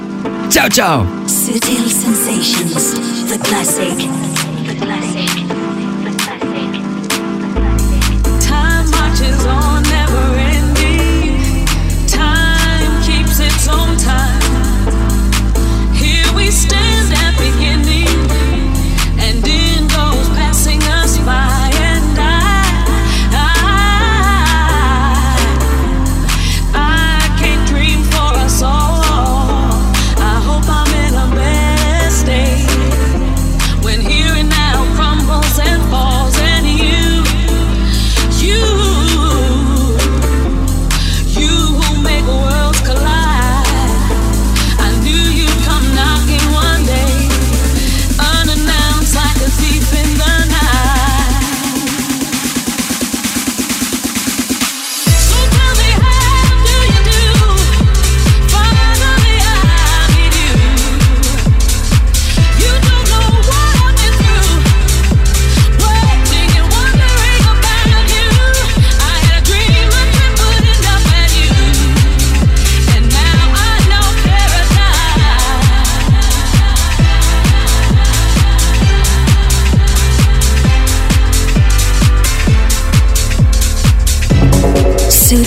Chao, 0.50 0.68
chao. 0.68 1.04
Sutil 1.26 1.88
Sensations, 1.88 2.94
the 3.28 3.38
classic, 3.38 3.96
the 3.96 4.04
classic. 4.04 4.33